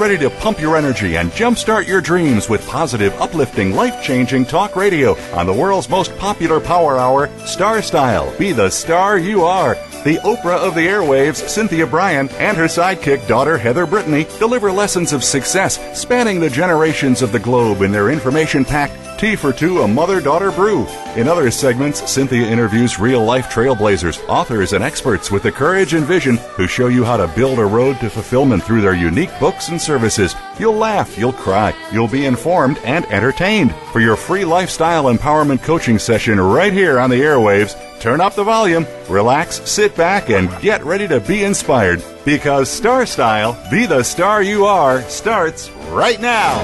Ready 0.00 0.16
to 0.16 0.30
pump 0.30 0.58
your 0.58 0.78
energy 0.78 1.18
and 1.18 1.30
jumpstart 1.32 1.86
your 1.86 2.00
dreams 2.00 2.48
with 2.48 2.66
positive, 2.66 3.12
uplifting, 3.20 3.74
life 3.74 4.02
changing 4.02 4.46
talk 4.46 4.74
radio 4.74 5.14
on 5.34 5.44
the 5.44 5.52
world's 5.52 5.90
most 5.90 6.16
popular 6.16 6.58
power 6.58 6.96
hour, 6.96 7.28
Star 7.44 7.82
Style. 7.82 8.34
Be 8.38 8.52
the 8.52 8.70
star 8.70 9.18
you 9.18 9.44
are. 9.44 9.76
The 10.02 10.16
Oprah 10.24 10.56
of 10.56 10.74
the 10.74 10.86
airwaves, 10.86 11.46
Cynthia 11.46 11.86
Bryan, 11.86 12.30
and 12.38 12.56
her 12.56 12.64
sidekick 12.64 13.28
daughter 13.28 13.58
Heather 13.58 13.84
Brittany 13.84 14.26
deliver 14.38 14.72
lessons 14.72 15.12
of 15.12 15.22
success 15.22 15.78
spanning 15.98 16.40
the 16.40 16.48
generations 16.48 17.20
of 17.20 17.32
the 17.32 17.38
globe 17.38 17.82
in 17.82 17.92
their 17.92 18.08
information 18.08 18.64
packed 18.64 18.96
Tea 19.20 19.36
for 19.36 19.52
Two, 19.52 19.82
a 19.82 19.86
mother 19.86 20.18
daughter 20.18 20.50
brew. 20.50 20.86
In 21.14 21.28
other 21.28 21.50
segments, 21.50 22.10
Cynthia 22.10 22.46
interviews 22.46 22.98
real 22.98 23.22
life 23.22 23.50
trailblazers, 23.50 24.26
authors, 24.26 24.72
and 24.72 24.82
experts 24.82 25.30
with 25.30 25.42
the 25.42 25.52
courage 25.52 25.92
and 25.92 26.06
vision 26.06 26.38
who 26.56 26.66
show 26.66 26.86
you 26.86 27.04
how 27.04 27.18
to 27.18 27.28
build 27.36 27.58
a 27.58 27.64
road 27.66 28.00
to 28.00 28.08
fulfillment 28.08 28.64
through 28.64 28.80
their 28.80 28.94
unique 28.94 29.38
books 29.38 29.68
and 29.68 29.78
services. 29.78 30.34
You'll 30.58 30.76
laugh, 30.76 31.18
you'll 31.18 31.34
cry, 31.34 31.74
you'll 31.92 32.08
be 32.08 32.24
informed 32.24 32.78
and 32.78 33.04
entertained. 33.12 33.74
For 33.92 34.00
your 34.00 34.16
free 34.16 34.46
lifestyle 34.46 35.14
empowerment 35.14 35.62
coaching 35.62 35.98
session 35.98 36.40
right 36.40 36.72
here 36.72 36.98
on 36.98 37.10
the 37.10 37.20
airwaves, 37.20 37.76
turn 38.00 38.20
up 38.20 38.34
the 38.34 38.42
volume, 38.42 38.86
relax, 39.08 39.60
sit 39.70 39.94
back, 39.94 40.30
and 40.30 40.48
get 40.60 40.82
ready 40.84 41.06
to 41.06 41.20
be 41.20 41.44
inspired. 41.44 42.02
Because 42.24 42.70
Star 42.70 43.04
Style, 43.06 43.56
be 43.70 43.86
the 43.86 44.02
star 44.02 44.42
you 44.42 44.64
are, 44.64 45.02
starts 45.02 45.70
right 45.90 46.20
now. 46.20 46.56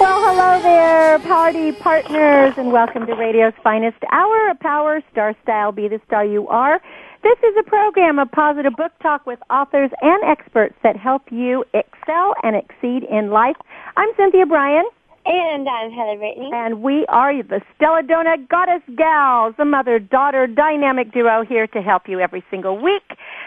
Well, 0.00 0.18
hello 0.34 0.62
there, 0.62 1.18
party 1.20 1.70
partners, 1.72 2.54
and 2.56 2.72
welcome 2.72 3.06
to 3.06 3.14
Radio's 3.14 3.52
finest 3.62 3.98
hour 4.10 4.50
of 4.50 4.58
power, 4.58 5.00
Star 5.12 5.36
Style, 5.44 5.70
Be 5.70 5.86
the 5.86 6.00
Star 6.06 6.24
You 6.24 6.48
Are. 6.48 6.80
This 7.22 7.38
is 7.38 7.54
a 7.60 7.62
program 7.62 8.18
of 8.18 8.32
positive 8.32 8.72
book 8.76 8.90
talk 9.00 9.26
with 9.26 9.38
authors 9.48 9.90
and 10.00 10.24
experts 10.24 10.74
that 10.82 10.96
help 10.96 11.30
you 11.30 11.64
excel 11.72 12.34
and 12.42 12.56
exceed 12.56 13.04
in 13.04 13.30
life. 13.30 13.56
I'm 13.96 14.08
Cynthia 14.16 14.44
Bryan. 14.44 14.84
And 15.24 15.68
I'm 15.68 15.92
Heather 15.92 16.16
Brittany. 16.18 16.50
And 16.52 16.82
we 16.82 17.06
are 17.08 17.42
the 17.42 17.60
Stelladonna 17.78 18.48
Goddess 18.48 18.82
Gals, 18.96 19.54
the 19.56 19.64
mother-daughter 19.64 20.48
dynamic 20.48 21.12
duo 21.12 21.44
here 21.48 21.68
to 21.68 21.80
help 21.80 22.08
you 22.08 22.18
every 22.18 22.42
single 22.50 22.76
week. 22.76 23.04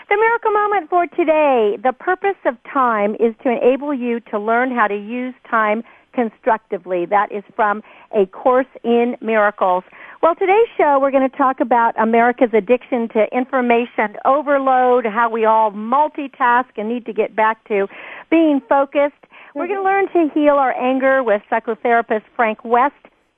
The 0.07 0.15
miracle 0.15 0.51
moment 0.51 0.89
for 0.89 1.05
today, 1.07 1.77
the 1.83 1.91
purpose 1.91 2.37
of 2.45 2.55
time 2.71 3.15
is 3.15 3.35
to 3.43 3.49
enable 3.51 3.93
you 3.93 4.21
to 4.31 4.39
learn 4.39 4.71
how 4.71 4.87
to 4.87 4.95
use 4.95 5.33
time 5.49 5.83
constructively. 6.13 7.05
That 7.05 7.29
is 7.33 7.43
from 7.57 7.83
A 8.15 8.25
Course 8.27 8.67
in 8.85 9.17
Miracles. 9.21 9.83
Well, 10.23 10.33
today's 10.33 10.69
show, 10.77 10.97
we're 11.01 11.11
going 11.11 11.29
to 11.29 11.37
talk 11.37 11.59
about 11.59 11.93
America's 12.01 12.53
addiction 12.53 13.09
to 13.09 13.27
information 13.35 14.15
overload, 14.23 15.05
how 15.05 15.29
we 15.29 15.43
all 15.43 15.71
multitask 15.71 16.69
and 16.77 16.87
need 16.87 17.05
to 17.05 17.13
get 17.13 17.35
back 17.35 17.67
to 17.67 17.87
being 18.31 18.61
focused. 18.69 19.13
We're 19.55 19.67
going 19.67 19.79
to 19.79 19.83
learn 19.83 20.07
to 20.11 20.33
heal 20.33 20.55
our 20.55 20.77
anger 20.77 21.23
with 21.23 21.41
psychotherapist 21.49 22.23
Frank 22.35 22.65
West. 22.65 22.93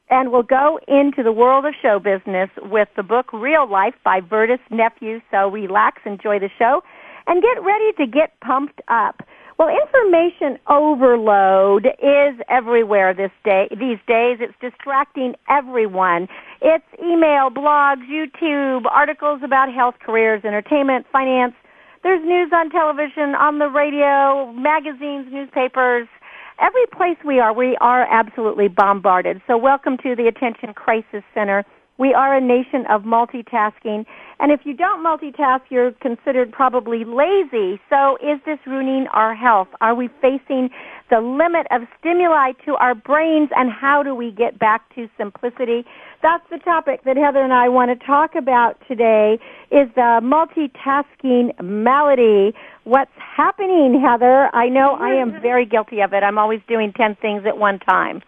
And 0.09 0.31
we'll 0.31 0.41
go 0.41 0.79
into 0.87 1.21
the 1.21 1.31
world 1.31 1.63
of 1.65 1.75
show 1.79 1.99
business 1.99 2.49
with 2.57 2.87
the 2.95 3.03
book 3.03 3.31
Real 3.31 3.69
Life 3.69 3.93
by 4.03 4.21
Vertus 4.21 4.59
Nephew. 4.71 5.21
So 5.29 5.49
relax, 5.49 6.01
enjoy 6.07 6.39
the 6.39 6.49
show, 6.57 6.81
and 7.27 7.43
get 7.43 7.61
ready 7.63 7.91
to 7.97 8.07
get 8.07 8.39
pumped 8.39 8.81
up. 8.87 9.21
Well, 9.59 9.69
information 9.69 10.57
overload 10.67 11.85
is 11.85 12.41
everywhere 12.49 13.13
this 13.13 13.31
day, 13.43 13.67
these 13.69 13.99
days. 14.07 14.39
It's 14.39 14.57
distracting 14.59 15.35
everyone. 15.47 16.27
It's 16.63 16.85
email, 16.99 17.51
blogs, 17.51 18.01
YouTube, 18.09 18.85
articles 18.89 19.41
about 19.43 19.71
health, 19.71 19.95
careers, 20.03 20.43
entertainment, 20.43 21.05
finance. 21.11 21.53
There's 22.07 22.23
news 22.23 22.53
on 22.55 22.69
television, 22.69 23.35
on 23.35 23.59
the 23.59 23.67
radio, 23.67 24.49
magazines, 24.53 25.27
newspapers. 25.29 26.07
Every 26.57 26.85
place 26.95 27.17
we 27.25 27.41
are, 27.41 27.51
we 27.53 27.75
are 27.81 28.07
absolutely 28.09 28.69
bombarded. 28.69 29.41
So 29.45 29.57
welcome 29.57 29.97
to 30.03 30.15
the 30.15 30.25
Attention 30.27 30.73
Crisis 30.73 31.21
Center. 31.33 31.65
We 31.97 32.13
are 32.13 32.35
a 32.35 32.41
nation 32.41 32.85
of 32.89 33.03
multitasking 33.03 34.05
and 34.39 34.51
if 34.51 34.61
you 34.65 34.75
don't 34.75 35.03
multitask, 35.03 35.61
you're 35.69 35.91
considered 35.93 36.51
probably 36.51 37.03
lazy. 37.03 37.79
So 37.89 38.17
is 38.17 38.39
this 38.45 38.59
ruining 38.67 39.07
our 39.11 39.33
health? 39.33 39.67
Are 39.81 39.95
we 39.95 40.09
facing 40.21 40.69
the 41.09 41.21
limit 41.21 41.65
of 41.71 41.87
stimuli 41.99 42.51
to 42.65 42.75
our 42.75 42.93
brains 42.93 43.49
and 43.55 43.71
how 43.71 44.03
do 44.03 44.13
we 44.13 44.31
get 44.31 44.59
back 44.59 44.93
to 44.93 45.07
simplicity? 45.17 45.85
That's 46.21 46.43
the 46.51 46.59
topic 46.59 47.01
that 47.05 47.17
Heather 47.17 47.43
and 47.43 47.53
I 47.53 47.69
want 47.69 47.97
to 47.97 48.05
talk 48.05 48.35
about 48.35 48.77
today 48.87 49.39
is 49.71 49.89
the 49.95 50.21
multitasking 50.21 51.59
malady. 51.63 52.53
What's 52.83 53.11
happening, 53.17 53.99
Heather? 54.05 54.49
I 54.53 54.69
know 54.69 54.97
I 54.99 55.19
am 55.19 55.41
very 55.41 55.65
guilty 55.65 56.01
of 56.01 56.13
it. 56.13 56.21
I'm 56.21 56.37
always 56.37 56.61
doing 56.67 56.93
10 56.95 57.17
things 57.21 57.43
at 57.47 57.57
one 57.57 57.79
time. 57.79 58.21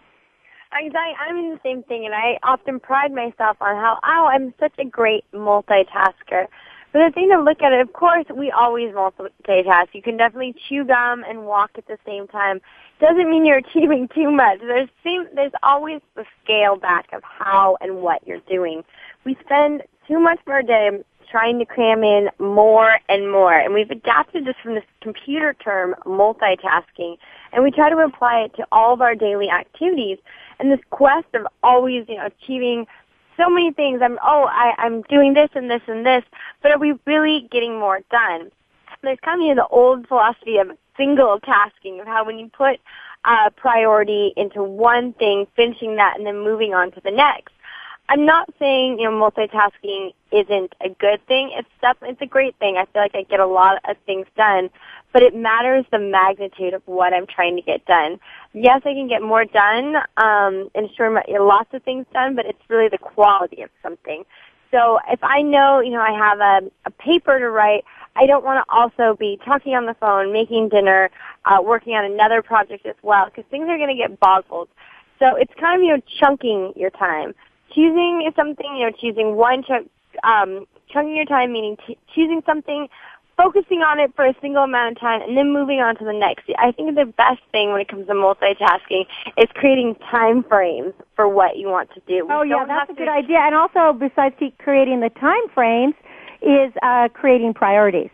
I, 0.72 0.88
I'm 1.28 1.36
in 1.36 1.50
the 1.50 1.60
same 1.62 1.82
thing, 1.82 2.04
and 2.06 2.14
I 2.14 2.38
often 2.42 2.80
pride 2.80 3.12
myself 3.12 3.56
on 3.60 3.76
how, 3.76 3.98
oh, 4.02 4.26
I'm 4.32 4.54
such 4.60 4.72
a 4.78 4.84
great 4.84 5.24
multitasker. 5.32 6.46
But 6.92 7.06
the 7.06 7.12
thing 7.14 7.30
to 7.30 7.40
look 7.40 7.62
at 7.62 7.72
it, 7.72 7.80
of 7.80 7.92
course, 7.92 8.26
we 8.34 8.50
always 8.50 8.92
multitask. 8.92 9.88
You 9.92 10.02
can 10.02 10.16
definitely 10.16 10.54
chew 10.68 10.84
gum 10.84 11.24
and 11.28 11.46
walk 11.46 11.70
at 11.76 11.86
the 11.86 11.98
same 12.04 12.26
time. 12.26 12.60
Doesn't 13.00 13.30
mean 13.30 13.44
you're 13.44 13.58
achieving 13.68 14.08
too 14.14 14.30
much. 14.30 14.58
There's 14.60 14.88
seem, 15.04 15.26
there's 15.34 15.52
always 15.62 16.00
the 16.16 16.24
scale 16.42 16.76
back 16.76 17.12
of 17.12 17.22
how 17.22 17.76
and 17.80 18.02
what 18.02 18.26
you're 18.26 18.40
doing. 18.48 18.82
We 19.24 19.36
spend 19.44 19.82
too 20.08 20.18
much 20.18 20.40
of 20.44 20.52
our 20.52 20.62
day 20.62 20.90
trying 21.30 21.58
to 21.58 21.64
cram 21.64 22.02
in 22.02 22.28
more 22.38 22.98
and 23.08 23.30
more, 23.30 23.56
and 23.58 23.72
we've 23.72 23.90
adapted 23.90 24.44
this 24.44 24.56
from 24.62 24.74
this 24.74 24.84
computer 25.00 25.54
term, 25.54 25.94
multitasking, 26.04 27.16
and 27.52 27.62
we 27.62 27.70
try 27.70 27.88
to 27.88 27.98
apply 27.98 28.40
it 28.40 28.54
to 28.56 28.66
all 28.72 28.92
of 28.92 29.00
our 29.00 29.14
daily 29.14 29.48
activities 29.48 30.18
and 30.58 30.70
this 30.70 30.80
quest 30.90 31.26
of 31.34 31.46
always, 31.62 32.04
you 32.08 32.16
know, 32.16 32.26
achieving 32.26 32.86
so 33.36 33.48
many 33.48 33.72
things. 33.72 34.00
I'm, 34.02 34.18
oh, 34.22 34.44
I, 34.50 34.74
I'm 34.78 35.02
doing 35.02 35.34
this 35.34 35.50
and 35.54 35.70
this 35.70 35.82
and 35.86 36.04
this, 36.04 36.24
but 36.62 36.72
are 36.72 36.78
we 36.78 36.94
really 37.06 37.48
getting 37.50 37.78
more 37.78 38.00
done? 38.10 38.50
There's 39.02 39.18
kind 39.24 39.40
of 39.40 39.46
you 39.46 39.54
know, 39.54 39.62
the 39.62 39.74
old 39.74 40.06
philosophy 40.08 40.58
of 40.58 40.70
single 40.96 41.40
tasking, 41.40 42.00
of 42.00 42.06
how 42.06 42.24
when 42.24 42.38
you 42.38 42.48
put 42.48 42.78
uh, 43.24 43.50
priority 43.56 44.32
into 44.36 44.62
one 44.62 45.14
thing, 45.14 45.46
finishing 45.56 45.96
that, 45.96 46.18
and 46.18 46.26
then 46.26 46.44
moving 46.44 46.74
on 46.74 46.90
to 46.92 47.00
the 47.00 47.10
next. 47.10 47.54
I'm 48.10 48.26
not 48.26 48.52
saying 48.58 48.98
you 48.98 49.08
know 49.08 49.12
multitasking 49.12 50.12
isn't 50.32 50.74
a 50.80 50.88
good 50.88 51.24
thing. 51.28 51.52
It's 51.56 51.68
definitely 51.80 52.14
it's 52.14 52.22
a 52.22 52.26
great 52.26 52.56
thing. 52.56 52.76
I 52.76 52.84
feel 52.86 53.02
like 53.02 53.14
I 53.14 53.22
get 53.22 53.38
a 53.38 53.46
lot 53.46 53.78
of 53.88 53.96
things 54.04 54.26
done, 54.36 54.68
but 55.12 55.22
it 55.22 55.32
matters 55.32 55.84
the 55.92 56.00
magnitude 56.00 56.74
of 56.74 56.82
what 56.86 57.14
I'm 57.14 57.28
trying 57.28 57.54
to 57.54 57.62
get 57.62 57.86
done. 57.86 58.18
Yes, 58.52 58.82
I 58.84 58.94
can 58.94 59.06
get 59.06 59.22
more 59.22 59.44
done 59.44 59.94
um, 60.16 60.70
and 60.74 60.90
sure 60.96 61.22
lots 61.38 61.72
of 61.72 61.84
things 61.84 62.04
done, 62.12 62.34
but 62.34 62.46
it's 62.46 62.58
really 62.68 62.88
the 62.88 62.98
quality 62.98 63.62
of 63.62 63.70
something. 63.80 64.24
So 64.72 64.98
if 65.08 65.22
I 65.22 65.42
know 65.42 65.78
you 65.78 65.92
know 65.92 66.00
I 66.00 66.10
have 66.10 66.40
a, 66.40 66.68
a 66.86 66.90
paper 66.90 67.38
to 67.38 67.48
write, 67.48 67.84
I 68.16 68.26
don't 68.26 68.44
want 68.44 68.66
to 68.66 68.74
also 68.74 69.16
be 69.16 69.38
talking 69.44 69.76
on 69.76 69.86
the 69.86 69.94
phone, 69.94 70.32
making 70.32 70.70
dinner, 70.70 71.10
uh, 71.44 71.58
working 71.62 71.94
on 71.94 72.04
another 72.04 72.42
project 72.42 72.86
as 72.86 72.96
well, 73.02 73.26
because 73.26 73.44
things 73.52 73.68
are 73.68 73.78
going 73.78 73.88
to 73.88 73.94
get 73.94 74.18
boggled. 74.18 74.68
So 75.20 75.36
it's 75.36 75.52
kind 75.60 75.80
of 75.80 75.84
you 75.86 75.94
know 75.94 76.02
chunking 76.18 76.72
your 76.74 76.90
time 76.90 77.36
choosing 77.74 78.30
something, 78.36 78.76
you 78.76 78.86
know, 78.86 78.92
choosing 78.92 79.36
one 79.36 79.62
chunk, 79.62 79.90
um, 80.24 80.66
chunking 80.92 81.16
your 81.16 81.24
time, 81.24 81.52
meaning 81.52 81.76
t- 81.86 81.98
choosing 82.14 82.42
something, 82.46 82.88
focusing 83.36 83.80
on 83.80 83.98
it 83.98 84.12
for 84.14 84.26
a 84.26 84.34
single 84.40 84.64
amount 84.64 84.96
of 84.96 85.00
time, 85.00 85.22
and 85.22 85.36
then 85.36 85.52
moving 85.52 85.80
on 85.80 85.96
to 85.96 86.04
the 86.04 86.12
next. 86.12 86.44
I 86.58 86.72
think 86.72 86.94
the 86.94 87.06
best 87.06 87.40
thing 87.52 87.72
when 87.72 87.80
it 87.80 87.88
comes 87.88 88.06
to 88.06 88.12
multitasking 88.12 89.06
is 89.38 89.48
creating 89.54 89.96
time 90.10 90.42
frames 90.44 90.92
for 91.16 91.28
what 91.28 91.56
you 91.56 91.68
want 91.68 91.90
to 91.94 92.00
do. 92.06 92.26
We 92.26 92.32
oh 92.32 92.42
yeah, 92.42 92.64
that's 92.66 92.90
a 92.90 92.94
good 92.94 93.08
idea. 93.08 93.38
And 93.38 93.54
also, 93.54 93.92
besides 93.98 94.34
creating 94.58 95.00
the 95.00 95.10
time 95.10 95.48
frames, 95.54 95.94
is 96.42 96.72
uh, 96.82 97.08
creating 97.12 97.54
priorities. 97.54 98.10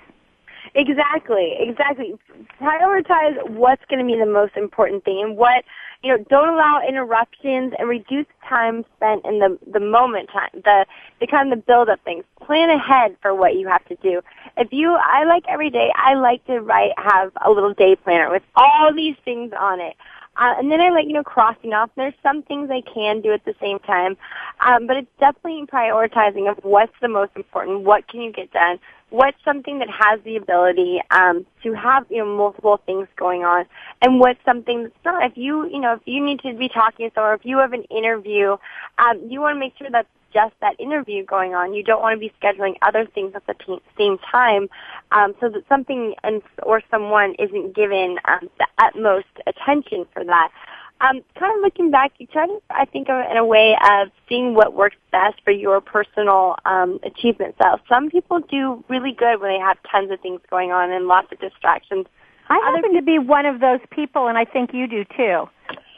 Exactly, 0.75 1.57
exactly. 1.59 2.15
Prioritize 2.61 3.49
what's 3.51 3.83
going 3.89 4.01
to 4.01 4.05
be 4.05 4.19
the 4.19 4.31
most 4.31 4.57
important 4.57 5.05
thing 5.05 5.23
and 5.25 5.37
what, 5.37 5.65
you 6.03 6.17
know, 6.17 6.25
don't 6.29 6.55
allow 6.55 6.81
interruptions 6.87 7.73
and 7.79 7.89
reduce 7.89 8.27
time 8.49 8.85
spent 8.97 9.25
in 9.25 9.39
the, 9.39 9.59
the 9.73 9.81
moment 9.81 10.29
time, 10.33 10.51
the, 10.53 10.87
the 11.21 11.27
kind 11.27 11.53
of 11.53 11.59
the 11.59 11.65
build 11.65 11.89
up 11.89 12.01
things. 12.05 12.25
Plan 12.45 12.71
ahead 12.71 13.17
for 13.23 13.35
what 13.35 13.57
you 13.57 13.67
have 13.69 13.85
to 13.87 13.97
do. 13.97 14.21
If 14.57 14.73
you, 14.73 14.95
I 14.95 15.25
like 15.25 15.45
every 15.49 15.71
day, 15.71 15.91
I 15.97 16.15
like 16.15 16.45
to 16.47 16.61
write, 16.61 16.93
have 16.97 17.33
a 17.45 17.51
little 17.51 17.75
day 17.75 17.97
planner 17.97 18.31
with 18.31 18.43
all 18.55 18.93
these 18.95 19.17
things 19.25 19.53
on 19.59 19.81
it. 19.81 19.97
Uh, 20.39 20.55
and 20.59 20.71
then 20.71 20.81
I 20.81 20.91
like, 20.91 21.07
you 21.07 21.15
know, 21.15 21.23
crossing 21.23 21.73
off. 21.73 21.91
There's 21.97 22.15
some 22.23 22.43
things 22.43 22.69
I 22.71 22.83
can 22.83 23.23
do 23.23 23.33
at 23.33 23.45
the 23.47 23.55
same 23.61 23.79
time. 23.79 24.19
Um, 24.61 24.87
but 24.87 24.99
it's 24.99 25.11
definitely 25.19 25.65
prioritizing 25.67 26.51
of 26.51 26.63
what's 26.63 26.93
the 27.01 27.09
most 27.09 27.33
important, 27.37 27.85
what 27.85 28.07
can 28.09 28.21
you 28.21 28.33
get 28.33 28.53
done, 28.53 28.79
what's 29.11 29.37
something 29.45 29.79
that 29.79 29.89
has 29.89 30.21
the 30.25 30.37
ability 30.37 31.01
um, 31.11 31.47
to 31.63 31.73
have, 31.75 32.07
you 32.11 32.19
know, 32.19 32.37
multiple 32.37 32.81
things 32.87 33.09
going 33.17 33.45
on, 33.45 33.65
and 34.03 34.21
what's 34.21 34.45
something 34.45 34.85
that's 34.85 35.05
not. 35.05 35.25
If 35.25 35.37
you, 35.37 35.67
you 35.69 35.81
know, 35.81 35.95
if 35.95 36.01
you 36.05 36.25
need 36.25 36.41
to 36.41 36.55
be 36.55 36.69
talking 36.69 37.09
to 37.09 37.15
someone, 37.15 37.35
if 37.35 37.45
you 37.45 37.59
have 37.59 37.73
an 37.73 37.85
interview, 37.85 38.57
um, 38.99 39.21
you 39.29 39.41
want 39.41 39.55
to 39.57 39.61
make 39.61 39.75
sure 39.79 39.91
that 39.91 40.07
just 40.33 40.55
that 40.61 40.79
interview 40.79 41.25
going 41.25 41.55
on. 41.55 41.73
You 41.73 41.83
don't 41.83 42.03
want 42.03 42.15
to 42.15 42.21
be 42.21 42.33
scheduling 42.43 42.75
other 42.83 43.07
things 43.07 43.33
at 43.35 43.47
the 43.47 43.55
t- 43.55 43.81
same 43.97 44.19
time, 44.19 44.69
um, 45.13 45.35
so 45.41 45.49
that 45.49 45.63
something 45.69 46.15
and 46.23 46.43
or 46.63 46.83
someone 46.91 47.35
isn't 47.39 47.75
given 47.75 48.19
um, 48.27 48.51
the 48.59 48.67
utmost 48.79 49.27
attention 49.47 50.05
for 50.13 50.25
that. 50.25 50.51
Um, 50.99 51.21
kind 51.39 51.55
of 51.55 51.61
looking 51.63 51.91
back, 51.91 52.13
you 52.19 52.27
try 52.27 52.47
to, 52.47 52.59
I 52.71 52.87
think, 52.87 53.09
in 53.09 53.37
a 53.37 53.45
way 53.45 53.77
of 53.91 54.09
seeing 54.29 54.55
what 54.55 54.73
works 54.73 54.97
best 55.13 55.43
for 55.45 55.51
your 55.51 55.81
personal 55.83 56.57
um, 56.65 56.99
achievement 57.05 57.55
style. 57.57 57.79
Some 57.87 58.09
people 58.09 58.41
do 58.41 58.83
really 58.89 59.13
good 59.13 59.41
when 59.41 59.53
they 59.53 59.59
have 59.59 59.77
tons 59.91 60.11
of 60.11 60.21
things 60.21 60.41
going 60.49 60.73
on 60.73 60.91
and 60.91 61.07
lots 61.07 61.31
of 61.33 61.39
distractions. 61.39 62.07
I 62.49 62.59
Other 62.67 62.77
happen 62.77 62.95
to 62.95 63.03
be 63.03 63.19
one 63.19 63.45
of 63.45 63.61
those 63.61 63.81
people, 63.91 64.29
and 64.29 64.39
I 64.39 64.47
think 64.47 64.73
you 64.73 64.87
do 64.87 65.05
too. 65.05 65.49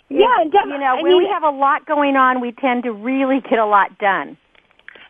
Yeah, 0.08 0.26
definitely. 0.50 0.72
You 0.72 0.78
know, 0.80 0.96
when 0.96 1.04
I 1.04 1.08
mean, 1.08 1.18
we 1.18 1.28
have 1.32 1.42
a 1.42 1.50
lot 1.50 1.86
going 1.86 2.16
on, 2.16 2.40
we 2.40 2.52
tend 2.52 2.82
to 2.84 2.92
really 2.92 3.40
get 3.40 3.58
a 3.58 3.66
lot 3.66 3.98
done. 3.98 4.36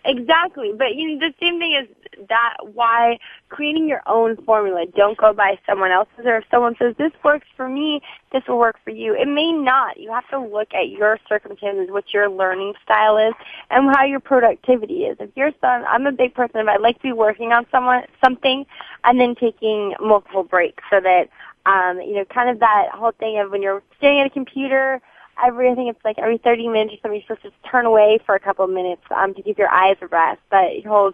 Exactly. 0.09 0.73
But 0.77 0.95
you 0.95 1.19
know, 1.19 1.29
the 1.29 1.35
same 1.39 1.59
thing 1.59 1.79
is 1.79 2.27
that 2.31 2.57
why 2.73 3.19
creating 3.51 3.87
your 3.87 4.01
own 4.07 4.37
formula. 4.45 4.87
Don't 4.97 5.19
go 5.19 5.35
by 5.35 5.59
someone 5.67 5.91
else's 5.91 6.25
or 6.25 6.39
if 6.39 6.45
someone 6.51 6.75
says 6.79 6.95
this 6.97 7.13
works 7.23 7.47
for 7.59 7.69
me, 7.69 8.01
this 8.33 8.43
will 8.49 8.59
work 8.59 8.77
for 8.83 8.91
you. 8.91 9.15
It 9.15 9.29
may 9.29 9.53
not. 9.53 10.01
You 10.01 10.11
have 10.13 10.27
to 10.31 10.41
look 10.41 10.73
at 10.73 10.89
your 10.89 11.19
circumstances, 11.29 11.91
what 11.91 12.05
your 12.15 12.31
learning 12.31 12.73
style 12.83 13.19
is, 13.19 13.35
and 13.71 13.95
how 13.95 14.05
your 14.05 14.21
productivity 14.21 15.05
is. 15.05 15.19
If 15.21 15.29
you're 15.37 15.53
son, 15.61 15.85
I'm 15.87 16.07
a 16.07 16.13
big 16.13 16.33
person. 16.33 16.61
If 16.61 16.69
I 16.69 16.79
like 16.79 16.97
to 16.97 17.03
be 17.03 17.13
working 17.13 17.53
on 17.53 17.67
someone 17.71 18.05
something 18.25 18.65
and 19.05 19.21
then 19.21 19.35
taking 19.35 19.95
multiple 20.01 20.43
breaks 20.43 20.83
so 20.89 21.01
that 21.01 21.29
um, 21.67 22.01
you 22.01 22.15
know, 22.15 22.25
kind 22.25 22.49
of 22.49 22.61
that 22.61 22.89
whole 22.95 23.13
thing 23.13 23.39
of 23.41 23.51
when 23.51 23.61
you're 23.61 23.83
sitting 24.01 24.21
at 24.21 24.27
a 24.27 24.31
computer, 24.31 25.03
every 25.44 25.70
I 25.70 25.75
think 25.75 25.94
it's 25.94 26.05
like 26.05 26.19
every 26.19 26.38
30 26.38 26.69
minutes 26.69 26.94
or 26.94 26.96
something, 27.02 27.23
you're 27.29 27.37
supposed 27.37 27.55
to 27.55 27.70
turn 27.70 27.87
away 27.87 28.19
for 28.25 28.35
a 28.35 28.40
couple 28.40 28.64
of 28.64 28.70
minutes 28.70 29.02
um, 29.14 29.35
to 29.35 29.43
give 29.43 29.58
your 29.58 29.70
eyes 29.70 29.96
a 30.00 30.06
rest. 30.06 30.40
But 30.50 30.70
That 30.82 30.87
whole 30.87 31.12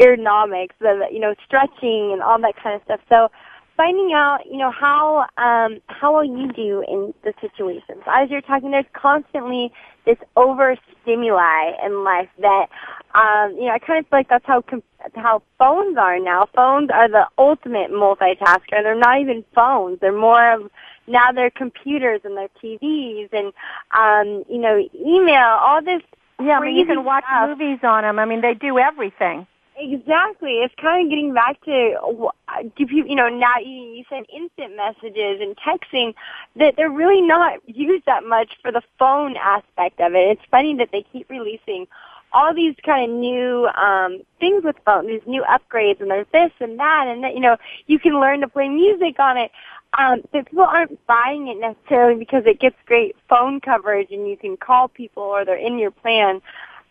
ergonomics, 0.00 0.76
the 0.80 1.08
you 1.10 1.20
know 1.20 1.34
stretching 1.44 2.12
and 2.12 2.22
all 2.22 2.40
that 2.40 2.56
kind 2.62 2.76
of 2.76 2.82
stuff. 2.84 3.00
So 3.08 3.30
finding 3.76 4.12
out, 4.14 4.40
you 4.50 4.56
know, 4.58 4.70
how 4.70 5.26
um, 5.36 5.78
how 5.88 6.14
will 6.14 6.24
you 6.24 6.52
do 6.52 6.84
in 6.88 7.12
the 7.22 7.32
situations. 7.40 8.02
As 8.06 8.30
you're 8.30 8.40
talking, 8.40 8.70
there's 8.70 8.86
constantly 8.92 9.70
this 10.06 10.16
overstimuli 10.36 11.72
in 11.84 12.04
life 12.04 12.28
that, 12.40 12.68
um, 13.14 13.56
you 13.56 13.66
know, 13.66 13.72
I 13.72 13.78
kind 13.78 13.98
of 13.98 14.08
feel 14.08 14.18
like 14.18 14.28
that's 14.28 14.46
how 14.46 14.62
com- 14.62 14.82
how 15.14 15.42
phones 15.58 15.96
are 15.98 16.18
now. 16.18 16.48
Phones 16.54 16.90
are 16.92 17.08
the 17.08 17.26
ultimate 17.38 17.90
multitasker. 17.90 18.82
They're 18.82 18.98
not 18.98 19.20
even 19.20 19.44
phones. 19.54 20.00
They're 20.00 20.16
more 20.16 20.52
of 20.52 20.70
now 21.06 21.32
they're 21.32 21.50
computers 21.50 22.20
and 22.24 22.36
they're 22.36 22.48
TVs 22.62 23.28
and, 23.32 23.52
um, 23.96 24.44
you 24.48 24.58
know, 24.58 24.78
email. 24.94 25.58
All 25.60 25.82
this. 25.82 26.02
Yeah, 26.40 26.58
I 26.58 26.60
mean, 26.60 26.76
you 26.76 26.84
can 26.84 27.04
watch 27.04 27.24
stuff. 27.24 27.58
movies 27.58 27.78
on 27.82 28.02
them. 28.02 28.18
I 28.18 28.24
mean, 28.26 28.42
they 28.42 28.54
do 28.54 28.78
everything. 28.78 29.46
Exactly. 29.78 30.60
It's 30.62 30.74
kind 30.80 31.06
of 31.06 31.10
getting 31.10 31.34
back 31.34 31.62
to 31.64 32.30
do 32.76 32.86
people, 32.86 33.10
you 33.10 33.16
know, 33.16 33.28
now 33.28 33.58
you, 33.62 33.70
you 33.70 34.04
send 34.08 34.26
instant 34.34 34.74
messages 34.74 35.40
and 35.40 35.54
texting 35.56 36.14
that 36.56 36.74
they're 36.76 36.90
really 36.90 37.20
not 37.20 37.60
used 37.66 38.06
that 38.06 38.24
much 38.24 38.52
for 38.62 38.72
the 38.72 38.82
phone 38.98 39.36
aspect 39.36 40.00
of 40.00 40.14
it. 40.14 40.38
It's 40.38 40.50
funny 40.50 40.76
that 40.76 40.88
they 40.92 41.04
keep 41.12 41.28
releasing 41.28 41.86
all 42.32 42.54
these 42.54 42.74
kind 42.84 43.10
of 43.10 43.18
new 43.18 43.66
um 43.68 44.20
things 44.40 44.64
with 44.64 44.76
phone, 44.84 45.06
these 45.06 45.22
new 45.26 45.44
upgrades 45.44 46.00
and 46.00 46.10
there's 46.10 46.26
this 46.32 46.52
and 46.60 46.78
that 46.78 47.06
and 47.08 47.22
that, 47.24 47.34
you 47.34 47.40
know, 47.40 47.56
you 47.86 47.98
can 47.98 48.18
learn 48.18 48.40
to 48.40 48.48
play 48.48 48.68
music 48.68 49.18
on 49.18 49.36
it. 49.36 49.50
Um, 49.98 50.22
but 50.32 50.46
people 50.46 50.64
aren't 50.64 51.04
buying 51.06 51.48
it 51.48 51.58
necessarily 51.58 52.18
because 52.18 52.44
it 52.46 52.60
gets 52.60 52.76
great 52.84 53.16
phone 53.28 53.60
coverage 53.60 54.08
and 54.10 54.28
you 54.28 54.36
can 54.36 54.56
call 54.56 54.88
people 54.88 55.22
or 55.22 55.44
they're 55.44 55.56
in 55.56 55.78
your 55.78 55.90
plan 55.90 56.42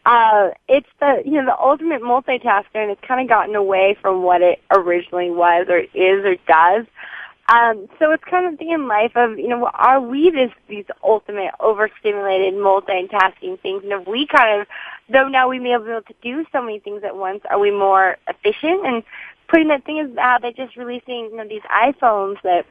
uh, 0.06 0.52
it's 0.68 0.88
the 1.00 1.24
you 1.26 1.34
know 1.34 1.46
the 1.46 1.60
ultimate 1.60 2.02
multitasker, 2.02 2.76
and 2.76 2.92
it's 2.92 3.02
kind 3.08 3.22
of 3.22 3.28
gotten 3.28 3.56
away 3.56 3.98
from 4.02 4.22
what 4.22 4.42
it 4.42 4.62
originally 4.72 5.32
was 5.32 5.66
or 5.68 5.80
is 5.80 6.24
or 6.24 6.36
does. 6.48 6.86
Um, 7.48 7.88
so 8.00 8.12
it's 8.12 8.24
kind 8.24 8.48
of 8.52 8.58
the 8.58 8.72
in 8.72 8.88
life 8.88 9.12
of 9.16 9.40
you 9.40 9.48
know 9.48 9.66
are 9.74 10.00
we 10.00 10.30
this 10.30 10.52
these 10.68 10.86
ultimate 11.04 11.52
overstimulated 11.60 12.54
multitasking 12.54 13.60
things, 13.62 13.84
and 13.84 13.94
if 13.94 14.08
we 14.08 14.28
kind 14.28 14.62
of 14.62 14.68
though 15.10 15.28
now 15.28 15.50
we 15.50 15.58
may 15.58 15.76
be 15.78 15.92
able 15.92 16.02
to 16.04 16.14
do 16.22 16.46
so 16.52 16.62
many 16.62 16.80
things 16.80 17.04
at 17.04 17.16
once, 17.16 17.42
are 17.50 17.60
we 17.60 17.72
more 17.72 18.18
efficient? 18.28 18.86
And 18.86 19.04
putting 19.48 19.70
that 19.70 19.86
thing 19.86 19.98
is 19.98 20.16
how 20.18 20.38
they're 20.40 20.52
just 20.52 20.76
releasing 20.76 21.30
you 21.32 21.38
know 21.38 21.48
these 21.48 21.64
iPhones 21.64 22.40
that 22.44 22.68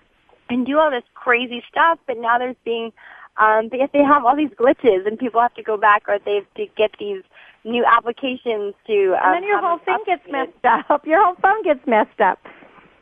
can 0.48 0.64
do 0.64 0.78
all 0.78 0.90
this 0.90 1.04
crazy 1.14 1.62
stuff, 1.70 1.98
but 2.06 2.16
now 2.18 2.38
there's 2.38 2.56
being 2.64 2.92
um, 3.36 3.68
but 3.68 3.80
yet 3.80 3.90
they 3.92 4.02
have 4.02 4.24
all 4.24 4.36
these 4.36 4.50
glitches, 4.50 5.06
and 5.06 5.18
people 5.18 5.40
have 5.40 5.54
to 5.54 5.62
go 5.62 5.76
back 5.76 6.04
or 6.06 6.18
they 6.24 6.36
have 6.36 6.54
to 6.54 6.66
get 6.76 6.92
these 7.00 7.22
new 7.64 7.84
applications 7.84 8.74
to. 8.86 9.16
Um, 9.18 9.34
and 9.34 9.42
then 9.42 9.44
your 9.44 9.60
whole 9.60 9.78
thing 9.78 9.98
gets 10.06 10.22
messed 10.30 10.64
up. 10.64 11.04
Your 11.06 11.24
whole 11.24 11.34
phone 11.42 11.62
gets 11.64 11.80
messed 11.86 12.20
up. 12.20 12.38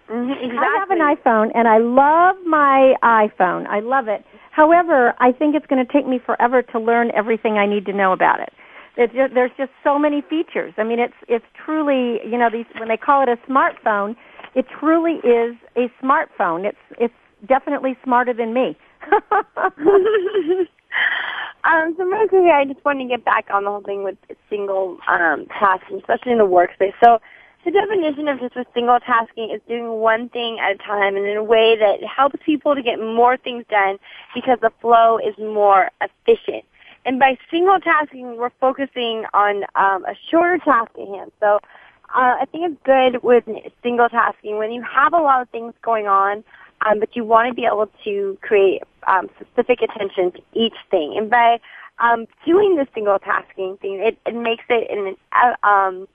Mm-hmm, 0.09 0.33
exactly. 0.33 0.59
I 0.59 0.77
have 0.79 0.91
an 0.91 0.99
iPhone, 0.99 1.51
and 1.55 1.69
I 1.69 1.79
love 1.79 2.37
my 2.47 2.95
iPhone. 3.03 3.67
I 3.67 3.81
love 3.81 4.09
it. 4.09 4.25
However, 4.51 5.15
I 5.19 5.33
think 5.33 5.55
it's 5.55 5.67
going 5.67 5.85
to 5.85 5.93
take 5.93 6.07
me 6.07 6.19
forever 6.25 6.63
to 6.63 6.79
learn 6.79 7.11
everything 7.15 7.55
I 7.55 7.67
need 7.67 7.87
to 7.87 7.93
know 7.93 8.13
about 8.13 8.41
it. 8.41 8.53
Just, 8.97 9.35
there's 9.35 9.53
just 9.57 9.71
so 9.83 9.99
many 9.99 10.23
features. 10.23 10.75
I 10.77 10.85
mean, 10.85 10.99
it's 10.99 11.15
it's 11.27 11.47
truly 11.65 12.21
you 12.27 12.37
know 12.37 12.51
these 12.53 12.67
when 12.79 12.89
they 12.89 12.99
call 12.99 13.23
it 13.23 13.29
a 13.31 13.37
smartphone, 13.51 14.17
it 14.55 14.67
truly 14.69 15.15
is 15.25 15.57
a 15.77 15.89
smartphone. 16.05 16.67
It's 16.67 16.77
it's 16.99 17.15
definitely 17.47 17.97
smarter 18.05 18.33
than 18.33 18.55
me. 18.55 18.77
um, 21.65 21.95
so 21.97 22.05
real 22.05 22.29
quickly, 22.29 22.51
I 22.51 22.65
just 22.67 22.85
want 22.85 23.01
to 23.01 23.07
get 23.07 23.25
back 23.25 23.47
on 23.53 23.65
the 23.65 23.71
whole 23.71 23.83
thing 23.83 24.05
with 24.05 24.17
single 24.49 24.99
um, 25.09 25.47
tasking, 25.59 25.99
especially 25.99 26.33
in 26.33 26.39
the 26.39 26.47
workspace. 26.47 26.95
So 27.03 27.19
the 27.65 27.71
definition 27.71 28.29
of 28.29 28.41
just 28.41 28.57
a 28.57 28.65
single 28.75 28.99
tasking 29.01 29.51
is 29.55 29.61
doing 29.69 29.89
one 30.01 30.29
thing 30.29 30.59
at 30.61 30.75
a 30.75 30.79
time 30.79 31.17
and 31.17 31.27
in 31.27 31.37
a 31.37 31.45
way 31.45 31.77
that 31.79 32.03
helps 32.05 32.37
people 32.45 32.75
to 32.75 32.83
get 32.83 32.99
more 32.99 33.37
things 33.37 33.65
done 33.71 33.99
because 34.35 34.59
the 34.61 34.71
flow 34.81 35.19
is 35.19 35.35
more 35.39 35.91
efficient. 36.01 36.65
And 37.05 37.19
by 37.19 37.37
single 37.51 37.79
tasking, 37.81 38.37
we're 38.37 38.51
focusing 38.61 39.25
on 39.35 39.65
um, 39.75 40.05
a 40.05 40.15
shorter 40.31 40.59
task 40.59 40.93
at 41.01 41.09
hand. 41.09 41.33
So 41.41 41.59
uh, 42.15 42.37
I 42.41 42.45
think 42.51 42.71
it's 42.71 42.83
good 42.85 43.23
with 43.23 43.45
single 43.83 44.09
tasking 44.09 44.59
when 44.59 44.71
you 44.71 44.83
have 44.83 45.13
a 45.13 45.19
lot 45.19 45.43
of 45.43 45.49
things 45.49 45.73
going 45.83 46.07
on 46.07 46.45
um, 46.85 47.01
but 47.01 47.15
you 47.15 47.25
want 47.25 47.49
to 47.49 47.55
be 47.55 47.67
able 47.67 47.91
to 48.05 48.39
create 48.43 48.83
um, 49.07 49.29
specific 49.37 49.81
attention 49.83 50.33
to 50.33 50.41
each 50.55 50.77
thing. 50.91 51.15
And 51.17 51.31
by 51.31 51.59
um, 51.99 52.27
doing 52.47 52.77
the 52.77 52.87
single 52.95 53.19
tasking 53.19 53.77
thing, 53.79 54.01
it, 54.01 54.19
it 54.27 54.35
makes 54.35 54.65
it 54.69 54.91
in 54.91 55.17
uh, 55.33 55.67
um, 55.67 56.09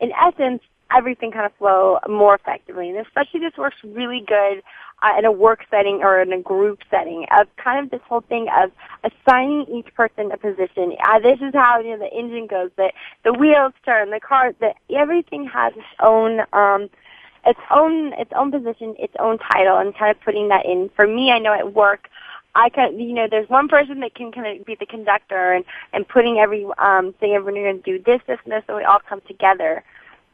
in 0.00 0.12
essence 0.12 0.62
everything 0.96 1.32
kind 1.32 1.46
of 1.46 1.52
flow 1.56 1.98
more 2.08 2.34
effectively. 2.34 2.88
And 2.88 2.98
especially 2.98 3.40
this 3.40 3.56
works 3.58 3.76
really 3.84 4.22
good 4.26 4.62
uh, 5.02 5.18
in 5.18 5.24
a 5.24 5.32
work 5.32 5.64
setting 5.70 6.00
or 6.02 6.20
in 6.20 6.32
a 6.32 6.40
group 6.40 6.80
setting 6.90 7.26
of 7.38 7.48
kind 7.56 7.84
of 7.84 7.90
this 7.90 8.00
whole 8.08 8.22
thing 8.22 8.46
of 8.56 8.70
assigning 9.04 9.66
each 9.72 9.92
person 9.94 10.30
a 10.32 10.36
position. 10.36 10.94
Uh, 11.04 11.18
this 11.18 11.38
is 11.40 11.52
how 11.54 11.80
you 11.80 11.90
know 11.90 11.98
the 11.98 12.16
engine 12.16 12.46
goes, 12.46 12.70
the 12.76 12.92
the 13.24 13.32
wheels 13.32 13.72
turn, 13.84 14.10
the 14.10 14.20
car, 14.20 14.52
the 14.60 14.74
everything 14.94 15.46
has 15.46 15.72
its 15.76 15.86
own 16.00 16.40
um, 16.52 16.88
its 17.46 17.60
own 17.70 18.12
its 18.14 18.30
own 18.36 18.50
position, 18.50 18.94
its 18.98 19.14
own 19.18 19.38
title, 19.38 19.78
and 19.78 19.96
kind 19.96 20.14
of 20.14 20.20
putting 20.22 20.48
that 20.48 20.66
in. 20.66 20.90
For 20.96 21.06
me, 21.06 21.30
I 21.30 21.38
know 21.38 21.54
at 21.54 21.72
work, 21.72 22.08
I 22.54 22.68
can 22.68 22.98
you 22.98 23.14
know 23.14 23.26
there's 23.30 23.48
one 23.48 23.68
person 23.68 24.00
that 24.00 24.14
can 24.14 24.32
kind 24.32 24.60
of 24.60 24.66
be 24.66 24.76
the 24.78 24.86
conductor 24.86 25.52
and 25.52 25.64
and 25.92 26.06
putting 26.06 26.38
every 26.38 26.66
um 26.78 27.14
saying 27.20 27.34
everyone 27.34 27.62
going 27.62 27.82
to 27.82 27.98
do 27.98 28.02
this 28.04 28.20
this 28.26 28.38
and 28.44 28.52
this, 28.52 28.64
and 28.68 28.76
we 28.76 28.84
all 28.84 29.00
come 29.08 29.20
together 29.28 29.84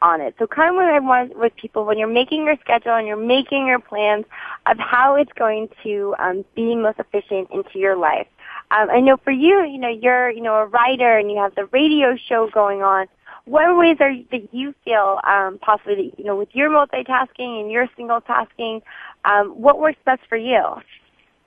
on 0.01 0.19
it. 0.19 0.35
So 0.37 0.47
kind 0.47 0.69
of 0.69 0.75
what 0.75 0.85
I 0.85 0.99
want 0.99 1.37
with 1.37 1.55
people 1.55 1.85
when 1.85 1.97
you're 1.97 2.07
making 2.07 2.43
your 2.43 2.57
schedule 2.59 2.93
and 2.93 3.07
you're 3.07 3.15
making 3.15 3.67
your 3.67 3.79
plans 3.79 4.25
of 4.65 4.77
how 4.77 5.15
it's 5.15 5.31
going 5.33 5.69
to 5.83 6.13
um, 6.19 6.45
be 6.55 6.75
most 6.75 6.99
efficient 6.99 7.49
into 7.51 7.79
your 7.79 7.95
life. 7.95 8.27
Um, 8.71 8.89
I 8.89 8.99
know 8.99 9.17
for 9.17 9.31
you, 9.31 9.63
you 9.63 9.77
know, 9.77 9.89
you're 9.89 10.29
you 10.29 10.41
know 10.41 10.55
a 10.55 10.65
writer 10.65 11.17
and 11.17 11.31
you 11.31 11.37
have 11.37 11.55
the 11.55 11.65
radio 11.65 12.17
show 12.27 12.49
going 12.53 12.81
on 12.81 13.07
what 13.45 13.77
ways 13.77 13.97
are 13.99 14.13
that 14.31 14.53
you 14.53 14.73
feel 14.85 15.19
um, 15.27 15.59
possibly 15.61 15.95
that 15.95 16.19
you 16.19 16.25
know 16.25 16.35
with 16.35 16.49
your 16.53 16.69
multitasking 16.69 17.61
and 17.61 17.71
your 17.71 17.87
single 17.95 18.21
tasking, 18.21 18.81
um, 19.25 19.49
what 19.49 19.79
works 19.79 19.99
best 20.05 20.21
for 20.27 20.37
you? 20.37 20.63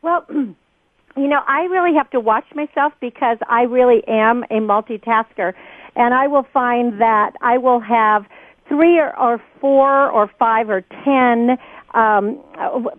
Well. 0.03 0.27
You 1.19 1.29
know, 1.29 1.41
I 1.49 1.63
really 1.63 1.97
have 1.97 2.11
to 2.11 2.21
watch 2.21 2.45
myself 2.55 2.93
because 3.01 3.39
I 3.49 3.63
really 3.63 4.07
am 4.07 4.43
a 4.51 4.61
multitasker. 4.61 5.55
And 5.95 6.13
I 6.13 6.27
will 6.27 6.47
find 6.53 7.01
that 7.01 7.33
I 7.41 7.57
will 7.57 7.81
have 7.81 8.27
three 8.69 8.99
or, 8.99 9.19
or 9.19 9.43
four 9.59 10.11
or 10.11 10.31
five 10.39 10.69
or 10.69 10.83
ten 11.05 11.57
um, 11.95 12.43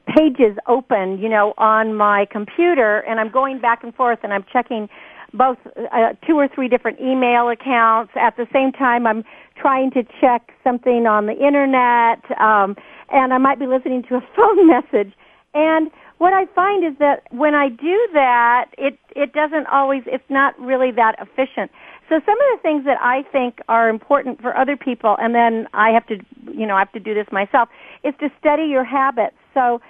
pages 0.07 0.57
open, 0.67 1.19
you 1.19 1.29
know, 1.29 1.53
on 1.57 1.93
my 1.93 2.25
computer, 2.31 2.99
and 2.99 3.19
I'm 3.19 3.31
going 3.31 3.59
back 3.59 3.83
and 3.83 3.93
forth, 3.93 4.19
and 4.23 4.33
I'm 4.33 4.45
checking 4.51 4.89
both 5.33 5.57
uh, 5.65 6.13
two 6.25 6.37
or 6.37 6.47
three 6.47 6.67
different 6.67 6.99
email 6.99 7.49
accounts. 7.49 8.11
At 8.15 8.37
the 8.37 8.47
same 8.53 8.71
time, 8.71 9.05
I'm 9.05 9.23
trying 9.59 9.91
to 9.91 10.03
check 10.21 10.51
something 10.63 11.05
on 11.05 11.25
the 11.25 11.33
internet, 11.33 12.23
um, 12.39 12.75
and 13.09 13.33
I 13.33 13.37
might 13.37 13.59
be 13.59 13.67
listening 13.67 14.03
to 14.09 14.15
a 14.15 14.21
phone 14.35 14.67
message. 14.67 15.13
And 15.53 15.91
what 16.17 16.33
I 16.33 16.45
find 16.53 16.85
is 16.85 16.97
that 16.99 17.23
when 17.31 17.55
I 17.55 17.69
do 17.69 18.07
that, 18.13 18.69
it 18.77 18.97
it 19.15 19.33
doesn't 19.33 19.67
always. 19.67 20.03
It's 20.05 20.29
not 20.29 20.59
really 20.59 20.91
that 20.91 21.15
efficient. 21.19 21.71
So 22.09 22.21
some 22.25 22.39
of 22.39 22.57
the 22.57 22.59
things 22.61 22.85
that 22.85 22.97
I 23.01 23.23
think 23.31 23.59
are 23.67 23.89
important 23.89 24.41
for 24.41 24.55
other 24.55 24.77
people, 24.77 25.17
and 25.19 25.35
then 25.35 25.67
I 25.73 25.89
have 25.89 26.07
to, 26.07 26.15
you 26.53 26.65
know, 26.65 26.75
I 26.75 26.79
have 26.79 26.91
to 26.93 26.99
do 26.99 27.13
this 27.13 27.27
myself, 27.31 27.67
is 28.03 28.13
to 28.21 28.29
study 28.39 28.63
your 28.63 28.85
habits. 28.85 29.35
So 29.53 29.81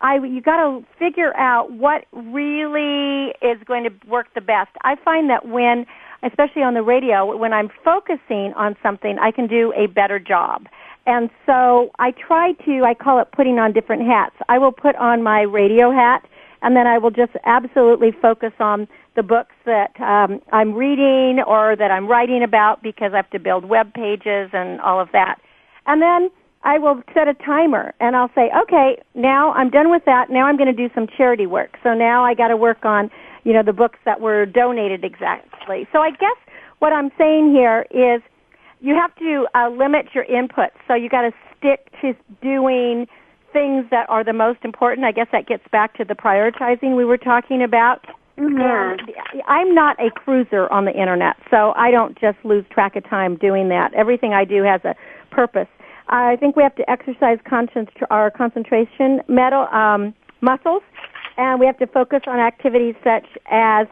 I, 0.00 0.16
you 0.16 0.40
got 0.42 0.56
to 0.56 0.84
figure 0.98 1.34
out 1.36 1.72
what 1.72 2.04
really 2.12 3.30
is 3.42 3.62
going 3.66 3.84
to 3.84 3.90
work 4.08 4.26
the 4.34 4.40
best. 4.40 4.70
I 4.82 4.96
find 5.02 5.30
that 5.30 5.48
when, 5.48 5.86
especially 6.22 6.62
on 6.62 6.74
the 6.74 6.82
radio, 6.82 7.36
when 7.36 7.52
I'm 7.52 7.70
focusing 7.84 8.52
on 8.56 8.76
something, 8.82 9.16
I 9.20 9.30
can 9.30 9.46
do 9.46 9.72
a 9.76 9.86
better 9.86 10.18
job. 10.18 10.66
And 11.06 11.30
so 11.44 11.90
I 11.98 12.12
try 12.12 12.52
to, 12.64 12.82
I 12.84 12.94
call 12.94 13.20
it 13.20 13.28
putting 13.32 13.58
on 13.58 13.72
different 13.72 14.06
hats. 14.06 14.34
I 14.48 14.58
will 14.58 14.72
put 14.72 14.96
on 14.96 15.22
my 15.22 15.42
radio 15.42 15.90
hat, 15.90 16.26
and 16.62 16.74
then 16.76 16.86
I 16.86 16.98
will 16.98 17.10
just 17.10 17.32
absolutely 17.44 18.10
focus 18.22 18.52
on 18.58 18.88
the 19.16 19.22
books 19.22 19.54
that 19.66 19.98
um, 20.00 20.40
I'm 20.52 20.74
reading 20.74 21.42
or 21.46 21.76
that 21.76 21.90
I'm 21.90 22.06
writing 22.06 22.42
about 22.42 22.82
because 22.82 23.12
I 23.12 23.16
have 23.16 23.30
to 23.30 23.38
build 23.38 23.64
web 23.64 23.92
pages 23.92 24.50
and 24.52 24.80
all 24.80 25.00
of 25.00 25.08
that. 25.12 25.36
And 25.86 26.00
then 26.00 26.30
I 26.64 26.78
will 26.78 27.02
set 27.12 27.28
a 27.28 27.34
timer 27.34 27.94
and 28.00 28.16
I'll 28.16 28.30
say, 28.34 28.50
okay, 28.62 29.00
now 29.14 29.52
I'm 29.52 29.70
done 29.70 29.90
with 29.90 30.04
that. 30.06 30.30
Now 30.30 30.46
I'm 30.46 30.56
going 30.56 30.74
to 30.74 30.88
do 30.88 30.92
some 30.94 31.06
charity 31.06 31.46
work. 31.46 31.76
So 31.82 31.94
now 31.94 32.24
I 32.24 32.34
got 32.34 32.48
to 32.48 32.56
work 32.56 32.84
on, 32.84 33.10
you 33.44 33.52
know, 33.52 33.62
the 33.62 33.72
books 33.72 33.98
that 34.04 34.20
were 34.20 34.46
donated 34.46 35.04
exactly. 35.04 35.86
So 35.92 36.00
I 36.00 36.10
guess 36.10 36.36
what 36.78 36.92
I'm 36.92 37.10
saying 37.18 37.52
here 37.52 37.86
is 37.90 38.22
you 38.80 38.94
have 38.94 39.14
to 39.16 39.46
uh, 39.54 39.68
limit 39.70 40.08
your 40.14 40.24
input. 40.24 40.70
So 40.88 40.94
you 40.94 41.08
got 41.08 41.22
to 41.22 41.32
stick 41.56 41.90
to 42.00 42.14
doing 42.42 43.06
things 43.52 43.86
that 43.90 44.08
are 44.08 44.24
the 44.24 44.32
most 44.32 44.58
important. 44.64 45.06
I 45.06 45.12
guess 45.12 45.28
that 45.32 45.46
gets 45.46 45.62
back 45.70 45.96
to 45.98 46.04
the 46.04 46.14
prioritizing 46.14 46.96
we 46.96 47.04
were 47.04 47.18
talking 47.18 47.62
about. 47.62 48.04
Mm-hmm. 48.36 49.40
I'm 49.46 49.74
not 49.74 49.96
a 50.00 50.10
cruiser 50.10 50.70
on 50.72 50.86
the 50.86 50.90
internet, 50.90 51.36
so 51.50 51.72
I 51.76 51.92
don't 51.92 52.18
just 52.18 52.36
lose 52.42 52.64
track 52.68 52.96
of 52.96 53.08
time 53.08 53.36
doing 53.36 53.68
that. 53.68 53.94
Everything 53.94 54.32
I 54.32 54.44
do 54.44 54.64
has 54.64 54.80
a 54.84 54.96
purpose. 55.30 55.68
I 56.08 56.36
think 56.36 56.56
we 56.56 56.62
have 56.62 56.74
to 56.76 56.90
exercise 56.90 57.38
concentra- 57.46 58.06
our 58.10 58.30
concentration 58.30 59.20
metal, 59.28 59.66
um, 59.72 60.14
muscles, 60.40 60.82
and 61.36 61.58
we 61.58 61.66
have 61.66 61.78
to 61.78 61.86
focus 61.86 62.20
on 62.26 62.38
activities 62.38 62.94
such 63.02 63.26
as 63.50 63.86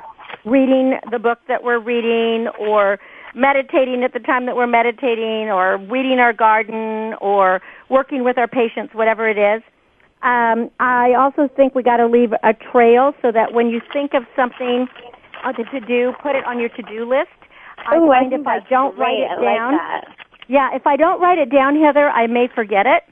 reading 0.45 0.99
the 1.11 1.19
book 1.19 1.39
that 1.49 1.63
we're 1.63 1.79
reading 1.79 2.49
or 2.59 2.99
meditating 3.35 4.05
at 4.05 4.13
the 4.13 4.21
time 4.21 4.47
that 4.47 4.57
we're 4.57 4.67
meditating 4.67 5.51
or 5.51 5.79
weeding 5.79 6.19
our 6.19 6.33
garden 6.33 7.15
or 7.21 7.61
working 7.89 8.25
with 8.25 8.39
our 8.39 8.49
patients, 8.49 8.95
whatever 8.95 9.29
it 9.29 9.39
is. 9.39 9.63
Um, 10.23 10.71
I 10.79 11.15
also 11.15 11.49
think 11.57 11.75
we 11.75 11.83
got 11.83 11.97
to 11.97 12.07
leave 12.07 12.33
a 12.45 12.55
trail 12.55 13.13
so 13.23 13.33
that 13.33 13.53
when 13.53 13.69
you 13.69 13.81
think 13.93 14.15
of 14.15 14.23
something 14.37 14.87
to 15.51 15.81
do, 15.81 16.13
put 16.23 16.37
it 16.37 16.45
on 16.47 16.61
your 16.61 16.69
to-do 16.69 17.09
list. 17.09 17.29
I 17.85 17.97
Ooh, 17.97 18.07
find 18.07 18.33
I 18.33 18.39
if 18.39 18.47
I 18.47 18.61
don't 18.71 18.97
write 18.97 19.19
it 19.19 19.43
down, 19.43 19.75
like 19.75 20.05
yeah, 20.53 20.69
if 20.75 20.87
I 20.87 20.97
don't 20.97 21.21
write 21.21 21.39
it 21.39 21.51
down, 21.51 21.81
Heather, 21.81 22.09
I 22.11 22.27
may 22.27 22.47
forget 22.55 22.87
it. 22.87 23.03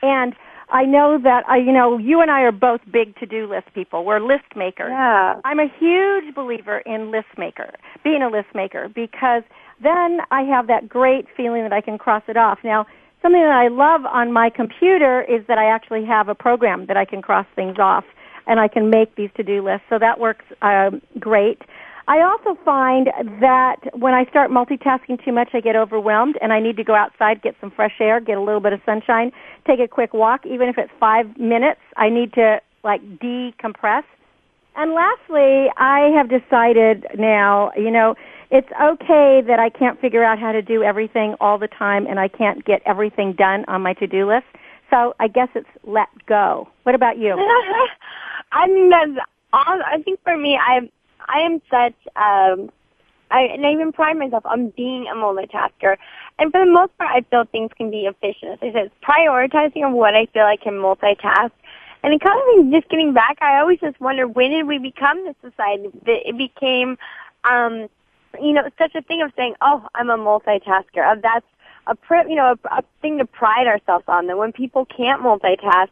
And 0.00 0.34
I 0.70 0.84
know 0.84 1.18
that 1.22 1.44
I, 1.46 1.58
you 1.58 1.72
know, 1.72 1.98
you 1.98 2.22
and 2.22 2.30
I 2.30 2.40
are 2.40 2.52
both 2.52 2.80
big 2.90 3.14
to-do 3.16 3.46
list 3.46 3.68
people. 3.74 4.04
We're 4.04 4.18
list 4.18 4.56
makers. 4.56 4.90
Yeah. 4.90 5.40
I'm 5.44 5.60
a 5.60 5.68
huge 5.78 6.34
believer 6.34 6.78
in 6.78 7.10
list 7.10 7.36
maker, 7.36 7.70
being 8.02 8.22
a 8.22 8.30
list 8.30 8.48
maker, 8.54 8.88
because 8.88 9.42
then 9.82 10.20
I 10.30 10.42
have 10.42 10.66
that 10.68 10.88
great 10.88 11.26
feeling 11.36 11.62
that 11.64 11.72
I 11.72 11.82
can 11.82 11.98
cross 11.98 12.22
it 12.28 12.38
off. 12.38 12.58
Now, 12.64 12.86
something 13.20 13.42
that 13.42 13.50
I 13.50 13.68
love 13.68 14.06
on 14.06 14.32
my 14.32 14.48
computer 14.48 15.22
is 15.22 15.46
that 15.48 15.58
I 15.58 15.66
actually 15.66 16.04
have 16.06 16.28
a 16.28 16.34
program 16.34 16.86
that 16.86 16.96
I 16.96 17.04
can 17.04 17.20
cross 17.20 17.46
things 17.54 17.78
off, 17.78 18.04
and 18.46 18.58
I 18.58 18.68
can 18.68 18.88
make 18.88 19.16
these 19.16 19.30
to-do 19.36 19.62
lists. 19.62 19.86
So 19.90 19.98
that 19.98 20.18
works 20.18 20.46
um, 20.62 21.02
great. 21.18 21.60
I 22.06 22.20
also 22.20 22.58
find 22.64 23.08
that 23.40 23.76
when 23.94 24.12
I 24.12 24.24
start 24.26 24.50
multitasking 24.50 25.24
too 25.24 25.32
much, 25.32 25.50
I 25.54 25.60
get 25.60 25.74
overwhelmed 25.74 26.36
and 26.42 26.52
I 26.52 26.60
need 26.60 26.76
to 26.76 26.84
go 26.84 26.94
outside, 26.94 27.40
get 27.40 27.54
some 27.60 27.70
fresh 27.70 27.94
air, 27.98 28.20
get 28.20 28.36
a 28.36 28.42
little 28.42 28.60
bit 28.60 28.74
of 28.74 28.80
sunshine, 28.84 29.32
take 29.66 29.80
a 29.80 29.88
quick 29.88 30.12
walk, 30.12 30.44
even 30.44 30.68
if 30.68 30.76
it's 30.76 30.92
five 31.00 31.38
minutes. 31.38 31.80
I 31.96 32.10
need 32.10 32.34
to 32.34 32.60
like 32.82 33.00
decompress. 33.18 34.02
And 34.76 34.92
lastly, 34.92 35.70
I 35.78 36.10
have 36.14 36.28
decided 36.28 37.06
now, 37.18 37.70
you 37.76 37.90
know, 37.90 38.16
it's 38.50 38.68
okay 38.72 39.40
that 39.46 39.58
I 39.58 39.70
can't 39.70 39.98
figure 40.00 40.22
out 40.22 40.38
how 40.38 40.52
to 40.52 40.60
do 40.60 40.82
everything 40.82 41.36
all 41.40 41.58
the 41.58 41.68
time 41.68 42.06
and 42.06 42.20
I 42.20 42.28
can't 42.28 42.64
get 42.64 42.82
everything 42.84 43.32
done 43.32 43.64
on 43.66 43.80
my 43.82 43.94
to-do 43.94 44.28
list. 44.28 44.46
So 44.90 45.14
I 45.18 45.28
guess 45.28 45.48
it's 45.54 45.68
let 45.84 46.08
go. 46.26 46.68
What 46.82 46.94
about 46.94 47.18
you? 47.18 47.32
I 48.52 48.66
mean, 48.66 48.90
that's 48.90 49.26
I 49.54 50.02
think 50.04 50.20
for 50.24 50.36
me, 50.36 50.58
I 50.60 50.90
I 51.28 51.40
am 51.40 51.60
such, 51.70 51.94
um, 52.16 52.70
I, 53.30 53.42
and 53.42 53.66
I 53.66 53.72
even 53.72 53.92
pride 53.92 54.16
myself 54.16 54.44
on 54.46 54.70
being 54.70 55.06
a 55.06 55.14
multitasker. 55.14 55.96
And 56.38 56.50
for 56.50 56.64
the 56.64 56.70
most 56.70 56.96
part, 56.98 57.10
I 57.10 57.22
feel 57.30 57.44
things 57.44 57.70
can 57.76 57.90
be 57.90 58.06
efficient. 58.06 58.52
As 58.52 58.58
I 58.62 58.72
said, 58.72 58.90
prioritizing 59.02 59.86
of 59.86 59.92
what 59.92 60.14
I 60.14 60.26
feel 60.26 60.44
I 60.44 60.56
can 60.56 60.74
multitask. 60.74 61.50
And 62.02 62.12
it 62.12 62.20
kind 62.20 62.38
of 62.58 62.70
just 62.70 62.88
getting 62.90 63.14
back, 63.14 63.38
I 63.40 63.60
always 63.60 63.80
just 63.80 63.98
wonder 64.00 64.28
when 64.28 64.50
did 64.50 64.66
we 64.66 64.78
become 64.78 65.24
this 65.24 65.36
society 65.40 65.88
that 66.04 66.28
it 66.28 66.36
became, 66.36 66.98
um, 67.44 67.88
you 68.40 68.52
know, 68.52 68.68
such 68.78 68.94
a 68.94 69.02
thing 69.02 69.22
of 69.22 69.32
saying, 69.36 69.54
oh, 69.62 69.86
I'm 69.94 70.10
a 70.10 70.18
multitasker. 70.18 71.10
Of 71.10 71.22
that's 71.22 71.46
a, 71.86 71.96
you 72.28 72.36
know, 72.36 72.56
a, 72.64 72.78
a 72.78 72.82
thing 73.00 73.18
to 73.18 73.24
pride 73.24 73.66
ourselves 73.66 74.04
on. 74.06 74.26
That 74.26 74.36
when 74.36 74.52
people 74.52 74.84
can't 74.84 75.22
multitask, 75.22 75.88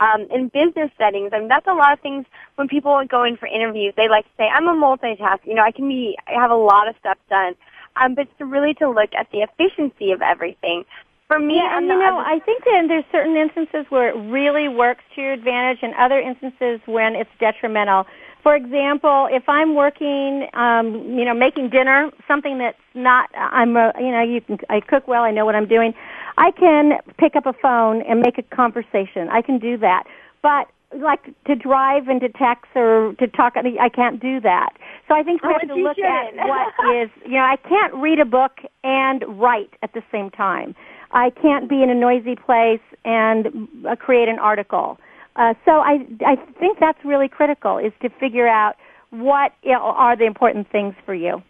um, 0.00 0.26
in 0.30 0.48
business 0.48 0.90
settings, 0.98 1.30
I 1.32 1.38
mean, 1.38 1.48
that's 1.48 1.66
a 1.66 1.74
lot 1.74 1.92
of 1.92 2.00
things 2.00 2.26
when 2.56 2.68
people 2.68 3.00
go 3.08 3.24
in 3.24 3.36
for 3.36 3.46
interviews, 3.46 3.94
they 3.96 4.08
like 4.08 4.24
to 4.24 4.30
say, 4.36 4.48
I'm 4.48 4.66
a 4.66 4.74
multitask, 4.74 5.40
you 5.44 5.54
know, 5.54 5.62
I 5.62 5.70
can 5.70 5.88
be, 5.88 6.16
I 6.26 6.32
have 6.40 6.50
a 6.50 6.56
lot 6.56 6.88
of 6.88 6.96
stuff 6.98 7.18
done. 7.28 7.54
Um, 7.96 8.14
but 8.14 8.26
to 8.38 8.44
really 8.44 8.72
to 8.74 8.88
look 8.88 9.10
at 9.18 9.30
the 9.32 9.38
efficiency 9.38 10.12
of 10.12 10.22
everything. 10.22 10.84
For 11.26 11.38
me, 11.38 11.56
yeah, 11.56 11.76
and 11.76 11.86
you 11.86 11.98
know, 11.98 12.18
I 12.18 12.40
think 12.40 12.64
that 12.64 12.86
there's 12.88 13.04
certain 13.12 13.36
instances 13.36 13.86
where 13.88 14.08
it 14.08 14.16
really 14.30 14.68
works 14.68 15.04
to 15.14 15.20
your 15.20 15.32
advantage, 15.32 15.78
and 15.82 15.94
other 15.94 16.18
instances 16.18 16.80
when 16.86 17.14
it's 17.14 17.30
detrimental. 17.38 18.06
For 18.42 18.56
example, 18.56 19.28
if 19.30 19.48
I'm 19.48 19.74
working, 19.74 20.48
um, 20.54 21.16
you 21.16 21.24
know, 21.24 21.34
making 21.34 21.70
dinner, 21.70 22.10
something 22.26 22.58
that's 22.58 22.78
not, 22.94 23.28
I'm, 23.34 23.76
a, 23.76 23.92
you 23.98 24.10
know, 24.10 24.22
you 24.22 24.40
can, 24.40 24.58
I 24.68 24.80
cook 24.80 25.06
well, 25.06 25.22
I 25.22 25.30
know 25.30 25.44
what 25.44 25.54
I'm 25.54 25.68
doing. 25.68 25.94
I 26.40 26.50
can 26.52 26.92
pick 27.18 27.36
up 27.36 27.44
a 27.44 27.52
phone 27.52 28.00
and 28.02 28.20
make 28.20 28.38
a 28.38 28.42
conversation. 28.42 29.28
I 29.30 29.42
can 29.42 29.58
do 29.58 29.76
that. 29.76 30.04
But 30.42 30.68
like 30.96 31.22
to 31.44 31.54
drive 31.54 32.08
and 32.08 32.18
to 32.22 32.30
text 32.30 32.70
or 32.74 33.14
to 33.18 33.28
talk, 33.28 33.52
I 33.56 33.88
can't 33.90 34.20
do 34.20 34.40
that. 34.40 34.70
So 35.06 35.14
I 35.14 35.22
think 35.22 35.42
we 35.42 35.50
Oh, 35.50 35.52
have 35.52 35.68
to 35.68 35.74
look 35.74 35.98
at 35.98 36.30
shouldn't. 36.30 36.48
what 36.48 36.96
is, 36.96 37.10
you 37.26 37.36
know, 37.36 37.44
I 37.44 37.56
can't 37.56 37.94
read 37.94 38.18
a 38.20 38.24
book 38.24 38.52
and 38.82 39.22
write 39.38 39.70
at 39.82 39.92
the 39.92 40.02
same 40.10 40.30
time. 40.30 40.74
I 41.12 41.28
can't 41.28 41.68
be 41.68 41.82
in 41.82 41.90
a 41.90 41.94
noisy 41.94 42.36
place 42.36 42.80
and 43.04 43.68
uh, 43.86 43.94
create 43.96 44.28
an 44.28 44.38
article. 44.38 44.98
Uh, 45.36 45.52
so 45.66 45.72
I, 45.72 46.06
I 46.26 46.36
think 46.58 46.78
that's 46.80 46.98
really 47.04 47.28
critical 47.28 47.76
is 47.76 47.92
to 48.00 48.08
figure 48.18 48.48
out 48.48 48.76
what 49.10 49.52
you 49.62 49.72
know, 49.72 49.80
are 49.80 50.16
the 50.16 50.24
important 50.24 50.70
things 50.72 50.94
for 51.04 51.14
you. 51.14 51.42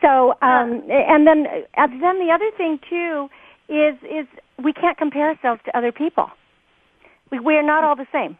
So, 0.00 0.34
um, 0.40 0.82
and 0.88 1.26
then, 1.26 1.46
uh, 1.76 1.86
then 1.86 2.18
the 2.18 2.30
other 2.32 2.50
thing 2.56 2.78
too 2.88 3.28
is 3.72 3.96
is 4.02 4.26
we 4.62 4.72
can't 4.72 4.98
compare 4.98 5.28
ourselves 5.30 5.60
to 5.64 5.76
other 5.76 5.92
people. 5.92 6.30
We 7.30 7.40
we 7.40 7.56
are 7.56 7.62
not 7.62 7.84
all 7.84 7.96
the 7.96 8.06
same. 8.12 8.36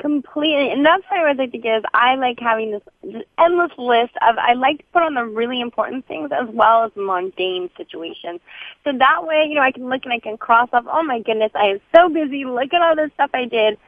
completely, 0.00 0.70
and 0.70 0.84
that's 0.84 1.04
why 1.08 1.22
I 1.22 1.28
would 1.28 1.38
like 1.38 1.52
to 1.52 1.58
give. 1.58 1.84
I 1.94 2.16
like 2.16 2.38
having 2.40 2.72
this, 2.72 2.82
this 3.02 3.22
endless 3.38 3.70
list 3.78 4.12
of. 4.22 4.36
I 4.38 4.54
like 4.54 4.78
to 4.78 4.84
put 4.92 5.02
on 5.02 5.14
the 5.14 5.24
really 5.24 5.60
important 5.60 6.06
things 6.06 6.30
as 6.32 6.48
well 6.52 6.84
as 6.84 6.92
mundane 6.96 7.70
situations. 7.76 8.40
So 8.84 8.92
that 8.98 9.26
way, 9.26 9.46
you 9.48 9.54
know, 9.54 9.62
I 9.62 9.72
can 9.72 9.88
look 9.88 10.04
and 10.04 10.12
I 10.12 10.18
can 10.18 10.36
cross 10.36 10.68
off. 10.72 10.84
Oh 10.90 11.02
my 11.02 11.20
goodness, 11.20 11.52
I 11.54 11.66
am 11.66 11.80
so 11.94 12.08
busy. 12.08 12.44
Look 12.44 12.74
at 12.74 12.82
all 12.82 12.96
this 12.96 13.10
stuff 13.14 13.30
I 13.34 13.44
did. 13.44 13.78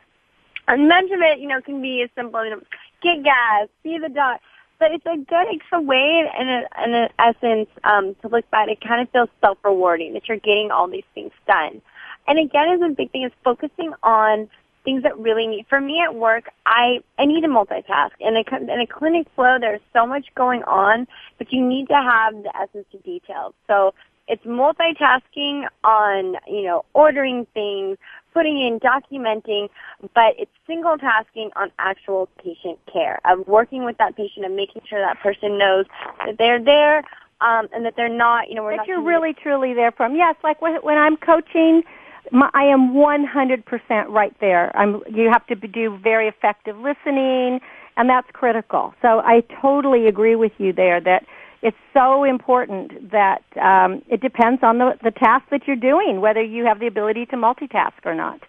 And 0.68 0.88
much 0.88 1.04
of 1.04 1.20
it, 1.20 1.40
you 1.40 1.48
know, 1.48 1.60
can 1.62 1.80
be 1.80 2.02
as 2.02 2.10
simple, 2.14 2.44
you 2.44 2.50
know, 2.50 2.60
get 3.02 3.24
gas, 3.24 3.68
see 3.82 3.98
the 3.98 4.08
dog. 4.08 4.38
But 4.78 4.92
it's 4.92 5.06
a 5.06 5.16
good, 5.16 5.46
it's 5.50 5.64
a 5.72 5.80
way, 5.80 6.24
in, 6.38 6.48
a, 6.48 6.84
in 6.84 6.94
an 6.94 7.08
essence, 7.18 7.68
um, 7.84 8.14
to 8.22 8.28
look 8.28 8.48
back. 8.50 8.68
It 8.68 8.80
kind 8.80 9.00
of 9.00 9.10
feels 9.10 9.28
self-rewarding 9.40 10.14
that 10.14 10.28
you're 10.28 10.38
getting 10.38 10.70
all 10.70 10.88
these 10.88 11.04
things 11.14 11.32
done. 11.46 11.82
And 12.26 12.38
again, 12.38 12.74
is 12.74 12.82
a 12.82 12.94
big 12.94 13.10
thing 13.10 13.24
is 13.24 13.32
focusing 13.42 13.92
on 14.02 14.48
things 14.84 15.02
that 15.02 15.18
really 15.18 15.46
need. 15.46 15.66
For 15.68 15.80
me 15.80 16.00
at 16.00 16.14
work, 16.14 16.44
I 16.64 17.00
I 17.18 17.26
need 17.26 17.42
to 17.42 17.48
multitask. 17.48 18.10
In 18.20 18.36
a 18.36 18.72
in 18.72 18.80
a 18.80 18.86
clinic 18.86 19.26
flow, 19.34 19.58
there's 19.60 19.80
so 19.92 20.06
much 20.06 20.26
going 20.34 20.62
on, 20.64 21.06
but 21.38 21.52
you 21.52 21.66
need 21.66 21.88
to 21.88 21.94
have 21.94 22.34
the 22.42 22.52
essence 22.56 22.86
of 22.94 23.02
details. 23.02 23.54
So 23.66 23.94
it's 24.28 24.44
multitasking 24.44 25.66
on 25.84 26.36
you 26.46 26.62
know 26.64 26.84
ordering 26.94 27.46
things, 27.54 27.98
putting 28.32 28.58
in, 28.60 28.78
documenting, 28.80 29.68
but 30.14 30.34
it's 30.38 30.50
single 30.66 30.96
tasking 30.98 31.50
on 31.56 31.70
actual 31.78 32.28
patient 32.42 32.78
care 32.92 33.20
of 33.24 33.46
working 33.48 33.84
with 33.84 33.96
that 33.98 34.16
patient 34.16 34.44
and 34.44 34.54
making 34.54 34.82
sure 34.88 35.00
that 35.00 35.18
person 35.20 35.58
knows 35.58 35.86
that 36.24 36.38
they're 36.38 36.62
there. 36.62 37.02
Um, 37.40 37.68
and 37.72 37.84
that 37.84 37.94
they're 37.94 38.08
not, 38.08 38.48
you 38.48 38.56
know, 38.56 38.64
we're 38.64 38.76
that 38.76 38.88
you're 38.88 39.00
really 39.00 39.32
truly 39.32 39.72
there 39.72 39.92
for 39.92 40.08
them. 40.08 40.16
Yes, 40.16 40.34
like 40.42 40.60
when, 40.60 40.74
when 40.82 40.98
I'm 40.98 41.16
coaching 41.16 41.84
my, 42.32 42.50
I 42.54 42.64
am 42.64 42.94
100% 42.94 44.08
right 44.08 44.34
there. 44.40 44.76
I'm, 44.76 45.02
you 45.08 45.30
have 45.30 45.46
to 45.46 45.54
do 45.54 45.96
very 45.98 46.28
effective 46.28 46.76
listening, 46.78 47.60
and 47.96 48.08
that's 48.08 48.28
critical. 48.32 48.94
So 49.02 49.20
I 49.20 49.42
totally 49.60 50.06
agree 50.06 50.36
with 50.36 50.52
you 50.58 50.72
there 50.72 51.00
that 51.00 51.26
it's 51.62 51.76
so 51.92 52.24
important 52.24 53.10
that 53.10 53.42
um, 53.60 54.02
it 54.08 54.20
depends 54.20 54.62
on 54.62 54.78
the, 54.78 54.92
the 55.02 55.10
task 55.10 55.46
that 55.50 55.62
you're 55.66 55.76
doing, 55.76 56.20
whether 56.20 56.42
you 56.42 56.64
have 56.64 56.78
the 56.78 56.86
ability 56.86 57.26
to 57.26 57.36
multitask 57.36 58.04
or 58.04 58.14
not. 58.14 58.40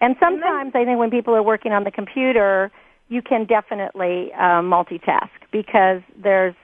And 0.00 0.16
sometimes 0.20 0.72
I 0.74 0.84
think 0.84 0.98
when 0.98 1.10
people 1.10 1.34
are 1.34 1.42
working 1.42 1.72
on 1.72 1.84
the 1.84 1.90
computer, 1.90 2.70
you 3.08 3.22
can 3.22 3.46
definitely 3.46 4.32
uh, 4.34 4.60
multitask 4.62 5.30
because 5.50 6.02
there's 6.22 6.54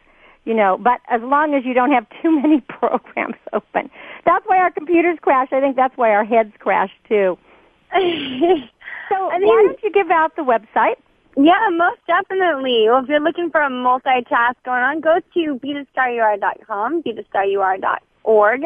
you 0.46 0.54
know, 0.54 0.78
but 0.82 1.00
as 1.10 1.20
long 1.22 1.54
as 1.54 1.64
you 1.66 1.74
don't 1.74 1.92
have 1.92 2.06
too 2.22 2.40
many 2.40 2.60
programs 2.68 3.36
open. 3.52 3.90
That's 4.24 4.44
why 4.46 4.58
our 4.58 4.70
computers 4.70 5.18
crash. 5.20 5.48
I 5.52 5.60
think 5.60 5.76
that's 5.76 5.96
why 5.96 6.10
our 6.10 6.24
heads 6.24 6.52
crash 6.58 6.90
too. 7.08 7.38
so 7.92 7.98
I 7.98 9.38
mean, 9.38 9.48
why 9.48 9.64
don't 9.66 9.82
you 9.82 9.90
give 9.90 10.10
out 10.10 10.36
the 10.36 10.42
website? 10.42 10.96
Yeah, 11.36 11.68
most 11.72 12.00
definitely. 12.06 12.86
Well, 12.88 13.02
if 13.02 13.08
you're 13.08 13.20
looking 13.20 13.50
for 13.50 13.62
a 13.62 13.70
multitask 13.70 14.56
going 14.64 14.82
on, 14.82 15.00
go 15.00 15.20
to 15.34 15.60
bethestaryouare.com, 15.60 17.02
bethestaryouare.org. 17.02 18.62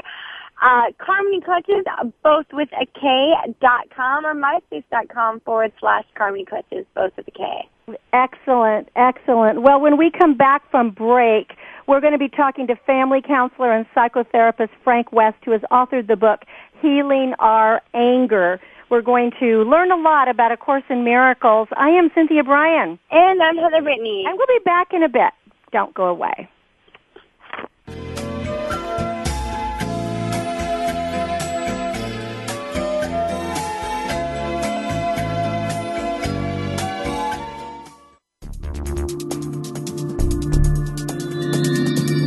Uh, 0.62 0.84
Karmony 0.98 1.44
Clutches, 1.44 1.84
both 2.22 2.46
with 2.52 2.68
a 2.80 2.86
K, 2.98 3.34
dot 3.60 3.90
com, 3.94 4.24
or 4.24 4.34
myspace.com 4.34 5.40
forward 5.40 5.72
slash 5.80 6.04
Karmony 6.16 6.46
Clutches, 6.46 6.86
both 6.94 7.12
with 7.16 7.28
a 7.28 7.30
K. 7.32 7.68
Excellent, 8.12 8.88
excellent. 8.96 9.62
Well, 9.62 9.80
when 9.80 9.98
we 9.98 10.10
come 10.10 10.36
back 10.36 10.70
from 10.70 10.90
break, 10.90 11.52
we're 11.86 12.00
going 12.00 12.12
to 12.12 12.18
be 12.18 12.30
talking 12.30 12.66
to 12.68 12.76
family 12.86 13.20
counselor 13.20 13.72
and 13.72 13.84
psychotherapist 13.94 14.70
Frank 14.82 15.12
West, 15.12 15.36
who 15.44 15.50
has 15.50 15.60
authored 15.70 16.06
the 16.06 16.16
book 16.16 16.44
Healing 16.80 17.34
Our 17.38 17.82
Anger. 17.92 18.58
We're 18.94 19.02
going 19.02 19.32
to 19.40 19.64
learn 19.64 19.90
a 19.90 19.96
lot 19.96 20.28
about 20.28 20.52
A 20.52 20.56
Course 20.56 20.84
in 20.88 21.02
Miracles. 21.02 21.66
I 21.76 21.88
am 21.88 22.12
Cynthia 22.14 22.44
Bryan. 22.44 22.96
And 23.10 23.42
I'm 23.42 23.56
Heather 23.56 23.82
Brittany. 23.82 24.22
And 24.24 24.38
we'll 24.38 24.46
be 24.46 24.62
back 24.64 24.92
in 24.92 25.02
a 25.02 25.08
bit. 25.08 25.32
Don't 25.72 25.92
go 25.94 26.04
away. 26.04 26.48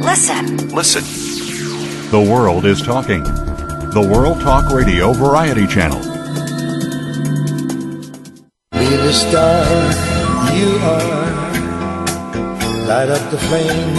Listen. 0.04 0.76
Listen. 0.76 2.12
The 2.12 2.20
world 2.30 2.66
is 2.66 2.82
talking. 2.82 3.24
The 3.24 4.10
World 4.14 4.42
Talk 4.42 4.70
Radio 4.74 5.14
Variety 5.14 5.66
Channel. 5.66 6.17
The 9.08 9.14
star 9.14 9.64
you 10.54 10.70
are. 10.84 11.32
Light 12.90 13.08
up 13.08 13.32
the 13.32 13.38
flame 13.38 13.96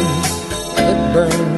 that 0.77 1.14
burns 1.14 1.58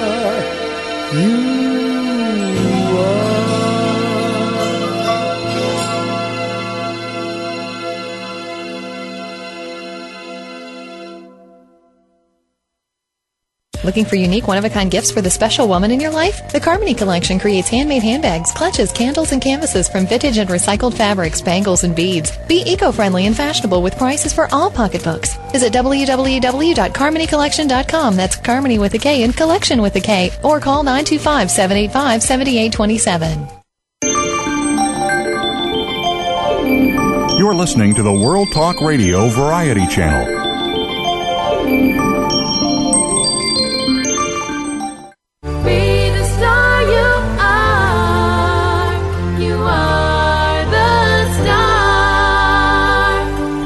you 1.13 1.60
Looking 13.83 14.05
for 14.05 14.15
unique, 14.15 14.47
one 14.47 14.57
of 14.57 14.65
a 14.65 14.69
kind 14.69 14.91
gifts 14.91 15.11
for 15.11 15.21
the 15.21 15.29
special 15.29 15.67
woman 15.67 15.89
in 15.89 15.99
your 15.99 16.11
life? 16.11 16.51
The 16.51 16.59
Karmony 16.59 16.95
Collection 16.97 17.39
creates 17.39 17.67
handmade 17.67 18.03
handbags, 18.03 18.51
clutches, 18.51 18.91
candles, 18.91 19.31
and 19.31 19.41
canvases 19.41 19.89
from 19.89 20.05
vintage 20.05 20.37
and 20.37 20.47
recycled 20.49 20.93
fabrics, 20.93 21.41
bangles, 21.41 21.83
and 21.83 21.95
beads. 21.95 22.31
Be 22.47 22.61
eco 22.65 22.91
friendly 22.91 23.25
and 23.25 23.35
fashionable 23.35 23.81
with 23.81 23.97
prices 23.97 24.33
for 24.33 24.47
all 24.51 24.69
pocketbooks. 24.69 25.35
Visit 25.51 25.73
www.carmonycollection.com. 25.73 28.15
That's 28.15 28.37
Karmony 28.37 28.79
with 28.79 28.93
a 28.93 28.99
K 28.99 29.23
and 29.23 29.35
collection 29.35 29.81
with 29.81 29.95
a 29.95 30.01
K. 30.01 30.29
Or 30.43 30.59
call 30.59 30.83
925 30.83 31.49
785 31.49 32.21
7827. 32.21 33.47
You're 37.39 37.55
listening 37.55 37.95
to 37.95 38.03
the 38.03 38.13
World 38.13 38.49
Talk 38.53 38.79
Radio 38.81 39.27
Variety 39.29 39.87
Channel. 39.87 40.40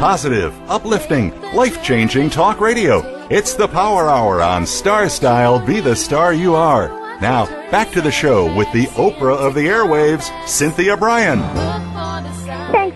Positive, 0.06 0.54
uplifting, 0.70 1.32
life 1.54 1.82
changing 1.84 2.30
talk 2.30 2.60
radio. 2.60 3.02
It's 3.32 3.56
the 3.56 3.68
Power 3.68 4.08
Hour 4.08 4.40
on 4.40 4.64
Star 4.64 5.10
Style 5.10 5.58
Be 5.58 5.80
the 5.80 5.96
Star 5.96 6.32
You 6.32 6.54
Are. 6.54 6.90
Now, 7.22 7.48
back 7.72 7.90
to 7.94 8.02
the 8.02 8.12
show 8.12 8.56
with 8.56 8.72
the 8.72 8.86
Oprah 9.02 9.36
of 9.36 9.56
the 9.56 9.66
airwaves, 9.66 10.30
Cynthia 10.48 10.96
Bryan. 10.96 11.40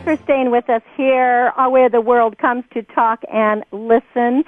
For 0.09 0.17
staying 0.23 0.49
with 0.49 0.67
us 0.71 0.81
here, 0.97 1.53
uh, 1.55 1.69
where 1.69 1.87
the 1.87 2.01
world 2.01 2.39
comes 2.39 2.63
to 2.73 2.81
talk 2.81 3.21
and 3.31 3.63
listen. 3.71 4.43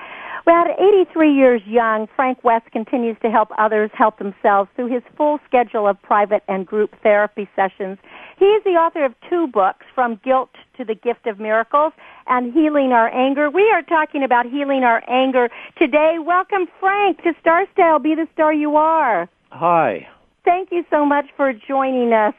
Well, 0.47 0.56
at 0.65 0.71
83 0.80 1.36
years 1.36 1.62
young, 1.67 2.08
Frank 2.15 2.43
West 2.43 2.71
continues 2.71 3.15
to 3.21 3.30
help 3.30 3.50
others 3.60 3.91
help 3.93 4.17
themselves 4.17 4.71
through 4.76 4.88
his 4.88 5.04
full 5.15 5.39
schedule 5.45 5.88
of 5.88 6.02
private 6.02 6.41
and 6.47 6.65
group 6.65 6.95
therapy 7.04 7.47
sessions. 7.56 8.00
He 8.39 8.45
is 8.45 8.63
the 8.63 8.71
author 8.71 9.06
of 9.06 9.13
two 9.30 9.45
books, 9.45 9.86
From 9.93 10.19
Guilt 10.24 10.50
to 10.78 10.84
the 10.84 10.95
Gift 10.95 11.28
of 11.28 11.39
Miracles 11.39 11.93
and 12.26 12.52
Healing 12.52 12.91
Our 12.91 13.13
Anger. 13.13 13.52
We 13.52 13.69
are 13.69 13.84
talking 13.84 14.24
about 14.24 14.47
healing 14.47 14.84
our 14.84 15.04
anger 15.08 15.47
today. 15.78 16.15
Welcome, 16.17 16.69
Frank, 16.80 17.21
to 17.21 17.34
Star 17.39 17.67
Style. 17.74 18.00
Be 18.00 18.15
the 18.15 18.28
star 18.34 18.52
you 18.52 18.78
are. 18.78 19.30
Hi. 19.52 20.08
Thank 20.43 20.71
you 20.71 20.84
so 20.89 21.06
much 21.06 21.26
for 21.38 21.54
joining 21.54 22.13
us. 22.13 22.34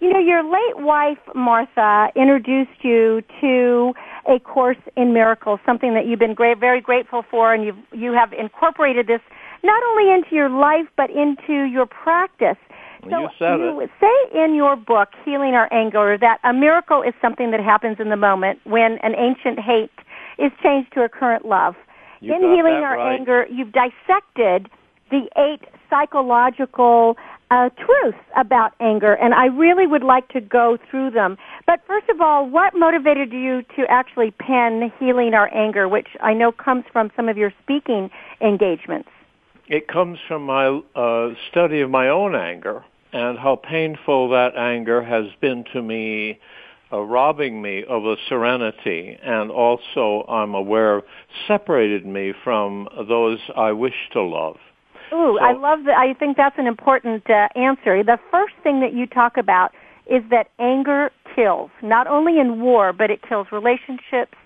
You 0.00 0.12
know, 0.12 0.18
your 0.18 0.42
late 0.42 0.84
wife, 0.84 1.18
Martha, 1.34 2.08
introduced 2.14 2.82
you 2.82 3.22
to 3.40 3.94
a 4.28 4.38
course 4.38 4.76
in 4.96 5.14
miracles, 5.14 5.58
something 5.64 5.94
that 5.94 6.06
you've 6.06 6.18
been 6.18 6.34
great, 6.34 6.58
very 6.58 6.80
grateful 6.80 7.24
for, 7.30 7.54
and 7.54 7.64
you've, 7.64 7.78
you 7.92 8.12
have 8.12 8.32
incorporated 8.32 9.06
this 9.06 9.20
not 9.64 9.82
only 9.90 10.12
into 10.12 10.34
your 10.34 10.50
life, 10.50 10.86
but 10.96 11.08
into 11.10 11.64
your 11.64 11.86
practice. 11.86 12.58
So 13.04 13.20
you 13.20 13.28
said 13.38 13.56
you 13.60 13.80
it. 13.80 13.90
say 14.00 14.44
in 14.44 14.54
your 14.54 14.76
book, 14.76 15.10
Healing 15.24 15.54
Our 15.54 15.72
Anger, 15.72 16.18
that 16.20 16.38
a 16.44 16.52
miracle 16.52 17.02
is 17.02 17.14
something 17.22 17.50
that 17.52 17.60
happens 17.60 17.96
in 17.98 18.10
the 18.10 18.16
moment 18.16 18.58
when 18.64 18.98
an 19.02 19.14
ancient 19.16 19.58
hate 19.60 19.90
is 20.38 20.52
changed 20.62 20.92
to 20.94 21.04
a 21.04 21.08
current 21.08 21.46
love. 21.46 21.74
You 22.20 22.34
in 22.34 22.40
Healing 22.42 22.84
Our 22.84 22.98
right. 22.98 23.18
Anger, 23.18 23.46
you've 23.50 23.72
dissected 23.72 24.68
the 25.10 25.28
eight 25.38 25.68
psychological 25.88 27.16
uh, 27.50 27.68
truths 27.70 28.18
about 28.36 28.72
anger, 28.80 29.14
and 29.14 29.32
I 29.32 29.46
really 29.46 29.86
would 29.86 30.02
like 30.02 30.28
to 30.30 30.40
go 30.40 30.78
through 30.90 31.10
them. 31.10 31.36
But 31.66 31.80
first 31.86 32.08
of 32.08 32.20
all, 32.20 32.48
what 32.48 32.74
motivated 32.74 33.32
you 33.32 33.62
to 33.76 33.84
actually 33.88 34.32
pen 34.32 34.92
Healing 34.98 35.34
Our 35.34 35.52
Anger, 35.54 35.88
which 35.88 36.08
I 36.20 36.34
know 36.34 36.50
comes 36.50 36.84
from 36.92 37.10
some 37.14 37.28
of 37.28 37.36
your 37.36 37.52
speaking 37.62 38.10
engagements? 38.40 39.08
It 39.68 39.88
comes 39.88 40.18
from 40.26 40.42
my 40.42 40.80
uh, 40.94 41.34
study 41.50 41.80
of 41.80 41.90
my 41.90 42.08
own 42.08 42.34
anger 42.34 42.84
and 43.12 43.38
how 43.38 43.56
painful 43.56 44.30
that 44.30 44.56
anger 44.56 45.02
has 45.02 45.26
been 45.40 45.64
to 45.72 45.82
me, 45.82 46.38
uh, 46.92 47.00
robbing 47.00 47.62
me 47.62 47.84
of 47.88 48.04
a 48.04 48.16
serenity, 48.28 49.18
and 49.22 49.50
also, 49.50 50.24
I'm 50.28 50.54
aware, 50.54 51.02
separated 51.46 52.04
me 52.04 52.32
from 52.44 52.88
those 53.08 53.38
I 53.56 53.72
wish 53.72 53.94
to 54.12 54.22
love. 54.22 54.56
Ooh, 55.12 55.38
so, 55.38 55.44
I 55.44 55.52
love 55.52 55.84
that. 55.84 55.96
I 55.96 56.14
think 56.14 56.36
that's 56.36 56.58
an 56.58 56.66
important 56.66 57.28
uh, 57.30 57.48
answer. 57.54 58.02
The 58.02 58.18
first 58.30 58.54
thing 58.62 58.80
that 58.80 58.92
you 58.92 59.06
talk 59.06 59.36
about 59.36 59.72
is 60.06 60.22
that 60.30 60.50
anger 60.58 61.10
kills, 61.34 61.70
not 61.82 62.06
only 62.06 62.38
in 62.38 62.60
war, 62.60 62.92
but 62.92 63.10
it 63.10 63.20
kills 63.28 63.48
relationships, 63.52 64.36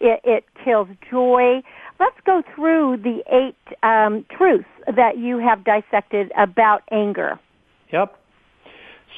it, 0.00 0.20
it 0.24 0.44
kills 0.64 0.88
joy. 1.10 1.62
Let's 1.98 2.16
go 2.24 2.42
through 2.54 2.98
the 3.02 3.22
eight 3.30 3.76
um, 3.82 4.24
truths 4.36 4.64
that 4.86 5.18
you 5.18 5.38
have 5.38 5.64
dissected 5.64 6.32
about 6.38 6.82
anger. 6.90 7.38
Yep. 7.92 8.19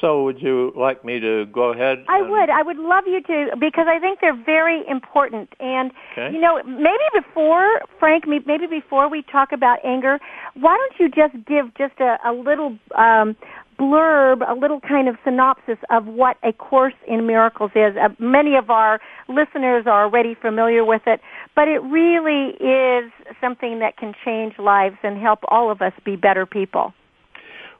So 0.01 0.23
would 0.23 0.41
you 0.41 0.73
like 0.75 1.05
me 1.05 1.19
to 1.19 1.45
go 1.53 1.71
ahead? 1.71 2.03
I 2.09 2.21
would. 2.21 2.49
I 2.49 2.61
would 2.61 2.77
love 2.77 3.05
you 3.07 3.21
to 3.21 3.55
because 3.59 3.87
I 3.87 3.99
think 3.99 4.19
they're 4.19 4.35
very 4.35 4.83
important. 4.89 5.49
And 5.59 5.91
okay. 6.11 6.33
you 6.33 6.41
know, 6.41 6.61
maybe 6.63 7.07
before 7.13 7.81
Frank, 7.99 8.25
maybe 8.27 8.67
before 8.67 9.09
we 9.09 9.23
talk 9.31 9.51
about 9.51 9.83
anger, 9.85 10.19
why 10.55 10.77
don't 10.77 10.99
you 10.99 11.09
just 11.09 11.33
give 11.45 11.73
just 11.75 11.99
a, 11.99 12.17
a 12.25 12.33
little 12.33 12.77
um, 12.97 13.35
blurb, 13.79 14.41
a 14.47 14.53
little 14.53 14.79
kind 14.79 15.07
of 15.07 15.15
synopsis 15.23 15.77
of 15.89 16.05
what 16.05 16.37
a 16.43 16.53
course 16.53 16.93
in 17.07 17.25
miracles 17.25 17.71
is. 17.75 17.95
Uh, 17.97 18.09
many 18.19 18.55
of 18.55 18.69
our 18.69 18.99
listeners 19.27 19.85
are 19.87 20.03
already 20.05 20.35
familiar 20.35 20.83
with 20.85 21.01
it, 21.05 21.21
but 21.55 21.67
it 21.67 21.79
really 21.79 22.55
is 22.59 23.11
something 23.41 23.79
that 23.79 23.97
can 23.97 24.13
change 24.25 24.53
lives 24.59 24.97
and 25.03 25.19
help 25.21 25.39
all 25.49 25.71
of 25.71 25.81
us 25.81 25.93
be 26.05 26.15
better 26.15 26.45
people. 26.45 26.93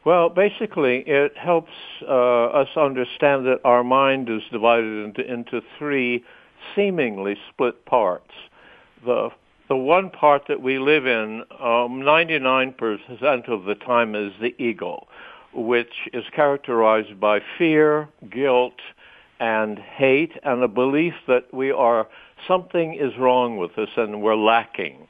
Well, 0.05 0.29
basically, 0.29 0.99
it 1.07 1.37
helps 1.37 1.71
uh, 2.01 2.45
us 2.47 2.67
understand 2.75 3.45
that 3.45 3.61
our 3.63 3.83
mind 3.83 4.29
is 4.29 4.41
divided 4.51 5.05
into, 5.05 5.33
into 5.33 5.61
three 5.77 6.23
seemingly 6.75 7.37
split 7.49 7.85
parts. 7.85 8.31
The 9.05 9.29
the 9.69 9.77
one 9.77 10.09
part 10.09 10.43
that 10.49 10.61
we 10.61 10.77
live 10.77 11.07
in, 11.07 11.41
um, 11.51 12.03
99% 12.03 13.47
of 13.47 13.63
the 13.63 13.75
time, 13.75 14.13
is 14.13 14.33
the 14.41 14.53
ego, 14.61 15.07
which 15.53 16.09
is 16.11 16.25
characterized 16.35 17.19
by 17.19 17.39
fear, 17.57 18.09
guilt, 18.29 18.79
and 19.39 19.79
hate, 19.79 20.33
and 20.43 20.61
a 20.61 20.67
belief 20.67 21.13
that 21.27 21.51
we 21.53 21.71
are 21.71 22.07
something 22.47 22.93
is 22.93 23.17
wrong 23.17 23.57
with 23.57 23.77
us 23.77 23.89
and 23.95 24.21
we're 24.21 24.35
lacking, 24.35 25.07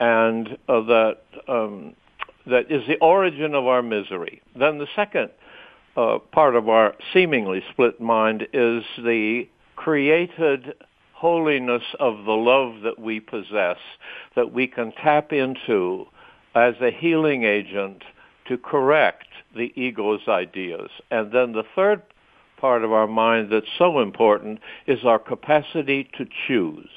and 0.00 0.58
uh, 0.68 0.80
that 0.82 1.18
um, 1.48 1.94
that 2.48 2.70
is 2.70 2.86
the 2.86 2.98
origin 3.00 3.54
of 3.54 3.66
our 3.66 3.82
misery. 3.82 4.42
Then 4.56 4.78
the 4.78 4.88
second 4.94 5.30
uh, 5.96 6.18
part 6.32 6.54
of 6.54 6.68
our 6.68 6.94
seemingly 7.12 7.62
split 7.70 8.00
mind 8.00 8.46
is 8.52 8.84
the 8.96 9.48
created 9.76 10.74
holiness 11.12 11.82
of 11.98 12.24
the 12.24 12.32
love 12.32 12.82
that 12.82 12.98
we 12.98 13.18
possess, 13.20 13.78
that 14.36 14.52
we 14.52 14.66
can 14.66 14.92
tap 14.92 15.32
into 15.32 16.06
as 16.54 16.74
a 16.80 16.90
healing 16.90 17.44
agent 17.44 18.02
to 18.46 18.56
correct 18.56 19.26
the 19.56 19.72
ego's 19.74 20.28
ideas. 20.28 20.90
And 21.10 21.32
then 21.32 21.52
the 21.52 21.64
third 21.74 22.02
part 22.58 22.84
of 22.84 22.92
our 22.92 23.06
mind 23.06 23.50
that's 23.50 23.66
so 23.76 24.00
important 24.00 24.60
is 24.86 25.04
our 25.04 25.18
capacity 25.18 26.08
to 26.16 26.26
choose. 26.46 26.88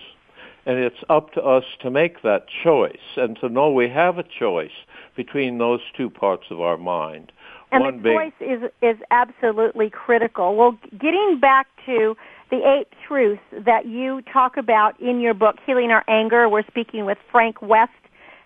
And 0.65 0.77
it's 0.77 1.03
up 1.09 1.33
to 1.33 1.41
us 1.41 1.63
to 1.81 1.89
make 1.89 2.21
that 2.21 2.45
choice 2.63 3.17
and 3.17 3.35
to 3.39 3.49
know 3.49 3.71
we 3.71 3.89
have 3.89 4.19
a 4.19 4.23
choice 4.23 4.71
between 5.15 5.57
those 5.57 5.79
two 5.95 6.09
parts 6.09 6.45
of 6.49 6.59
our 6.59 6.77
mind. 6.77 7.31
And 7.71 7.83
One 7.83 8.01
the 8.01 8.09
choice 8.09 8.33
is 8.41 8.69
is 8.81 8.97
absolutely 9.11 9.89
critical. 9.89 10.55
Well, 10.55 10.77
getting 10.91 11.39
back 11.39 11.67
to 11.85 12.15
the 12.49 12.57
eight 12.57 12.87
truths 13.07 13.41
that 13.65 13.85
you 13.85 14.21
talk 14.33 14.57
about 14.57 14.99
in 14.99 15.21
your 15.21 15.33
book, 15.33 15.55
Healing 15.65 15.89
Our 15.89 16.03
Anger, 16.09 16.49
we're 16.49 16.67
speaking 16.67 17.05
with 17.05 17.17
Frank 17.31 17.61
West, 17.61 17.91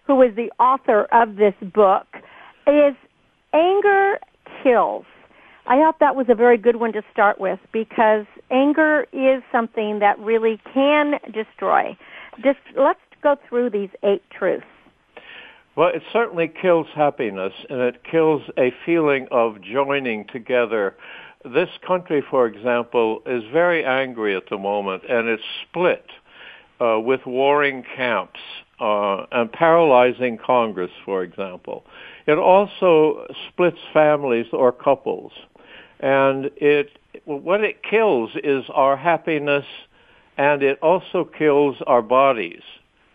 who 0.06 0.22
is 0.22 0.36
the 0.36 0.52
author 0.60 1.06
of 1.12 1.38
this 1.38 1.56
book, 1.74 2.06
is 2.68 2.96
anger 3.52 4.20
kills. 4.62 5.06
I 5.68 5.78
thought 5.78 6.00
that 6.00 6.16
was 6.16 6.28
a 6.30 6.36
very 6.36 6.58
good 6.58 6.76
one 6.76 6.94
to 6.94 7.02
start 7.12 7.40
with 7.40 7.60
because 7.74 8.26
anger 8.52 9.08
is 9.12 9.42
something 9.52 9.98
that 10.00 10.20
really 10.20 10.62
can 10.72 11.20
destroy. 11.34 11.98
Just 12.44 12.60
let's 12.78 13.00
go 13.24 13.36
through 13.50 13.72
these 13.72 13.90
eight 14.04 14.22
truths. 14.30 14.66
Well, 15.76 15.90
it 15.90 16.04
certainly 16.14 16.48
kills 16.48 16.88
happiness 16.96 17.52
and 17.70 17.82
it 17.82 18.02
kills 18.10 18.44
a 18.58 18.74
feeling 18.86 19.28
of 19.30 19.62
joining 19.62 20.26
together. 20.26 20.96
This 21.44 21.70
country, 21.86 22.24
for 22.30 22.48
example, 22.48 23.22
is 23.26 23.44
very 23.52 23.84
angry 23.84 24.38
at 24.38 24.50
the 24.50 24.58
moment 24.58 25.04
and 25.10 25.28
it's 25.28 25.44
split 25.68 26.06
uh, 26.80 27.00
with 27.00 27.26
warring 27.26 27.84
camps 27.96 28.40
uh, 28.80 29.26
and 29.34 29.52
paralyzing 29.52 30.38
Congress, 30.38 30.92
for 31.04 31.24
example. 31.24 31.84
It 32.26 32.38
also 32.38 33.28
splits 33.50 33.80
families 33.94 34.48
or 34.54 34.72
couples. 34.72 35.34
And 36.00 36.52
it, 36.56 36.98
what 37.26 37.66
it 37.66 37.84
kills 37.84 38.32
is 38.44 38.64
our 38.74 38.96
happiness 38.96 39.66
and 40.38 40.64
it 40.64 40.80
also 40.82 41.26
kills 41.26 41.76
our 41.86 42.02
bodies. 42.02 42.62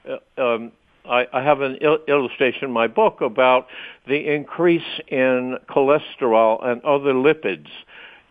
Uh, 0.07 0.43
um, 0.43 0.73
I, 1.09 1.27
I 1.33 1.43
have 1.43 1.61
an 1.61 1.79
il- 1.81 2.03
illustration 2.09 2.65
in 2.65 2.71
my 2.71 2.87
book 2.87 3.21
about 3.21 3.67
the 4.07 4.33
increase 4.33 5.01
in 5.09 5.59
cholesterol 5.69 6.65
and 6.65 6.83
other 6.85 7.15
lipids 7.15 7.69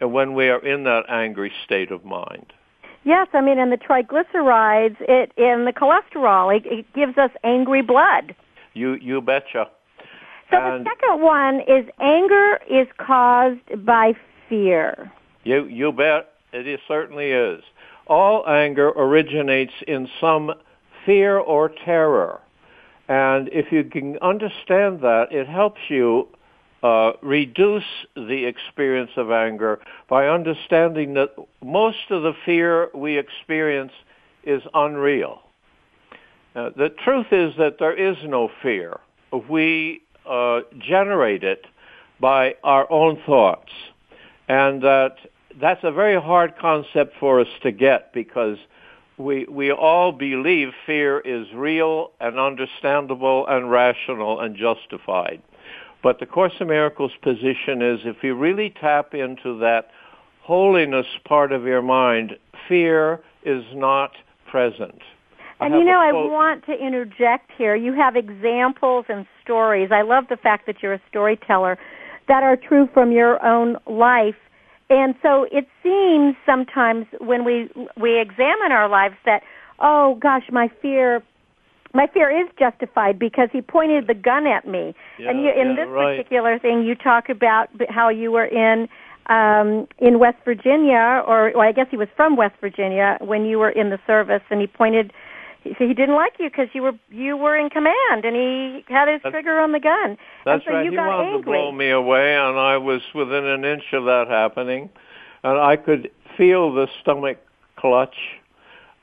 when 0.02 0.34
we 0.34 0.50
are 0.50 0.60
in 0.60 0.84
that 0.86 1.04
angry 1.10 1.52
state 1.66 1.92
of 1.92 2.06
mind. 2.06 2.54
Yes, 3.04 3.28
I 3.34 3.42
mean, 3.42 3.60
and 3.60 3.72
the 3.72 3.78
triglycerides, 3.78 4.98
it 5.02 5.32
in 5.38 5.66
the 5.66 5.74
cholesterol, 5.74 6.56
it, 6.56 6.66
it 6.66 6.94
gives 6.94 7.18
us 7.18 7.32
angry 7.44 7.82
blood. 7.82 8.36
You 8.74 8.94
you 8.96 9.22
betcha. 9.22 9.70
So 10.52 10.58
and 10.58 10.86
the 10.86 10.90
second 10.90 11.22
one 11.22 11.62
is 11.62 11.86
anger 12.00 12.60
is 12.70 12.88
caused 12.98 13.86
by 13.86 14.14
fear. 14.48 15.12
You 15.44 15.66
you 15.66 15.92
bet 15.92 16.34
it 16.52 16.68
is, 16.68 16.80
certainly 16.88 17.32
is. 17.32 17.64
All 18.08 18.48
anger 18.48 18.90
originates 18.90 19.74
in 19.88 20.10
some 20.20 20.52
fear 21.06 21.38
or 21.38 21.70
terror. 21.70 22.42
And 23.10 23.50
if 23.52 23.72
you 23.72 23.84
can 23.84 24.20
understand 24.20 25.02
that, 25.02 25.30
it 25.32 25.48
helps 25.48 25.82
you 25.90 26.28
uh, 26.84 27.14
reduce 27.24 27.84
the 28.16 28.46
experience 28.46 29.12
of 29.18 29.32
anger 29.32 29.80
by 30.08 30.28
understanding 30.28 31.16
that 31.16 31.32
most 31.66 32.12
of 32.12 32.22
the 32.22 32.34
fear 32.46 32.90
we 32.94 33.18
experience 33.18 33.92
is 34.44 34.62
unreal. 34.76 35.42
Uh, 36.56 36.70
the 36.78 36.90
truth 37.04 37.28
is 37.32 37.54
that 37.58 37.78
there 37.80 37.96
is 37.96 38.16
no 38.24 38.50
fear. 38.62 39.00
We 39.50 40.04
uh, 40.30 40.62
generate 40.80 41.44
it 41.44 41.66
by 42.20 42.56
our 42.64 42.90
own 42.92 43.20
thoughts. 43.26 43.72
And 44.48 44.82
that 44.84 45.16
that's 45.60 45.84
a 45.84 45.92
very 45.92 46.20
hard 46.22 46.58
concept 46.58 47.16
for 47.20 47.40
us 47.40 47.48
to 47.64 47.72
get 47.72 48.14
because 48.14 48.58
we 49.20 49.46
we 49.50 49.72
all 49.72 50.12
believe 50.12 50.70
fear 50.86 51.20
is 51.20 51.46
real 51.54 52.12
and 52.20 52.40
understandable 52.40 53.46
and 53.48 53.70
rational 53.70 54.40
and 54.40 54.56
justified. 54.56 55.42
But 56.02 56.20
the 56.20 56.26
Course 56.26 56.54
in 56.60 56.68
Miracles 56.68 57.12
position 57.22 57.82
is 57.82 58.00
if 58.06 58.24
you 58.24 58.34
really 58.34 58.74
tap 58.82 59.14
into 59.14 59.60
that 59.60 59.90
holiness 60.42 61.06
part 61.26 61.52
of 61.52 61.66
your 61.66 61.82
mind, 61.82 62.38
fear 62.68 63.22
is 63.44 63.64
not 63.74 64.12
present. 64.50 65.02
And 65.60 65.74
you 65.74 65.84
know, 65.84 66.00
I 66.00 66.14
want 66.14 66.66
to 66.68 66.72
interject 66.72 67.52
here. 67.58 67.76
You 67.76 67.94
have 67.94 68.16
examples 68.16 69.06
and 69.10 69.26
stories. 69.44 69.90
I 69.92 70.04
love 70.04 70.24
the 70.30 70.38
fact 70.38 70.66
that 70.68 70.82
you're 70.82 70.94
a 70.94 71.02
storyteller 71.10 71.78
that 72.30 72.44
are 72.44 72.56
true 72.56 72.88
from 72.94 73.12
your 73.12 73.46
own 73.46 73.76
life 73.86 74.36
and 74.90 75.16
so 75.22 75.46
it 75.52 75.68
seems 75.84 76.36
sometimes 76.46 77.06
when 77.20 77.46
we 77.46 77.70
we 78.00 78.20
examine 78.20 78.72
our 78.72 78.90
lives 78.90 79.16
that 79.26 79.42
oh 79.80 80.18
gosh, 80.22 80.44
my 80.52 80.70
fear 80.82 81.24
my 81.94 82.08
fear 82.14 82.30
is 82.30 82.48
justified 82.60 83.18
because 83.18 83.50
he 83.52 83.62
pointed 83.62 84.08
the 84.08 84.14
gun 84.14 84.46
at 84.46 84.68
me. 84.68 84.94
Yeah, 85.18 85.32
and 85.32 85.42
you, 85.42 85.50
in 85.50 85.70
yeah, 85.70 85.76
this 85.76 85.88
right. 85.90 86.18
particular 86.18 86.60
thing, 86.60 86.84
you 86.84 86.96
talk 86.96 87.30
about 87.30 87.70
how 87.90 88.10
you 88.10 88.32
were 88.32 88.46
in 88.46 88.88
um, 89.28 89.88
in 90.00 90.20
West 90.20 90.38
Virginia, 90.44 91.24
or 91.28 91.52
well, 91.56 91.68
I 91.68 91.72
guess 91.72 91.88
he 91.90 91.98
was 91.98 92.08
from 92.16 92.36
West 92.36 92.56
Virginia 92.62 93.18
when 93.22 93.46
you 93.46 93.60
were 93.60 93.70
in 93.70 93.90
the 93.90 94.00
service, 94.06 94.42
and 94.50 94.60
he 94.62 94.68
pointed 94.68 95.12
he, 95.64 95.74
he 95.74 95.94
didn't 95.94 96.16
like 96.16 96.34
you 96.40 96.50
because 96.50 96.68
you 96.74 96.82
were 96.82 96.94
you 97.10 97.38
were 97.38 97.58
in 97.58 97.70
command 97.70 98.24
and 98.24 98.36
he 98.36 98.84
had 98.88 99.08
his 99.08 99.22
That's- 99.22 99.32
trigger 99.32 99.60
on 99.60 99.72
the 99.72 99.80
gun. 99.80 100.18
That's 100.46 100.64
so 100.66 100.72
right. 100.74 100.86
you 100.86 100.92
he 100.92 100.98
got 100.98 101.08
wanted 101.08 101.28
angry. 101.36 101.42
to 101.42 101.46
blow 101.46 101.72
me 101.72 101.90
away, 101.90 102.36
and 102.36 102.58
I 102.58 102.78
was 102.78 103.02
within 103.14 103.46
an 103.46 103.66
inch 103.66 103.84
of 103.94 104.06
that 104.06 104.28
happening, 104.30 104.90
and 105.44 105.60
I 105.60 105.76
could 105.76 106.12
feel 106.38 106.74
the 106.74 106.88
stomach 107.02 107.38
clutch. 107.76 108.16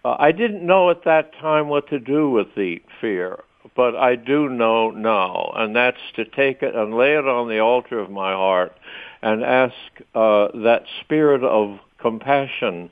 Uh, 0.04 0.16
I 0.18 0.32
didn't 0.32 0.64
know 0.64 0.90
at 0.90 1.04
that 1.04 1.32
time 1.34 1.68
what 1.68 1.88
to 1.88 1.98
do 1.98 2.30
with 2.30 2.54
the 2.54 2.80
fear, 3.00 3.40
but 3.74 3.96
I 3.96 4.14
do 4.16 4.48
know 4.48 4.90
now, 4.90 5.52
and 5.56 5.74
that's 5.74 5.98
to 6.14 6.24
take 6.24 6.62
it 6.62 6.74
and 6.74 6.94
lay 6.96 7.14
it 7.16 7.26
on 7.26 7.48
the 7.48 7.58
altar 7.58 7.98
of 7.98 8.10
my 8.10 8.32
heart, 8.32 8.76
and 9.22 9.42
ask 9.42 9.74
uh, 10.14 10.48
that 10.54 10.84
spirit 11.00 11.42
of 11.42 11.78
compassion 11.98 12.88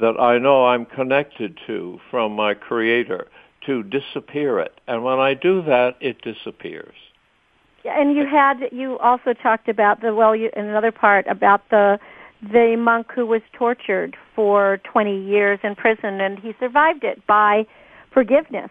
that 0.00 0.20
I 0.20 0.38
know 0.38 0.66
I'm 0.66 0.86
connected 0.86 1.58
to 1.66 2.00
from 2.10 2.32
my 2.32 2.54
Creator 2.54 3.28
to 3.66 3.82
disappear 3.82 4.58
it. 4.58 4.80
And 4.86 5.04
when 5.04 5.18
I 5.18 5.34
do 5.34 5.62
that, 5.62 5.96
it 6.00 6.20
disappears. 6.22 6.94
Yeah, 7.84 8.00
And 8.00 8.16
you 8.16 8.26
had 8.26 8.60
you 8.72 8.98
also 8.98 9.34
talked 9.34 9.68
about 9.68 10.00
the 10.00 10.14
well 10.14 10.34
you, 10.34 10.50
in 10.56 10.66
another 10.66 10.92
part 10.92 11.26
about 11.26 11.68
the 11.70 11.98
the 12.42 12.76
monk 12.76 13.06
who 13.14 13.24
was 13.24 13.40
tortured 13.52 14.16
for 14.34 14.78
20 14.84 15.24
years 15.24 15.58
in 15.62 15.74
prison 15.74 16.20
and 16.20 16.38
he 16.38 16.54
survived 16.60 17.02
it 17.04 17.26
by 17.26 17.66
forgiveness. 18.12 18.70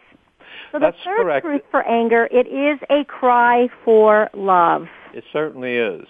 So 0.72 0.80
the 0.80 0.88
That's 0.88 0.98
third 1.04 1.24
correct. 1.24 1.46
truth 1.46 1.62
for 1.72 1.82
anger, 1.88 2.28
it 2.32 2.48
is 2.48 2.80
a 2.92 3.04
cry 3.06 3.70
for 3.84 4.30
love. 4.34 4.88
It 5.14 5.24
certainly 5.32 5.76
is. 5.76 6.06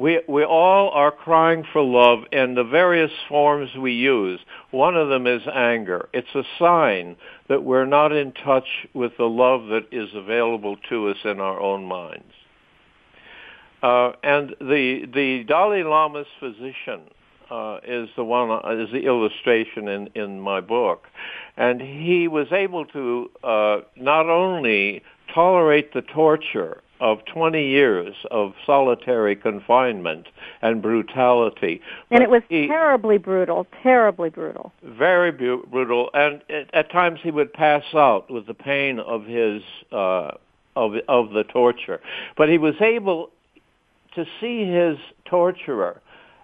We 0.00 0.22
we 0.26 0.44
all 0.44 0.88
are 0.92 1.10
crying 1.12 1.62
for 1.74 1.82
love 1.82 2.20
in 2.32 2.54
the 2.54 2.64
various 2.64 3.10
forms 3.28 3.68
we 3.76 3.92
use. 3.92 4.40
One 4.70 4.96
of 4.96 5.10
them 5.10 5.26
is 5.26 5.42
anger. 5.46 6.08
It's 6.14 6.34
a 6.34 6.42
sign 6.58 7.16
that 7.50 7.64
we're 7.64 7.84
not 7.84 8.10
in 8.10 8.32
touch 8.32 8.86
with 8.94 9.12
the 9.18 9.28
love 9.28 9.66
that 9.66 9.88
is 9.92 10.08
available 10.14 10.78
to 10.88 11.08
us 11.08 11.18
in 11.26 11.38
our 11.38 11.60
own 11.60 11.84
minds. 11.84 12.32
Uh, 13.82 14.12
and 14.22 14.56
the 14.58 15.06
the 15.12 15.44
Dalai 15.46 15.82
Lama's 15.82 16.26
physician 16.38 17.02
uh, 17.50 17.80
is 17.86 18.08
the 18.16 18.24
one 18.24 18.50
is 18.80 18.90
the 18.92 19.04
illustration 19.04 19.86
in 19.86 20.08
in 20.14 20.40
my 20.40 20.62
book, 20.62 21.08
and 21.58 21.78
he 21.78 22.26
was 22.26 22.46
able 22.52 22.86
to 22.86 23.30
uh, 23.44 23.80
not 23.96 24.30
only 24.30 25.02
tolerate 25.34 25.92
the 25.92 26.00
torture 26.00 26.80
of 27.00 27.24
20 27.24 27.66
years 27.66 28.14
of 28.30 28.52
solitary 28.66 29.34
confinement 29.34 30.26
and 30.62 30.82
brutality, 30.82 31.80
And 32.10 32.20
but 32.20 32.22
it 32.22 32.30
was 32.30 32.42
he- 32.48 32.66
terribly 32.68 33.18
brutal, 33.18 33.66
terribly 33.82 34.30
brutal. 34.30 34.72
very 34.82 35.32
bu- 35.32 35.66
brutal, 35.66 36.10
and 36.14 36.42
at, 36.50 36.72
at 36.74 36.90
times 36.92 37.20
he 37.22 37.30
would 37.30 37.52
pass 37.52 37.84
out 37.94 38.30
with 38.30 38.46
the 38.46 38.54
pain 38.54 38.98
of 39.00 39.24
his 39.24 39.62
uh, 39.92 40.32
of 40.76 40.94
of 41.08 41.30
the 41.30 41.44
torture. 41.44 42.00
But 42.36 42.48
he 42.48 42.58
was 42.58 42.74
able 42.80 43.30
to 44.14 44.24
see 44.40 44.64
his 44.64 44.98
torturer 45.24 46.00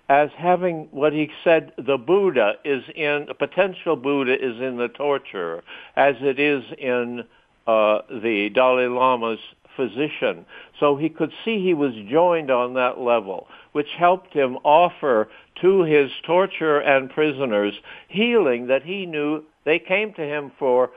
as 0.09 0.31
having 0.37 0.87
what 0.93 1.13
he 1.13 1.31
said 1.43 1.73
the 1.77 1.99
Buddha 1.99 2.55
is 2.65 2.85
in 2.95 3.27
the 3.27 3.35
potential 3.35 3.97
Buddha 3.97 4.35
is 4.35 4.61
in 4.61 4.77
the 4.77 4.89
torturer, 4.89 5.63
as 5.97 6.15
it 6.21 6.39
is 6.39 6.63
in 6.79 7.25
uh, 7.67 8.03
the 8.09 8.49
Dalai 8.55 8.87
Lama's 8.87 9.41
physician. 9.77 10.47
So 10.81 10.97
he 10.97 11.09
could 11.09 11.33
see 11.45 11.63
he 11.63 11.75
was 11.75 11.93
joined 12.11 12.51
on 12.51 12.75
that 12.75 12.99
level, 12.99 13.47
which 13.73 13.89
helped 13.99 14.33
him 14.33 14.57
offer 14.65 15.29
to 15.61 15.83
his 15.83 16.11
torturer 16.25 16.81
and 16.81 17.11
prisoners 17.11 17.75
healing 18.09 18.67
that 18.69 18.83
he 18.83 19.07
knew 19.07 19.45
they 19.65 19.79
came 19.79 20.13
to 20.15 20.23
him 20.23 20.53
for 20.59 20.91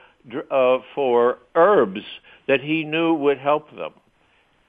uh, 0.52 0.78
for 0.96 1.40
herbs 1.56 2.02
that 2.48 2.62
he 2.62 2.84
knew 2.84 3.14
would 3.14 3.38
help 3.38 3.70
them. 3.76 3.94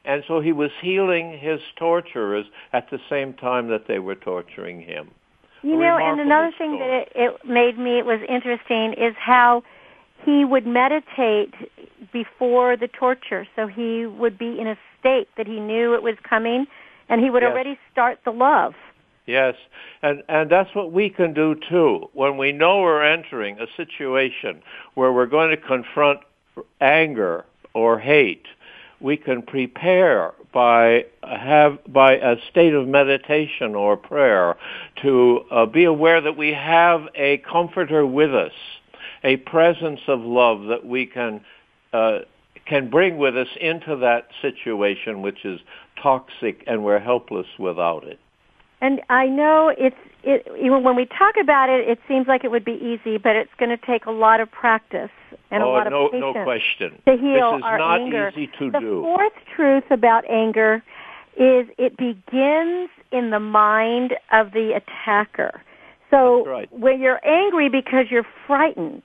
And 0.05 0.23
so 0.27 0.41
he 0.41 0.53
was 0.53 0.71
healing 0.81 1.39
his 1.39 1.61
torturers 1.77 2.47
at 2.73 2.89
the 2.91 2.99
same 3.11 3.35
time 3.35 3.69
that 3.69 3.87
they 3.87 3.99
were 3.99 4.15
torturing 4.15 4.81
him. 4.81 5.11
You 5.63 5.77
know, 5.77 5.99
and 5.99 6.19
another 6.21 6.53
thing 6.57 6.79
that 6.79 6.91
it, 6.91 7.13
it 7.15 7.45
made 7.45 7.79
me 7.79 7.99
it 7.99 8.07
was 8.07 8.21
interesting 8.27 8.95
is 8.95 9.15
how 9.19 9.63
he 10.25 10.45
would 10.45 10.67
meditate 10.67 11.55
before 12.13 12.77
the 12.77 12.89
torture. 12.89 13.47
So 13.57 13.67
he 13.67 14.07
would 14.07 14.39
be 14.39 14.59
in 14.61 14.67
a 14.67 14.77
state 14.99 15.29
that 15.37 15.47
he 15.47 15.61
knew 15.61 15.95
it 15.95 16.03
was 16.03 16.17
coming, 16.23 16.67
and 17.09 17.21
he 17.21 17.31
would 17.31 17.43
Yes. 17.43 17.53
already 17.53 17.79
start 17.93 18.19
the 18.25 18.33
love. 18.33 18.75
Yes, 19.27 19.55
and 20.03 20.23
and 20.29 20.51
that's 20.51 20.75
what 20.75 20.91
we 20.93 21.09
can 21.09 21.33
do 21.33 21.55
too. 21.55 22.09
When 22.15 22.37
we 22.37 22.53
know 22.53 22.81
we're 22.81 23.05
entering 23.05 23.61
a 23.61 23.67
situation 23.77 24.63
where 24.95 25.13
we're 25.13 25.27
going 25.27 25.51
to 25.51 25.57
confront 25.57 26.21
anger 26.81 27.45
or 27.75 27.99
hate, 27.99 28.47
we 29.01 29.17
can 29.17 29.43
prepare 29.43 30.33
by 30.53 31.07
have 31.23 31.79
by 31.87 32.15
a 32.15 32.37
state 32.51 32.75
of 32.75 32.89
meditation 32.89 33.75
or 33.75 33.97
prayer 33.97 34.57
to 35.03 35.45
uh, 35.51 35.67
be 35.67 35.85
aware 35.85 36.21
that 36.21 36.37
we 36.37 36.53
have 36.53 37.07
a 37.15 37.39
comforter 37.39 38.05
with 38.05 38.35
us, 38.35 38.53
a 39.23 39.37
presence 39.37 40.01
of 40.09 40.21
love 40.21 40.65
that 40.67 40.87
we 40.87 41.07
can 41.07 41.41
uh, 41.93 42.21
can 42.67 42.89
bring 42.89 43.19
with 43.19 43.37
us 43.37 43.49
into 43.61 43.97
that 43.97 44.29
situation 44.41 45.23
which 45.23 45.45
is 45.45 45.61
toxic 46.03 46.63
and 46.67 46.85
we're 46.85 47.01
helpless 47.01 47.47
without 47.59 48.05
it. 48.05 48.19
And 48.81 49.01
I 49.11 49.27
know 49.27 49.73
it's 49.77 49.97
it 50.23 50.47
even 50.61 50.83
when 50.83 50.97
we 50.97 51.07
talk 51.07 51.35
about 51.41 51.69
it, 51.69 51.89
it 51.89 51.99
seems 52.09 52.27
like 52.27 52.45
it 52.45 52.51
would 52.51 52.65
be 52.65 52.73
easy, 52.73 53.19
but 53.19 53.37
it's 53.37 53.51
going 53.59 53.71
to 53.71 53.87
take 53.87 54.07
a 54.07 54.11
lot 54.11 54.41
of 54.41 54.51
practice 54.51 55.11
and 55.51 55.63
a 55.63 55.67
oh, 55.67 55.71
lot 55.71 55.87
of 55.87 55.93
no, 55.93 56.09
patience 56.09 56.35
no 56.35 56.45
question. 56.45 57.03
to 57.07 57.17
heal 57.17 57.53
this 57.53 57.59
is 57.59 57.65
our 57.65 57.79
not 57.79 58.01
anger. 58.01 58.31
easy 58.31 58.47
to 58.59 58.67
do. 58.67 58.71
the 58.71 58.81
do. 58.81 59.03
fourth 59.03 59.33
truth 59.55 59.85
about 59.91 60.29
anger 60.31 60.83
is 61.37 61.67
it 61.79 61.97
begins 61.97 62.91
in 63.13 63.31
the 63.31 63.41
mind 63.41 64.15
of 64.33 64.53
the 64.53 64.73
attacker. 64.75 65.63
So 66.11 66.45
right. 66.45 66.69
when 66.73 67.01
you're 67.01 67.25
angry 67.27 67.69
because 67.69 68.07
you're 68.11 68.27
frightened, 68.47 69.03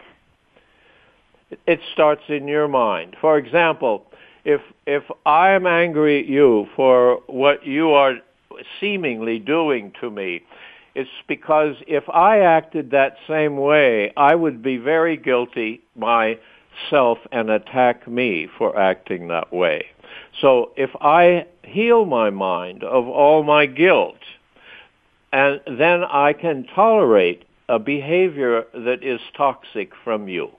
It 1.68 1.80
starts 1.94 2.24
in 2.28 2.48
your 2.48 2.68
mind. 2.68 3.16
For 3.22 3.38
example, 3.38 4.06
if 4.44 4.62
if 4.86 5.04
I 5.26 5.52
am 5.52 5.68
angry 5.68 6.20
at 6.20 6.26
you 6.26 6.68
for 6.76 7.22
what 7.28 7.66
you 7.66 7.92
are 7.92 8.16
seemingly 8.80 9.40
doing 9.40 9.92
to 10.02 10.10
me, 10.10 10.42
it's 10.96 11.10
because 11.28 11.76
if 11.88 12.08
I 12.10 12.40
acted 12.40 12.92
that 12.92 13.18
same 13.28 13.58
way, 13.58 14.12
I 14.18 14.36
would 14.36 14.64
be 14.64 14.78
very 14.78 15.18
guilty 15.18 15.82
myself 15.96 17.20
and 17.32 17.50
attack 17.50 18.08
me 18.08 18.48
for 18.58 18.78
acting 18.80 19.28
that 19.28 19.52
way. 19.54 19.86
So 20.42 20.72
if 20.78 20.92
I 21.02 21.46
heal 21.64 22.06
my 22.06 22.30
mind 22.30 22.84
of 22.84 23.08
all 23.08 23.44
my 23.44 23.66
guilt, 23.66 24.20
and 25.36 25.60
then 25.80 26.04
I 26.06 26.32
can 26.32 26.66
tolerate 26.74 27.44
a 27.68 27.78
behavior 27.78 28.64
that 28.74 29.04
is 29.04 29.20
toxic 29.36 29.92
from 30.04 30.30
you. 30.30 30.50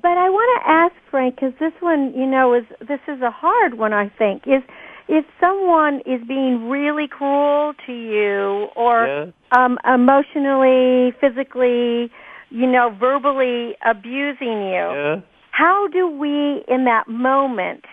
but 0.00 0.16
I 0.16 0.30
want 0.30 0.62
to 0.62 0.70
ask 0.70 0.94
Frank 1.10 1.34
because 1.34 1.52
this 1.60 1.74
one, 1.80 2.14
you 2.16 2.24
know, 2.24 2.54
is 2.54 2.64
this 2.80 3.00
is 3.06 3.20
a 3.20 3.30
hard 3.30 3.74
one. 3.74 3.92
I 3.92 4.08
think 4.08 4.46
is 4.46 4.62
if 5.08 5.26
someone 5.38 6.00
is 6.06 6.22
being 6.26 6.70
really 6.70 7.06
cruel 7.06 7.74
to 7.86 7.92
you 7.92 8.68
or 8.74 9.06
Yeah. 9.06 9.26
um, 9.52 9.78
emotionally, 9.84 11.12
physically, 11.20 12.10
you 12.48 12.66
know, 12.66 12.88
verbally 12.88 13.76
abusing 13.84 14.62
you. 14.72 14.86
Yeah. 15.00 15.20
How 15.50 15.88
do 15.88 16.08
we, 16.08 16.64
in 16.66 16.84
that 16.84 17.06
moment, 17.06 17.84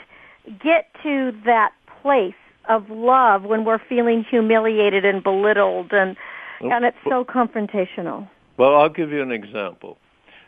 get 0.63 0.83
to 1.03 1.33
that 1.43 1.73
place 2.01 2.40
of 2.69 2.89
love 2.89 3.43
when 3.43 3.65
we're 3.65 3.81
feeling 3.89 4.25
humiliated 4.29 5.05
and 5.05 5.23
belittled 5.23 5.91
and 5.91 6.15
and 6.61 6.85
it's 6.85 6.97
so 7.09 7.25
confrontational? 7.25 8.29
Well, 8.57 8.75
I'll 8.75 8.89
give 8.89 9.11
you 9.11 9.23
an 9.23 9.31
example. 9.31 9.97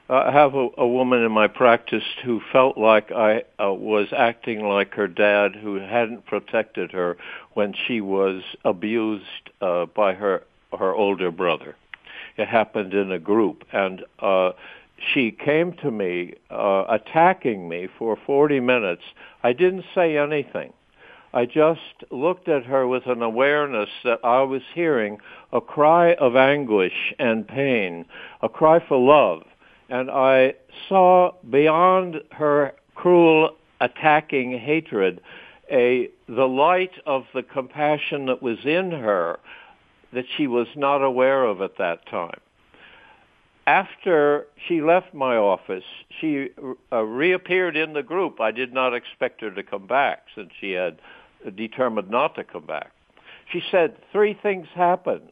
I 0.10 0.32
have 0.32 0.54
a, 0.54 0.68
a 0.78 0.88
woman 0.88 1.24
in 1.24 1.32
my 1.32 1.48
practice 1.48 2.04
who 2.24 2.42
felt 2.52 2.78
like 2.78 3.12
I 3.12 3.44
uh, 3.60 3.74
was 3.74 4.08
acting 4.16 4.64
like 4.64 4.94
her 4.96 5.08
dad, 5.08 5.56
who 5.56 5.76
hadn't 5.80 6.26
protected 6.26 6.92
her 6.92 7.18
when 7.54 7.74
she 7.74 8.02
was 8.02 8.44
abused 8.66 9.50
uh, 9.62 9.86
by 9.88 10.14
her 10.14 10.44
her 10.78 10.94
older 10.94 11.32
brother. 11.32 11.76
It 12.38 12.48
happened 12.48 12.94
in 12.94 13.12
a 13.12 13.20
group, 13.20 13.64
and 13.72 14.04
uh, 14.20 14.52
she 15.14 15.32
came 15.32 15.74
to 15.82 15.92
me 15.92 16.34
uh, 16.50 16.86
attacking 16.90 17.70
me 17.70 17.88
for 17.98 18.18
40 18.26 18.60
minutes. 18.60 19.04
I 19.44 19.54
didn't 19.54 19.86
say 19.94 20.18
anything. 20.18 20.74
I 21.34 21.46
just 21.46 22.04
looked 22.12 22.48
at 22.48 22.66
her 22.66 22.88
with 22.88 23.08
an 23.08 23.24
awareness 23.24 23.90
that 24.04 24.20
I 24.24 24.44
was 24.44 24.62
hearing 24.76 25.18
a 25.52 25.62
cry 25.62 26.14
of 26.14 26.36
anguish 26.36 27.14
and 27.18 27.48
pain, 27.48 28.06
a 28.42 28.50
cry 28.50 28.80
for 28.88 29.00
love. 29.00 29.44
And 29.90 30.12
I 30.12 30.54
saw 30.88 31.32
beyond 31.50 32.22
her 32.32 32.74
cruel 32.96 33.56
attacking 33.82 34.60
hatred 34.60 35.22
a 35.72 36.10
the 36.28 36.48
light 36.48 36.94
of 37.06 37.26
the 37.34 37.44
compassion 37.44 38.28
that 38.28 38.42
was 38.44 38.60
in 38.66 38.92
her 38.92 39.40
that 40.12 40.26
she 40.38 40.46
was 40.46 40.68
not 40.76 41.04
aware 41.04 41.46
of 41.46 41.62
at 41.62 41.78
that 41.78 42.06
time. 42.08 42.40
after 43.66 44.48
she 44.68 44.82
left 44.82 45.14
my 45.14 45.36
office, 45.38 45.86
she 46.20 46.50
uh, 46.92 47.02
reappeared 47.02 47.78
in 47.78 47.94
the 47.94 48.04
group. 48.04 48.42
I 48.42 48.52
did 48.52 48.74
not 48.74 48.94
expect 48.94 49.42
her 49.42 49.52
to 49.52 49.64
come 49.64 49.88
back 49.88 50.26
since 50.36 50.52
she 50.60 50.72
had 50.74 51.00
determined 51.52 52.10
not 52.10 52.36
to 52.36 52.44
come 52.44 52.66
back. 52.66 52.92
She 53.52 53.62
said 53.72 53.96
three 54.12 54.34
things 54.34 54.68
happened 54.74 55.32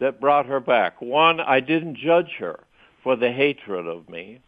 that 0.00 0.20
brought 0.20 0.46
her 0.46 0.60
back. 0.60 1.00
One, 1.00 1.40
I 1.40 1.60
didn't 1.60 1.96
judge 1.96 2.36
her 2.38 2.60
for 3.02 3.16
the 3.16 3.32
hatred 3.32 3.86
of 3.86 4.08
me. 4.08 4.40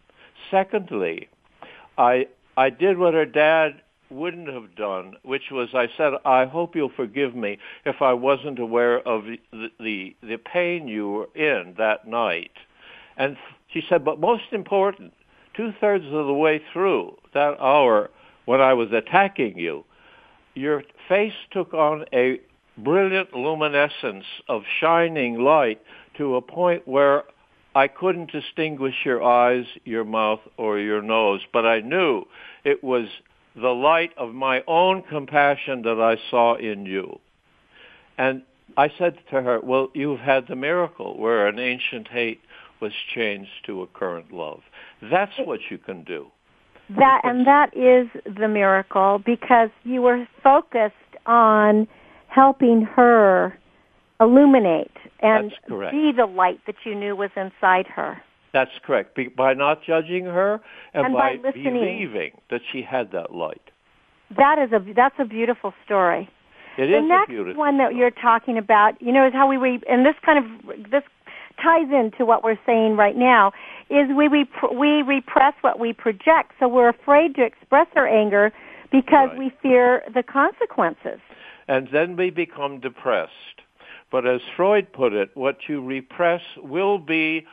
Secondly, 0.50 1.28
I 1.98 2.28
I 2.56 2.70
did 2.70 2.98
what 2.98 3.14
her 3.14 3.26
dad 3.26 3.80
wouldn't 4.10 4.48
have 4.48 4.74
done, 4.74 5.14
which 5.22 5.50
was 5.50 5.68
I 5.72 5.88
said, 5.96 6.14
I 6.24 6.44
hope 6.44 6.74
you'll 6.74 6.90
forgive 6.90 7.34
me 7.34 7.58
if 7.84 8.02
I 8.02 8.12
wasn't 8.12 8.58
aware 8.58 8.98
of 9.06 9.24
the 9.24 9.70
the, 9.78 10.16
the 10.22 10.36
pain 10.36 10.88
you 10.88 11.08
were 11.08 11.28
in 11.34 11.74
that 11.78 12.06
night. 12.06 12.52
And 13.16 13.36
she 13.68 13.82
said, 13.88 14.04
but 14.04 14.18
most 14.18 14.52
important, 14.52 15.12
two 15.54 15.72
thirds 15.80 16.06
of 16.06 16.26
the 16.26 16.34
way 16.34 16.60
through 16.72 17.16
that 17.34 17.60
hour 17.60 18.10
when 18.46 18.60
I 18.60 18.74
was 18.74 18.92
attacking 18.92 19.58
you, 19.58 19.84
your 20.60 20.82
face 21.08 21.32
took 21.50 21.72
on 21.72 22.04
a 22.12 22.38
brilliant 22.76 23.32
luminescence 23.34 24.26
of 24.48 24.62
shining 24.78 25.40
light 25.40 25.80
to 26.18 26.36
a 26.36 26.42
point 26.42 26.86
where 26.86 27.24
I 27.74 27.88
couldn't 27.88 28.30
distinguish 28.30 28.94
your 29.04 29.22
eyes, 29.22 29.64
your 29.84 30.04
mouth, 30.04 30.40
or 30.56 30.78
your 30.78 31.02
nose, 31.02 31.40
but 31.52 31.64
I 31.64 31.80
knew 31.80 32.24
it 32.64 32.84
was 32.84 33.06
the 33.54 33.68
light 33.68 34.10
of 34.16 34.34
my 34.34 34.62
own 34.66 35.02
compassion 35.02 35.82
that 35.82 36.00
I 36.00 36.16
saw 36.30 36.56
in 36.56 36.84
you. 36.84 37.20
And 38.18 38.42
I 38.76 38.90
said 38.98 39.18
to 39.30 39.42
her, 39.42 39.60
well, 39.60 39.88
you've 39.94 40.20
had 40.20 40.46
the 40.46 40.56
miracle 40.56 41.18
where 41.18 41.46
an 41.46 41.58
ancient 41.58 42.08
hate 42.08 42.40
was 42.80 42.92
changed 43.14 43.50
to 43.66 43.82
a 43.82 43.86
current 43.86 44.32
love. 44.32 44.60
That's 45.02 45.38
what 45.38 45.60
you 45.70 45.78
can 45.78 46.04
do. 46.04 46.30
That 46.96 47.20
and 47.24 47.46
that 47.46 47.76
is 47.76 48.08
the 48.24 48.48
miracle 48.48 49.20
because 49.24 49.70
you 49.84 50.02
were 50.02 50.26
focused 50.42 50.94
on 51.26 51.86
helping 52.28 52.82
her 52.96 53.56
illuminate 54.20 54.90
and 55.22 55.52
be 55.68 56.12
the 56.16 56.26
light 56.26 56.60
that 56.66 56.76
you 56.84 56.94
knew 56.94 57.14
was 57.16 57.30
inside 57.36 57.86
her. 57.86 58.20
That's 58.52 58.70
correct. 58.84 59.14
Be, 59.14 59.28
by 59.28 59.54
not 59.54 59.78
judging 59.86 60.24
her 60.24 60.60
and, 60.92 61.06
and 61.06 61.14
by, 61.14 61.36
by 61.36 61.52
believing 61.52 62.32
that 62.50 62.60
she 62.72 62.82
had 62.82 63.12
that 63.12 63.32
light. 63.32 63.62
That 64.36 64.58
is 64.58 64.72
a 64.72 64.94
that's 64.94 65.14
a 65.18 65.24
beautiful 65.24 65.72
story. 65.84 66.28
It 66.78 66.86
the 66.86 66.98
is 66.98 67.04
next 67.06 67.56
one 67.56 67.78
that 67.78 67.94
you're 67.94 68.12
talking 68.12 68.56
about, 68.56 69.00
you 69.00 69.12
know, 69.12 69.26
is 69.26 69.32
how 69.32 69.48
we 69.48 69.56
re- 69.56 69.82
and 69.88 70.06
this 70.06 70.14
kind 70.24 70.38
of 70.38 70.90
this 70.90 71.02
ties 71.62 71.90
into 71.92 72.24
what 72.24 72.42
we're 72.42 72.58
saying 72.66 72.96
right 72.96 73.16
now 73.16 73.52
is 73.88 74.08
we 74.16 74.28
we 74.28 74.46
we 74.72 75.02
repress 75.02 75.54
what 75.60 75.78
we 75.78 75.92
project. 75.92 76.52
So 76.58 76.68
we're 76.68 76.88
afraid 76.88 77.34
to 77.36 77.44
express 77.44 77.86
our 77.96 78.06
anger 78.06 78.52
because 78.90 79.28
right. 79.30 79.38
we 79.38 79.52
fear 79.62 80.02
the 80.12 80.22
consequences. 80.22 81.20
And 81.68 81.88
then 81.92 82.16
we 82.16 82.30
become 82.30 82.80
depressed. 82.80 83.62
But 84.10 84.26
as 84.26 84.40
Freud 84.56 84.92
put 84.92 85.12
it, 85.12 85.30
what 85.34 85.68
you 85.68 85.84
repress 85.84 86.42
will 86.56 86.98
be 86.98 87.46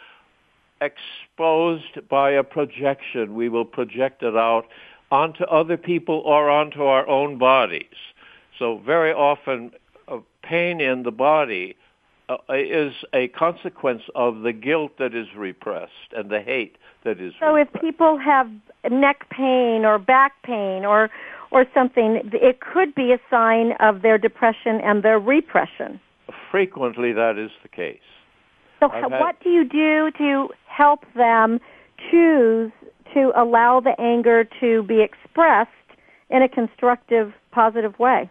exposed 0.82 2.08
by 2.10 2.32
a 2.32 2.44
projection. 2.44 3.36
We 3.36 3.50
will 3.50 3.66
project 3.66 4.24
it 4.24 4.36
out 4.36 4.66
onto 5.12 5.44
other 5.44 5.78
people 5.78 6.22
or 6.26 6.50
onto 6.50 6.84
our 6.84 7.08
own 7.08 7.38
bodies. 7.38 7.86
So 8.58 8.80
very 8.80 9.14
often, 9.14 9.72
pain 10.42 10.82
in 10.82 11.04
the 11.04 11.12
body 11.12 11.76
uh, 12.30 12.36
is 12.54 12.94
a 13.14 13.28
consequence 13.30 14.04
of 14.16 14.42
the 14.42 14.54
guilt 14.54 14.94
that 15.00 15.16
is 15.16 15.28
repressed 15.36 15.92
and 16.16 16.30
the 16.30 16.42
hate 16.42 16.78
that 17.04 17.22
is. 17.22 17.34
So 17.40 17.54
repressed. 17.54 17.76
if 17.76 17.82
people 17.82 18.18
have 18.18 18.50
neck 18.90 19.30
pain 19.30 19.86
or 19.86 19.98
back 19.98 20.42
pain 20.44 20.86
or 20.86 21.10
or 21.52 21.66
something, 21.74 22.22
it 22.34 22.60
could 22.60 22.94
be 22.94 23.14
a 23.14 23.20
sign 23.30 23.72
of 23.80 24.02
their 24.02 24.18
depression 24.18 24.82
and 24.84 25.02
their 25.02 25.18
repression. 25.18 26.00
Frequently, 26.52 27.14
that 27.14 27.38
is 27.38 27.52
the 27.64 27.70
case. 27.70 28.00
So, 28.80 28.90
what 28.90 29.42
do 29.42 29.50
you 29.50 29.64
do 29.64 30.12
to 30.18 30.50
help 30.68 31.06
them 31.16 31.60
choose 32.12 32.72
to 33.14 33.32
allow 33.36 33.80
the 33.80 34.00
anger 34.00 34.48
to 34.60 34.84
be 34.84 35.02
expressed 35.02 35.72
in 36.30 36.44
a 36.44 36.50
constructive, 36.50 37.34
positive 37.52 37.98
way? 37.98 38.30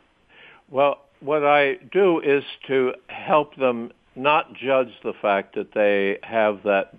Well, 0.71 1.06
what 1.21 1.45
I 1.45 1.75
do 1.93 2.21
is 2.21 2.45
to 2.69 2.93
help 3.09 3.57
them 3.57 3.93
not 4.15 4.55
judge 4.55 4.93
the 5.03 5.13
fact 5.21 5.55
that 5.55 5.75
they 5.75 6.19
have 6.23 6.63
that 6.65 6.95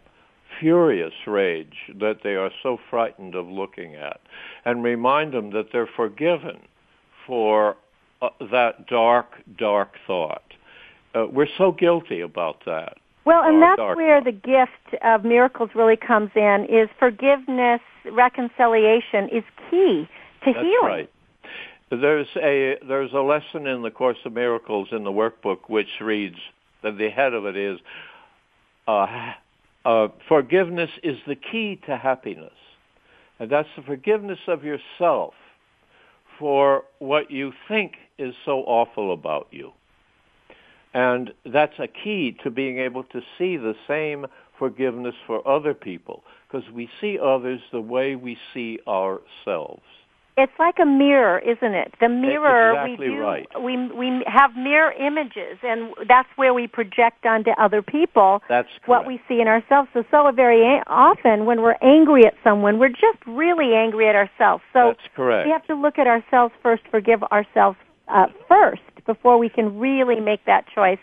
furious 0.59 1.13
rage 1.25 1.75
that 1.99 2.19
they 2.23 2.35
are 2.35 2.51
so 2.63 2.77
frightened 2.89 3.35
of 3.35 3.47
looking 3.47 3.95
at 3.95 4.19
and 4.65 4.83
remind 4.83 5.33
them 5.33 5.51
that 5.51 5.67
they're 5.71 5.89
forgiven 5.95 6.59
for 7.25 7.75
uh, 8.21 8.29
that 8.51 8.87
dark, 8.87 9.27
dark 9.57 9.93
thought. 10.05 10.53
Uh, 11.13 11.25
we're 11.31 11.47
so 11.57 11.71
guilty 11.71 12.21
about 12.21 12.63
that. 12.65 12.97
Well, 13.25 13.43
and 13.43 13.61
that's 13.61 13.77
where 13.77 14.21
thought. 14.21 14.25
the 14.25 14.31
gift 14.31 15.03
of 15.03 15.25
miracles 15.25 15.71
really 15.75 15.97
comes 15.97 16.31
in 16.35 16.65
is 16.69 16.89
forgiveness, 16.97 17.81
reconciliation 18.09 19.27
is 19.29 19.43
key 19.69 20.07
to 20.45 20.53
that's 20.53 20.59
healing. 20.59 20.79
Right. 20.83 21.11
There's 21.89 22.27
a 22.35 22.77
there's 22.85 23.13
a 23.13 23.21
lesson 23.21 23.65
in 23.65 23.81
the 23.81 23.91
Course 23.91 24.17
of 24.25 24.33
Miracles 24.33 24.89
in 24.91 25.05
the 25.05 25.11
workbook 25.11 25.69
which 25.69 25.87
reads 26.01 26.35
that 26.83 26.97
the 26.97 27.09
head 27.09 27.33
of 27.33 27.45
it 27.45 27.55
is 27.55 27.79
uh, 28.89 29.31
uh, 29.85 30.09
forgiveness 30.27 30.89
is 31.01 31.17
the 31.25 31.35
key 31.35 31.79
to 31.85 31.95
happiness, 31.95 32.51
and 33.39 33.49
that's 33.49 33.69
the 33.77 33.83
forgiveness 33.83 34.39
of 34.49 34.65
yourself 34.65 35.33
for 36.37 36.83
what 36.99 37.31
you 37.31 37.53
think 37.69 37.93
is 38.17 38.35
so 38.43 38.59
awful 38.63 39.13
about 39.13 39.47
you, 39.51 39.71
and 40.93 41.33
that's 41.45 41.79
a 41.79 41.87
key 41.87 42.35
to 42.43 42.51
being 42.51 42.79
able 42.79 43.03
to 43.05 43.21
see 43.37 43.55
the 43.55 43.75
same 43.87 44.25
forgiveness 44.59 45.15
for 45.25 45.47
other 45.47 45.73
people 45.73 46.23
because 46.51 46.69
we 46.71 46.89
see 46.99 47.17
others 47.17 47.61
the 47.71 47.79
way 47.79 48.15
we 48.15 48.37
see 48.53 48.77
ourselves. 48.85 49.83
It's 50.37 50.53
like 50.59 50.75
a 50.79 50.85
mirror, 50.85 51.39
isn't 51.39 51.73
it? 51.73 51.95
The 51.99 52.09
mirror 52.09 52.73
exactly 52.73 53.09
we 53.09 53.15
do 53.15 53.19
right. 53.19 53.47
we 53.59 53.91
we 53.91 54.23
have 54.27 54.55
mirror 54.55 54.91
images 54.91 55.57
and 55.63 55.93
that's 56.07 56.29
where 56.35 56.53
we 56.53 56.67
project 56.67 57.25
onto 57.25 57.49
other 57.57 57.81
people 57.81 58.41
That's 58.47 58.69
what 58.85 59.07
we 59.07 59.19
see 59.27 59.41
in 59.41 59.47
ourselves. 59.47 59.89
So 59.93 60.03
so 60.11 60.31
very 60.35 60.61
often 60.85 61.45
when 61.45 61.63
we're 61.63 61.81
angry 61.81 62.23
at 62.27 62.35
someone, 62.43 62.77
we're 62.77 62.89
just 62.89 63.17
really 63.25 63.73
angry 63.73 64.07
at 64.07 64.15
ourselves. 64.15 64.63
So 64.73 64.93
That's 64.93 65.15
correct. 65.15 65.47
we 65.47 65.51
have 65.51 65.65
to 65.65 65.75
look 65.75 65.97
at 65.97 66.05
ourselves 66.05 66.53
first, 66.61 66.83
forgive 66.91 67.23
ourselves 67.23 67.77
uh, 68.07 68.27
first 68.47 68.81
before 69.07 69.39
we 69.39 69.49
can 69.49 69.79
really 69.79 70.19
make 70.19 70.45
that 70.45 70.65
choice 70.73 70.99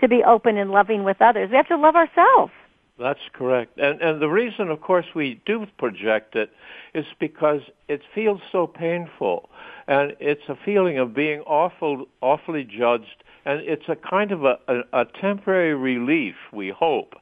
to 0.00 0.08
be 0.08 0.22
open 0.26 0.58
and 0.58 0.70
loving 0.70 1.04
with 1.04 1.22
others. 1.22 1.48
We 1.50 1.56
have 1.56 1.68
to 1.68 1.78
love 1.78 1.94
ourselves. 1.96 2.52
That's 2.98 3.20
correct. 3.32 3.78
And 3.78 4.00
and 4.00 4.22
the 4.22 4.28
reason 4.28 4.70
of 4.70 4.80
course 4.80 5.06
we 5.14 5.40
do 5.44 5.66
project 5.78 6.36
it 6.36 6.50
is 6.94 7.06
because 7.18 7.60
it 7.88 8.02
feels 8.14 8.40
so 8.52 8.66
painful 8.66 9.48
and 9.88 10.14
it's 10.20 10.48
a 10.48 10.56
feeling 10.64 10.98
of 10.98 11.12
being 11.14 11.40
awful 11.40 12.06
awfully 12.20 12.64
judged 12.64 13.24
and 13.44 13.60
it's 13.60 13.88
a 13.88 13.96
kind 13.96 14.30
of 14.32 14.44
a, 14.44 14.58
a, 14.68 15.00
a 15.00 15.04
temporary 15.20 15.74
relief, 15.74 16.34
we 16.52 16.70
hope, 16.70 17.14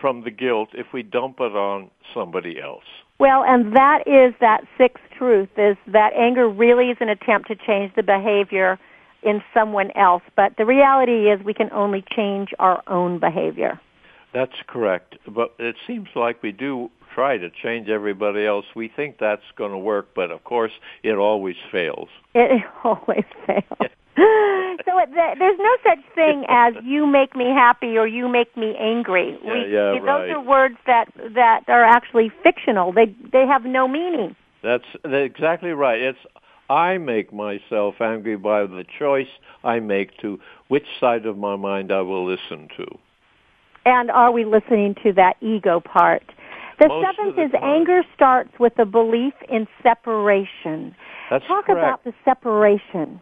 from 0.00 0.24
the 0.24 0.30
guilt 0.30 0.70
if 0.72 0.86
we 0.92 1.02
dump 1.02 1.36
it 1.40 1.54
on 1.54 1.90
somebody 2.14 2.60
else. 2.60 2.84
Well, 3.20 3.44
and 3.46 3.76
that 3.76 4.04
is 4.06 4.34
that 4.40 4.62
sixth 4.76 5.04
truth 5.16 5.48
is 5.56 5.76
that 5.88 6.12
anger 6.14 6.48
really 6.48 6.90
is 6.90 6.96
an 7.00 7.08
attempt 7.08 7.48
to 7.48 7.56
change 7.56 7.92
the 7.96 8.02
behavior 8.02 8.78
in 9.22 9.42
someone 9.52 9.90
else, 9.96 10.22
but 10.36 10.52
the 10.56 10.64
reality 10.64 11.28
is 11.28 11.44
we 11.44 11.54
can 11.54 11.70
only 11.72 12.04
change 12.16 12.50
our 12.60 12.82
own 12.86 13.18
behavior. 13.18 13.80
That's 14.32 14.52
correct. 14.66 15.16
But 15.26 15.54
it 15.58 15.76
seems 15.86 16.08
like 16.14 16.42
we 16.42 16.52
do 16.52 16.90
try 17.14 17.38
to 17.38 17.48
change 17.50 17.88
everybody 17.88 18.46
else. 18.46 18.66
We 18.76 18.88
think 18.94 19.16
that's 19.18 19.42
going 19.56 19.72
to 19.72 19.78
work, 19.78 20.10
but 20.14 20.30
of 20.30 20.44
course 20.44 20.72
it 21.02 21.14
always 21.14 21.56
fails. 21.72 22.08
It 22.34 22.62
always 22.84 23.24
fails. 23.46 23.64
so 24.18 24.98
uh, 24.98 25.02
it, 25.02 25.14
th- 25.14 25.38
there's 25.38 25.58
no 25.58 25.76
such 25.82 26.04
thing 26.14 26.44
as 26.48 26.74
you 26.82 27.06
make 27.06 27.34
me 27.36 27.46
happy 27.46 27.96
or 27.96 28.06
you 28.06 28.28
make 28.28 28.56
me 28.56 28.74
angry. 28.78 29.38
Yeah, 29.42 29.52
we, 29.52 29.72
yeah, 29.72 29.92
those 29.92 30.06
right. 30.06 30.30
are 30.30 30.40
words 30.40 30.76
that 30.86 31.06
that 31.34 31.64
are 31.68 31.84
actually 31.84 32.30
fictional. 32.42 32.92
They 32.92 33.14
they 33.32 33.46
have 33.46 33.64
no 33.64 33.86
meaning. 33.88 34.34
That's, 34.62 34.84
that's 35.04 35.24
exactly 35.24 35.70
right. 35.70 36.00
It's 36.00 36.18
I 36.68 36.98
make 36.98 37.32
myself 37.32 37.94
angry 38.00 38.36
by 38.36 38.62
the 38.62 38.84
choice 38.98 39.28
I 39.64 39.80
make 39.80 40.16
to 40.18 40.38
which 40.66 40.86
side 41.00 41.24
of 41.24 41.38
my 41.38 41.56
mind 41.56 41.92
I 41.92 42.02
will 42.02 42.26
listen 42.26 42.68
to. 42.76 42.86
And 43.88 44.10
are 44.10 44.30
we 44.30 44.44
listening 44.44 44.96
to 45.02 45.14
that 45.14 45.38
ego 45.40 45.80
part? 45.80 46.22
The 46.78 46.88
Most 46.88 47.06
seventh 47.06 47.36
the 47.36 47.44
is 47.44 47.52
time. 47.52 47.62
anger 47.64 48.02
starts 48.14 48.50
with 48.60 48.78
a 48.78 48.84
belief 48.84 49.32
in 49.48 49.66
separation. 49.82 50.94
That's 51.30 51.46
Talk 51.46 51.64
correct. 51.64 51.78
about 51.78 52.04
the 52.04 52.12
separation. 52.22 53.18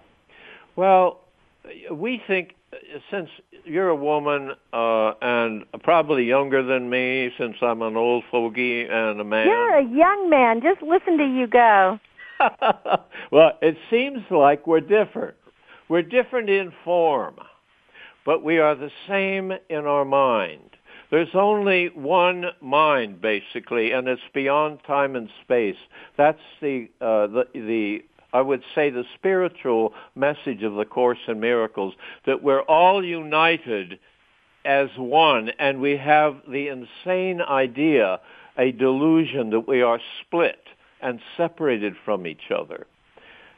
Well, 0.74 1.20
we 1.92 2.20
think 2.26 2.56
since 3.12 3.28
you're 3.64 3.90
a 3.90 3.94
woman 3.94 4.54
uh, 4.72 5.12
and 5.22 5.64
probably 5.84 6.24
younger 6.24 6.64
than 6.64 6.90
me, 6.90 7.30
since 7.38 7.54
I'm 7.62 7.80
an 7.82 7.96
old 7.96 8.24
fogey 8.28 8.86
and 8.90 9.20
a 9.20 9.24
man. 9.24 9.46
You're 9.46 9.78
a 9.78 9.84
young 9.84 10.28
man. 10.28 10.60
Just 10.62 10.82
listen 10.82 11.16
to 11.18 11.24
you 11.24 11.46
go. 11.46 12.00
well, 13.30 13.52
it 13.62 13.76
seems 13.88 14.18
like 14.32 14.66
we're 14.66 14.80
different. 14.80 15.36
We're 15.88 16.02
different 16.02 16.50
in 16.50 16.72
form, 16.84 17.36
but 18.26 18.42
we 18.42 18.58
are 18.58 18.74
the 18.74 18.90
same 19.08 19.52
in 19.70 19.86
our 19.86 20.04
mind. 20.04 20.70
There's 21.10 21.34
only 21.34 21.86
one 21.94 22.46
mind, 22.60 23.20
basically, 23.20 23.92
and 23.92 24.08
it's 24.08 24.20
beyond 24.34 24.80
time 24.84 25.14
and 25.14 25.30
space. 25.42 25.76
That's 26.18 26.40
the 26.60 26.90
uh, 27.00 27.28
the 27.28 27.44
the 27.54 28.04
I 28.32 28.42
would 28.42 28.62
say 28.74 28.90
the 28.90 29.04
spiritual 29.14 29.94
message 30.16 30.64
of 30.64 30.74
the 30.74 30.84
Course 30.84 31.20
in 31.28 31.38
Miracles 31.38 31.94
that 32.26 32.42
we're 32.42 32.62
all 32.62 33.04
united 33.04 34.00
as 34.64 34.88
one, 34.98 35.50
and 35.60 35.80
we 35.80 35.96
have 35.96 36.42
the 36.48 36.68
insane 36.68 37.40
idea, 37.40 38.20
a 38.58 38.72
delusion 38.72 39.50
that 39.50 39.68
we 39.68 39.80
are 39.80 40.00
split 40.20 40.58
and 41.00 41.20
separated 41.36 41.94
from 42.04 42.26
each 42.26 42.50
other. 42.50 42.88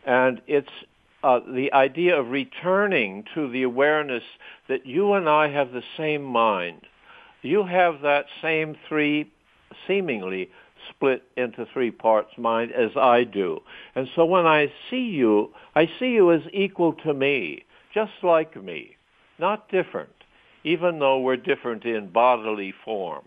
And 0.04 0.42
it's 0.46 0.68
uh, 1.22 1.40
the 1.40 1.72
idea 1.72 2.18
of 2.18 2.30
returning 2.30 3.24
to 3.34 3.50
the 3.50 3.62
awareness 3.62 4.22
that 4.68 4.86
you 4.86 5.14
and 5.14 5.28
I 5.28 5.48
have 5.48 5.72
the 5.72 5.82
same 5.96 6.22
mind. 6.22 6.82
You 7.42 7.64
have 7.64 8.00
that 8.02 8.26
same 8.42 8.76
three 8.88 9.30
seemingly 9.86 10.50
split 10.88 11.22
into 11.36 11.66
three 11.72 11.90
parts 11.90 12.30
mind 12.38 12.72
as 12.72 12.90
I 12.96 13.24
do. 13.24 13.60
And 13.94 14.08
so 14.14 14.24
when 14.24 14.46
I 14.46 14.72
see 14.90 15.06
you, 15.06 15.52
I 15.74 15.86
see 15.98 16.10
you 16.10 16.32
as 16.32 16.42
equal 16.52 16.92
to 17.04 17.12
me, 17.12 17.64
just 17.92 18.12
like 18.22 18.60
me, 18.62 18.96
not 19.38 19.68
different, 19.70 20.12
even 20.64 20.98
though 20.98 21.18
we're 21.20 21.36
different 21.36 21.84
in 21.84 22.10
bodily 22.10 22.72
form. 22.84 23.24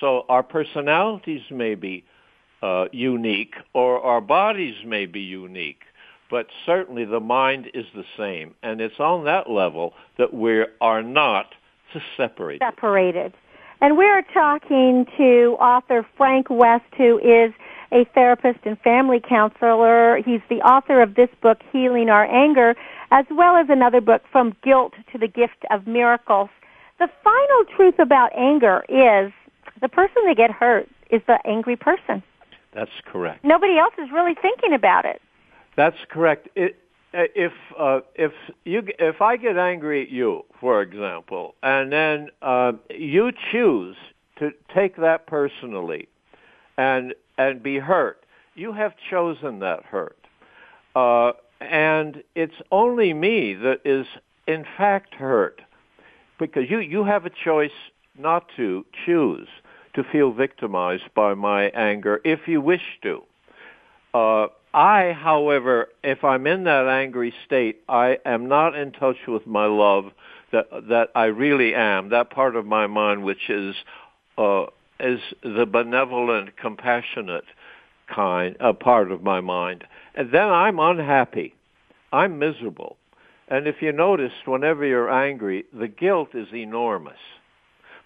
So 0.00 0.24
our 0.28 0.42
personalities 0.42 1.42
may 1.50 1.74
be 1.74 2.04
uh, 2.62 2.86
unique 2.92 3.54
or 3.72 4.00
our 4.02 4.20
bodies 4.20 4.76
may 4.84 5.06
be 5.06 5.20
unique, 5.20 5.82
but 6.32 6.46
certainly 6.64 7.04
the 7.04 7.20
mind 7.20 7.70
is 7.74 7.84
the 7.94 8.06
same. 8.16 8.54
And 8.62 8.80
it's 8.80 8.98
on 8.98 9.26
that 9.26 9.50
level 9.50 9.92
that 10.16 10.32
we 10.32 10.64
are 10.80 11.02
not 11.02 11.54
separated. 12.16 12.62
Separated. 12.64 13.34
And 13.82 13.98
we're 13.98 14.22
talking 14.32 15.06
to 15.18 15.58
author 15.60 16.06
Frank 16.16 16.48
West, 16.48 16.86
who 16.96 17.18
is 17.18 17.52
a 17.92 18.06
therapist 18.14 18.60
and 18.64 18.80
family 18.80 19.20
counselor. 19.20 20.22
He's 20.24 20.40
the 20.48 20.62
author 20.62 21.02
of 21.02 21.16
this 21.16 21.28
book, 21.42 21.58
Healing 21.70 22.08
Our 22.08 22.24
Anger, 22.24 22.76
as 23.10 23.26
well 23.30 23.56
as 23.56 23.66
another 23.68 24.00
book, 24.00 24.22
From 24.32 24.56
Guilt 24.64 24.94
to 25.12 25.18
the 25.18 25.28
Gift 25.28 25.66
of 25.70 25.86
Miracles. 25.86 26.48
The 26.98 27.10
final 27.22 27.76
truth 27.76 27.98
about 27.98 28.30
anger 28.34 28.86
is 28.88 29.32
the 29.82 29.88
person 29.88 30.22
that 30.26 30.38
get 30.38 30.50
hurt 30.50 30.88
is 31.10 31.20
the 31.26 31.38
angry 31.44 31.76
person. 31.76 32.22
That's 32.72 33.02
correct. 33.04 33.44
Nobody 33.44 33.76
else 33.76 33.92
is 33.98 34.10
really 34.10 34.34
thinking 34.40 34.72
about 34.72 35.04
it. 35.04 35.20
That's 35.76 35.96
correct. 36.10 36.48
It, 36.54 36.76
uh, 37.14 37.24
if 37.34 37.52
uh, 37.78 38.00
if 38.14 38.32
you 38.64 38.82
if 38.98 39.20
I 39.20 39.36
get 39.36 39.56
angry 39.58 40.02
at 40.02 40.10
you, 40.10 40.44
for 40.60 40.80
example, 40.80 41.54
and 41.62 41.92
then 41.92 42.28
uh, 42.40 42.72
you 42.90 43.32
choose 43.50 43.96
to 44.38 44.52
take 44.74 44.96
that 44.96 45.26
personally, 45.26 46.08
and 46.78 47.14
and 47.36 47.62
be 47.62 47.78
hurt, 47.78 48.24
you 48.54 48.72
have 48.72 48.94
chosen 49.10 49.58
that 49.58 49.84
hurt, 49.84 50.18
uh, 50.96 51.32
and 51.60 52.22
it's 52.34 52.60
only 52.70 53.12
me 53.12 53.54
that 53.54 53.80
is 53.84 54.06
in 54.46 54.64
fact 54.76 55.14
hurt, 55.14 55.60
because 56.38 56.70
you 56.70 56.78
you 56.78 57.04
have 57.04 57.26
a 57.26 57.30
choice 57.30 57.70
not 58.18 58.46
to 58.56 58.86
choose 59.04 59.48
to 59.94 60.02
feel 60.02 60.32
victimized 60.32 61.12
by 61.14 61.34
my 61.34 61.64
anger 61.70 62.20
if 62.24 62.48
you 62.48 62.60
wish 62.60 62.98
to. 63.02 63.22
I, 64.74 65.12
however, 65.12 65.88
if 66.02 66.24
I'm 66.24 66.46
in 66.46 66.64
that 66.64 66.88
angry 66.88 67.34
state, 67.44 67.82
I 67.88 68.18
am 68.24 68.48
not 68.48 68.74
in 68.74 68.92
touch 68.92 69.18
with 69.28 69.46
my 69.46 69.66
love 69.66 70.12
that 70.50 70.66
that 70.88 71.10
I 71.14 71.26
really 71.26 71.74
am. 71.74 72.08
That 72.10 72.30
part 72.30 72.56
of 72.56 72.64
my 72.64 72.86
mind, 72.86 73.22
which 73.22 73.50
is 73.50 73.74
uh, 74.38 74.66
is 74.98 75.20
the 75.42 75.66
benevolent, 75.66 76.56
compassionate 76.56 77.44
kind, 78.14 78.56
a 78.60 78.68
uh, 78.68 78.72
part 78.72 79.10
of 79.12 79.22
my 79.22 79.40
mind, 79.40 79.84
and 80.14 80.32
then 80.32 80.48
I'm 80.48 80.78
unhappy. 80.78 81.54
I'm 82.12 82.38
miserable. 82.38 82.96
And 83.48 83.66
if 83.66 83.82
you 83.82 83.92
notice, 83.92 84.32
whenever 84.44 84.84
you're 84.84 85.10
angry, 85.10 85.64
the 85.72 85.88
guilt 85.88 86.34
is 86.34 86.48
enormous 86.52 87.18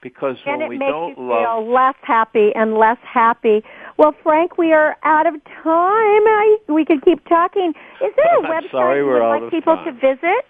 because 0.02 0.36
and 0.46 0.60
when 0.60 0.68
we 0.68 0.78
don't 0.78 0.92
love, 0.92 1.08
it 1.08 1.18
makes 1.18 1.18
you 1.18 1.26
feel 1.26 1.74
less 1.74 1.94
happy 2.02 2.50
and 2.54 2.74
less 2.74 2.98
happy. 3.02 3.62
Well, 3.98 4.14
Frank, 4.22 4.58
we 4.58 4.72
are 4.72 4.96
out 5.02 5.26
of 5.26 5.34
time. 5.44 5.64
I, 5.64 6.58
we 6.68 6.84
could 6.84 7.02
keep 7.04 7.24
talking. 7.28 7.72
Is 8.04 8.12
there 8.16 8.38
a 8.38 8.42
website 8.42 8.70
sorry, 8.70 8.98
you 9.00 9.06
would 9.06 9.18
like 9.20 9.50
people 9.50 9.76
time. 9.76 9.84
to 9.86 9.92
visit? 9.92 10.44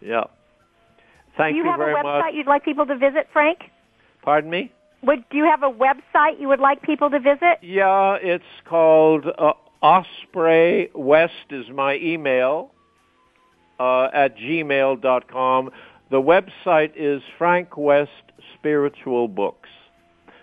Yeah. 0.00 0.24
Thank 1.36 1.54
do 1.54 1.58
you, 1.58 1.64
you 1.64 1.70
have 1.70 1.80
a 1.80 1.84
website 1.84 2.20
much. 2.20 2.34
you'd 2.34 2.46
like 2.46 2.64
people 2.64 2.86
to 2.86 2.96
visit, 2.96 3.28
Frank? 3.32 3.58
Pardon 4.22 4.50
me? 4.50 4.72
Would 5.02 5.24
do 5.30 5.36
you 5.36 5.44
have 5.44 5.62
a 5.62 5.70
website 5.70 6.40
you 6.40 6.48
would 6.48 6.60
like 6.60 6.82
people 6.82 7.10
to 7.10 7.20
visit? 7.20 7.58
Yeah, 7.62 8.16
it's 8.20 8.44
called 8.68 9.26
uh, 9.26 9.52
Osprey 9.82 10.90
West 10.94 11.50
is 11.50 11.66
my 11.72 11.96
email 11.96 12.72
uh, 13.78 14.08
at 14.12 14.36
gmail 14.36 15.02
dot 15.02 15.30
com. 15.30 15.70
The 16.10 16.22
website 16.22 16.92
is 16.94 17.22
Frank 17.36 17.76
West 17.76 18.10
Spiritual 18.54 19.28
Books. 19.28 19.68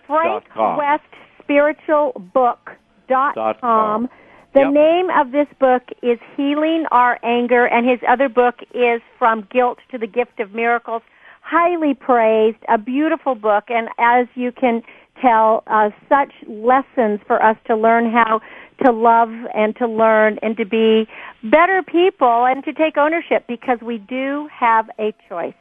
Frank. 0.06 0.44
West 0.56 1.02
Spiritual 1.42 2.12
Book 2.34 2.70
dot 3.08 3.60
com. 3.60 4.08
The 4.52 4.60
Yep. 4.60 4.72
name 4.72 5.10
of 5.10 5.32
this 5.32 5.48
book 5.58 5.82
is 6.02 6.18
Healing 6.36 6.86
Our 6.92 7.18
Anger, 7.22 7.66
and 7.66 7.88
his 7.88 7.98
other 8.06 8.28
book 8.28 8.62
is 8.72 9.02
From 9.18 9.48
Guilt 9.50 9.78
to 9.90 9.98
the 9.98 10.06
Gift 10.06 10.38
of 10.38 10.54
Miracles. 10.54 11.02
Highly 11.40 11.94
praised, 11.94 12.58
a 12.68 12.78
beautiful 12.78 13.34
book, 13.34 13.64
and 13.68 13.88
as 13.98 14.28
you 14.34 14.52
can 14.52 14.82
tell, 15.24 15.62
uh, 15.66 15.90
such 16.08 16.32
lessons 16.46 17.20
for 17.26 17.42
us 17.42 17.56
to 17.66 17.76
learn 17.76 18.10
how 18.10 18.40
to 18.84 18.92
love 18.92 19.30
and 19.54 19.74
to 19.76 19.86
learn 19.86 20.38
and 20.42 20.56
to 20.56 20.64
be 20.64 21.06
better 21.44 21.82
people 21.82 22.46
and 22.46 22.64
to 22.64 22.72
take 22.72 22.96
ownership 22.96 23.44
because 23.46 23.78
we 23.80 23.98
do 23.98 24.48
have 24.52 24.90
a 24.98 25.14
choice. 25.28 25.54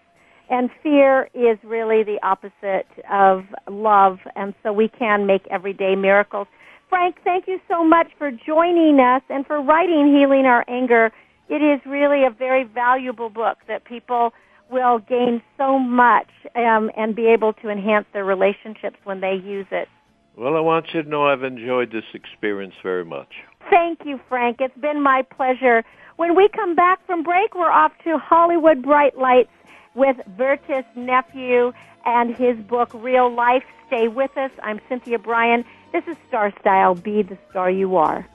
And 0.50 0.70
fear 0.82 1.30
is 1.34 1.58
really 1.64 2.04
the 2.04 2.20
opposite 2.22 2.88
of 3.12 3.46
love, 3.70 4.20
and 4.36 4.54
so 4.62 4.74
we 4.74 4.90
can 4.90 5.26
make 5.26 5.48
everyday 5.50 5.96
miracles. 5.96 6.48
Frank, 6.90 7.16
thank 7.24 7.48
you 7.48 7.60
so 7.68 7.84
much 7.84 8.08
for 8.18 8.30
joining 8.30 9.00
us 9.00 9.24
and 9.30 9.48
for 9.48 9.62
writing 9.62 10.16
Healing 10.16 10.46
Our 10.46 10.66
Anger. 10.68 11.12
It 11.50 11.62
is 11.62 11.80
really 11.86 12.26
a 12.26 12.30
very 12.30 12.66
valuable 12.66 13.30
book 13.30 13.58
that 13.68 13.86
people 13.86 14.34
will 14.70 15.00
gain 15.00 15.42
so 15.58 15.78
much 15.78 16.30
um, 16.56 16.92
and 16.98 17.16
be 17.16 17.28
able 17.28 17.54
to 17.54 17.70
enhance 17.70 18.06
their 18.14 18.26
relationships 18.26 18.98
when 19.04 19.22
they 19.22 19.36
use 19.36 19.68
it. 19.72 19.88
Well, 20.36 20.56
I 20.56 20.62
want 20.62 20.88
you 20.94 21.04
to 21.04 21.10
know 21.10 21.28
I've 21.28 21.44
enjoyed 21.44 21.92
this 21.92 22.06
experience 22.14 22.74
very 22.82 23.06
much. 23.06 23.30
Thank 23.70 24.00
you, 24.06 24.20
Frank. 24.28 24.58
It's 24.60 24.78
been 24.78 25.02
my 25.02 25.22
pleasure. 25.22 25.84
When 26.16 26.36
we 26.36 26.50
come 26.50 26.76
back 26.76 27.06
from 27.06 27.24
break, 27.24 27.54
we're 27.56 27.72
off 27.72 27.92
to 28.04 28.18
Hollywood 28.18 28.82
Bright 28.82 29.18
Lights 29.18 29.52
with 29.96 30.18
Vertus 30.38 30.86
Nephew 30.96 31.72
and 32.06 32.36
his 32.36 32.58
book 32.58 32.92
Real 32.94 33.34
Life. 33.34 33.64
Stay 33.88 34.08
with 34.08 34.36
us. 34.38 34.52
I'm 34.64 34.80
Cynthia 34.90 35.20
Bryan. 35.20 35.64
This 35.92 36.04
is 36.08 36.18
Star 36.28 36.52
Style. 36.60 36.96
Be 36.96 37.22
the 37.22 37.38
star 37.50 37.70
you 37.70 37.96
are. 37.96 38.28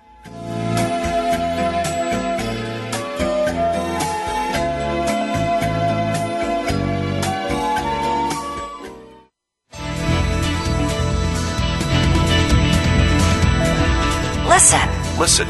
Listen. 14.59 14.89
Listen. 15.21 15.49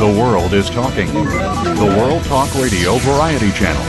The 0.00 0.16
world 0.20 0.52
is 0.52 0.68
talking. 0.70 1.06
The 1.06 1.94
World 1.96 2.24
Talk 2.24 2.52
Radio 2.56 2.96
Variety 2.96 3.52
Channel. 3.52 3.80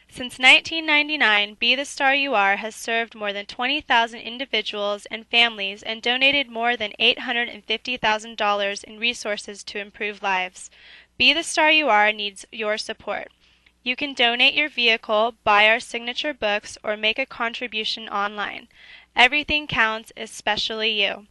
Since 0.08 0.38
1999, 0.38 1.54
Be 1.54 1.74
the 1.74 1.84
Star 1.84 2.14
You 2.14 2.34
Are 2.34 2.56
has 2.56 2.76
served 2.76 3.14
more 3.14 3.32
than 3.32 3.46
20,000 3.46 4.20
individuals 4.20 5.06
and 5.06 5.26
families 5.26 5.82
and 5.82 6.00
donated 6.00 6.48
more 6.48 6.76
than 6.76 6.92
$850,000 7.00 8.84
in 8.84 9.00
resources 9.00 9.64
to 9.64 9.78
improve 9.78 10.22
lives. 10.22 10.70
Be 11.18 11.32
the 11.32 11.42
Star 11.42 11.70
You 11.70 11.88
Are 11.88 12.12
needs 12.12 12.46
your 12.52 12.78
support. 12.78 13.32
You 13.86 13.94
can 13.94 14.14
donate 14.14 14.54
your 14.54 14.68
vehicle, 14.68 15.36
buy 15.44 15.68
our 15.68 15.78
signature 15.78 16.34
books, 16.34 16.76
or 16.82 16.96
make 16.96 17.20
a 17.20 17.24
contribution 17.24 18.08
online. 18.08 18.66
Everything 19.14 19.68
counts, 19.68 20.10
especially 20.16 21.00
you. 21.00 21.28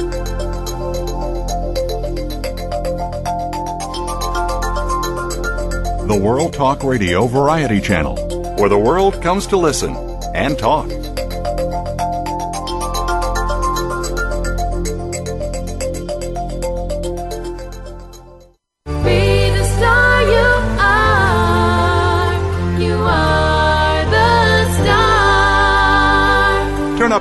The 6.11 6.17
World 6.17 6.51
Talk 6.51 6.83
Radio 6.83 7.25
Variety 7.25 7.79
Channel, 7.79 8.17
where 8.57 8.67
the 8.67 8.77
world 8.77 9.21
comes 9.23 9.47
to 9.47 9.55
listen 9.55 9.95
and 10.35 10.59
talk. 10.59 10.89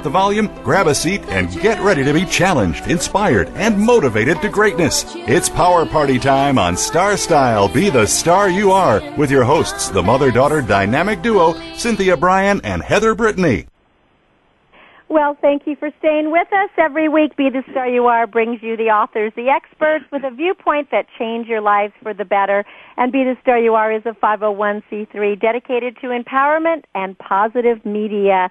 Up 0.00 0.04
the 0.04 0.10
volume, 0.10 0.48
grab 0.64 0.86
a 0.86 0.94
seat, 0.94 1.20
and 1.28 1.50
get 1.60 1.78
ready 1.82 2.02
to 2.02 2.12
be 2.14 2.24
challenged, 2.24 2.86
inspired, 2.86 3.48
and 3.50 3.78
motivated 3.78 4.40
to 4.40 4.48
greatness. 4.48 5.04
It's 5.14 5.48
Power 5.50 5.84
Party 5.84 6.18
time 6.18 6.58
on 6.58 6.76
Star 6.76 7.18
Style 7.18 7.68
Be 7.68 7.90
the 7.90 8.06
Star 8.06 8.48
You 8.48 8.72
Are 8.72 9.02
with 9.18 9.30
your 9.30 9.44
hosts, 9.44 9.90
the 9.90 10.02
mother 10.02 10.30
daughter 10.30 10.62
dynamic 10.62 11.20
duo, 11.20 11.54
Cynthia 11.74 12.16
Bryan 12.16 12.62
and 12.64 12.82
Heather 12.82 13.14
Brittany. 13.14 13.66
Well, 15.08 15.36
thank 15.40 15.66
you 15.66 15.76
for 15.76 15.90
staying 15.98 16.30
with 16.30 16.48
us 16.52 16.70
every 16.78 17.08
week. 17.08 17.36
Be 17.36 17.50
the 17.50 17.64
Star 17.72 17.88
You 17.88 18.06
Are 18.06 18.26
brings 18.26 18.62
you 18.62 18.76
the 18.76 18.90
authors, 18.90 19.32
the 19.36 19.48
experts 19.48 20.04
with 20.10 20.24
a 20.24 20.30
viewpoint 20.30 20.90
that 20.92 21.06
change 21.18 21.46
your 21.46 21.60
lives 21.60 21.92
for 22.02 22.14
the 22.14 22.24
better. 22.24 22.64
And 22.96 23.12
Be 23.12 23.24
the 23.24 23.36
Star 23.42 23.58
You 23.58 23.74
Are 23.74 23.92
is 23.92 24.06
a 24.06 24.12
501c3 24.12 25.38
dedicated 25.38 25.96
to 26.00 26.06
empowerment 26.06 26.84
and 26.94 27.18
positive 27.18 27.84
media. 27.84 28.48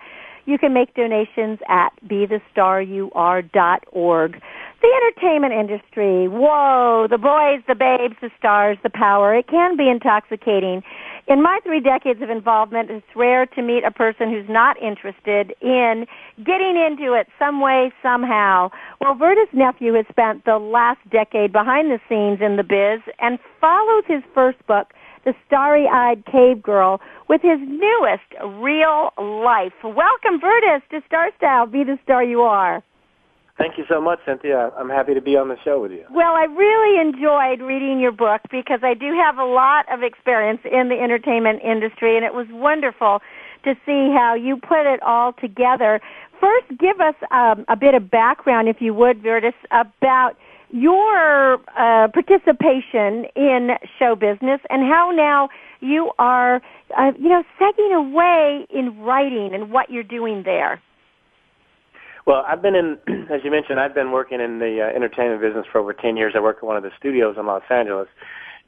You 0.49 0.57
can 0.57 0.73
make 0.73 0.95
donations 0.95 1.59
at 1.69 1.89
bethestarur.org. 2.07 3.11
The 4.81 4.87
entertainment 4.95 5.53
industry, 5.53 6.27
whoa, 6.27 7.05
the 7.07 7.19
boys, 7.19 7.61
the 7.67 7.75
babes, 7.75 8.15
the 8.19 8.31
stars, 8.39 8.79
the 8.81 8.89
power, 8.89 9.35
it 9.35 9.47
can 9.47 9.77
be 9.77 9.87
intoxicating. 9.87 10.81
In 11.27 11.43
my 11.43 11.59
three 11.63 11.81
decades 11.81 12.23
of 12.23 12.31
involvement, 12.31 12.89
it's 12.89 13.05
rare 13.15 13.45
to 13.45 13.61
meet 13.61 13.83
a 13.83 13.91
person 13.91 14.31
who's 14.31 14.49
not 14.49 14.81
interested 14.81 15.53
in 15.61 16.07
getting 16.37 16.75
into 16.75 17.13
it 17.13 17.27
some 17.37 17.61
way, 17.61 17.91
somehow. 18.01 18.71
Well, 18.99 19.13
Vertus 19.13 19.53
Nephew 19.53 19.93
has 19.93 20.07
spent 20.09 20.45
the 20.45 20.57
last 20.57 21.07
decade 21.11 21.51
behind 21.51 21.91
the 21.91 21.99
scenes 22.09 22.41
in 22.41 22.55
the 22.55 22.63
biz 22.63 23.01
and 23.19 23.37
follows 23.61 24.05
his 24.07 24.23
first 24.33 24.65
book, 24.65 24.95
The 25.25 25.33
Starry-Eyed 25.47 26.25
Cave 26.25 26.61
Girl, 26.63 27.01
with 27.27 27.41
his 27.41 27.59
newest 27.59 28.29
real 28.61 29.11
life. 29.17 29.73
Welcome, 29.83 30.39
Vertus, 30.39 30.81
to 30.91 31.01
Star 31.05 31.29
Style. 31.37 31.65
Be 31.65 31.83
the 31.83 31.97
star 32.03 32.23
you 32.23 32.41
are. 32.41 32.83
Thank 33.57 33.77
you 33.77 33.83
so 33.89 33.99
much, 33.99 34.19
Cynthia. 34.25 34.71
I'm 34.77 34.87
happy 34.87 35.13
to 35.13 35.21
be 35.21 35.35
on 35.35 35.49
the 35.49 35.57
show 35.65 35.81
with 35.81 35.91
you. 35.91 36.05
Well, 36.09 36.31
I 36.31 36.45
really 36.45 37.01
enjoyed 37.01 37.59
reading 37.59 37.99
your 37.99 38.13
book 38.13 38.39
because 38.49 38.79
I 38.83 38.93
do 38.93 39.13
have 39.21 39.37
a 39.37 39.43
lot 39.43 39.85
of 39.91 40.01
experience 40.01 40.61
in 40.63 40.87
the 40.87 40.95
entertainment 40.95 41.61
industry, 41.61 42.15
and 42.15 42.25
it 42.25 42.33
was 42.33 42.47
wonderful 42.51 43.19
to 43.65 43.73
see 43.85 44.15
how 44.15 44.33
you 44.33 44.55
put 44.55 44.87
it 44.87 45.03
all 45.03 45.33
together. 45.33 45.99
First, 46.39 46.69
give 46.79 47.01
us 47.01 47.15
um, 47.31 47.65
a 47.67 47.75
bit 47.75 47.95
of 47.95 48.09
background, 48.09 48.69
if 48.69 48.77
you 48.79 48.93
would, 48.93 49.21
Vertus, 49.21 49.53
about 49.71 50.37
your 50.71 51.55
uh, 51.77 52.07
participation 52.09 53.25
in 53.35 53.69
show 53.97 54.15
business 54.15 54.61
and 54.69 54.83
how 54.83 55.11
now 55.15 55.49
you 55.81 56.11
are, 56.19 56.57
uh, 56.97 57.11
you 57.17 57.29
know, 57.29 57.43
segging 57.59 57.95
away 57.95 58.67
in 58.69 58.99
writing 58.99 59.51
and 59.53 59.71
what 59.71 59.89
you're 59.89 60.03
doing 60.03 60.43
there. 60.43 60.81
Well, 62.25 62.43
I've 62.47 62.61
been 62.61 62.75
in, 62.75 62.97
as 63.31 63.41
you 63.43 63.51
mentioned, 63.51 63.79
I've 63.79 63.95
been 63.95 64.11
working 64.11 64.39
in 64.39 64.59
the 64.59 64.81
uh, 64.81 64.95
entertainment 64.95 65.41
business 65.41 65.65
for 65.71 65.79
over 65.79 65.93
10 65.93 66.17
years. 66.17 66.33
I 66.35 66.39
work 66.39 66.57
at 66.57 66.63
one 66.63 66.77
of 66.77 66.83
the 66.83 66.91
studios 66.97 67.35
in 67.39 67.45
Los 67.45 67.63
Angeles. 67.69 68.07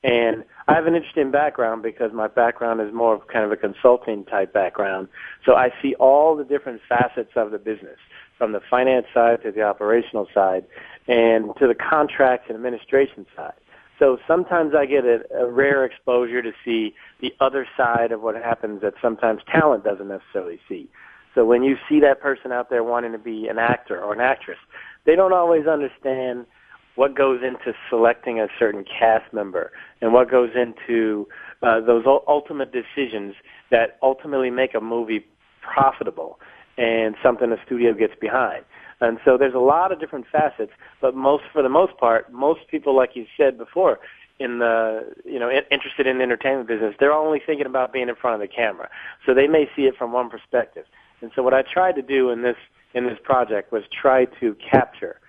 And 0.03 0.43
I 0.67 0.73
have 0.73 0.87
an 0.87 0.95
interesting 0.95 1.29
background 1.29 1.83
because 1.83 2.11
my 2.11 2.27
background 2.27 2.81
is 2.81 2.91
more 2.91 3.13
of 3.13 3.27
kind 3.27 3.45
of 3.45 3.51
a 3.51 3.55
consulting 3.55 4.25
type 4.25 4.51
background. 4.51 5.09
So 5.45 5.53
I 5.53 5.69
see 5.81 5.93
all 5.99 6.35
the 6.35 6.43
different 6.43 6.81
facets 6.89 7.31
of 7.35 7.51
the 7.51 7.59
business, 7.59 7.97
from 8.41 8.53
the 8.53 8.61
finance 8.71 9.05
side 9.13 9.37
to 9.43 9.51
the 9.51 9.61
operational 9.61 10.27
side, 10.33 10.65
and 11.07 11.51
to 11.59 11.67
the 11.67 11.75
contracts 11.75 12.47
and 12.49 12.55
administration 12.55 13.23
side. 13.35 13.53
So 13.99 14.17
sometimes 14.27 14.73
I 14.75 14.87
get 14.87 15.05
a, 15.05 15.19
a 15.37 15.47
rare 15.47 15.85
exposure 15.85 16.41
to 16.41 16.51
see 16.65 16.95
the 17.21 17.35
other 17.39 17.67
side 17.77 18.11
of 18.11 18.23
what 18.23 18.33
happens 18.33 18.81
that 18.81 18.95
sometimes 18.99 19.41
talent 19.51 19.83
doesn't 19.83 20.07
necessarily 20.07 20.59
see. 20.67 20.89
So 21.35 21.45
when 21.45 21.61
you 21.61 21.75
see 21.87 21.99
that 21.99 22.19
person 22.19 22.51
out 22.51 22.71
there 22.71 22.83
wanting 22.83 23.11
to 23.11 23.19
be 23.19 23.47
an 23.47 23.59
actor 23.59 24.01
or 24.01 24.11
an 24.11 24.21
actress, 24.21 24.57
they 25.05 25.15
don't 25.15 25.33
always 25.33 25.67
understand 25.67 26.47
what 26.95 27.15
goes 27.15 27.41
into 27.43 27.77
selecting 27.91 28.39
a 28.39 28.47
certain 28.57 28.83
cast 28.83 29.31
member 29.31 29.71
and 30.01 30.13
what 30.13 30.31
goes 30.31 30.49
into 30.55 31.27
uh, 31.61 31.79
those 31.79 32.05
ultimate 32.27 32.71
decisions 32.73 33.35
that 33.69 33.99
ultimately 34.01 34.49
make 34.49 34.73
a 34.73 34.81
movie 34.81 35.27
profitable 35.61 36.39
and 36.77 37.15
something 37.23 37.49
the 37.49 37.59
studio 37.65 37.93
gets 37.93 38.13
behind. 38.19 38.63
And 39.01 39.17
so 39.25 39.37
there's 39.37 39.55
a 39.55 39.59
lot 39.59 39.91
of 39.91 39.99
different 39.99 40.25
facets, 40.31 40.71
but 41.01 41.15
most, 41.15 41.43
for 41.51 41.63
the 41.63 41.69
most 41.69 41.97
part, 41.97 42.31
most 42.31 42.61
people, 42.69 42.95
like 42.95 43.15
you 43.15 43.25
said 43.35 43.57
before, 43.57 43.99
in 44.39 44.59
the 44.59 45.13
you 45.23 45.39
know 45.39 45.49
in, 45.49 45.61
interested 45.71 46.07
in 46.07 46.17
the 46.17 46.23
entertainment 46.23 46.67
business, 46.67 46.95
they're 46.99 47.13
only 47.13 47.39
thinking 47.45 47.65
about 47.65 47.93
being 47.93 48.09
in 48.09 48.15
front 48.15 48.41
of 48.41 48.41
the 48.41 48.53
camera. 48.53 48.89
So 49.25 49.33
they 49.33 49.47
may 49.47 49.69
see 49.75 49.83
it 49.83 49.95
from 49.95 50.11
one 50.11 50.29
perspective. 50.29 50.85
And 51.21 51.31
so 51.35 51.43
what 51.43 51.53
I 51.53 51.61
tried 51.61 51.95
to 51.95 52.01
do 52.01 52.29
in 52.31 52.41
this 52.41 52.57
in 52.93 53.05
this 53.05 53.19
project 53.23 53.71
was 53.71 53.83
try 53.89 54.25
to 54.39 54.55
capture 54.69 55.19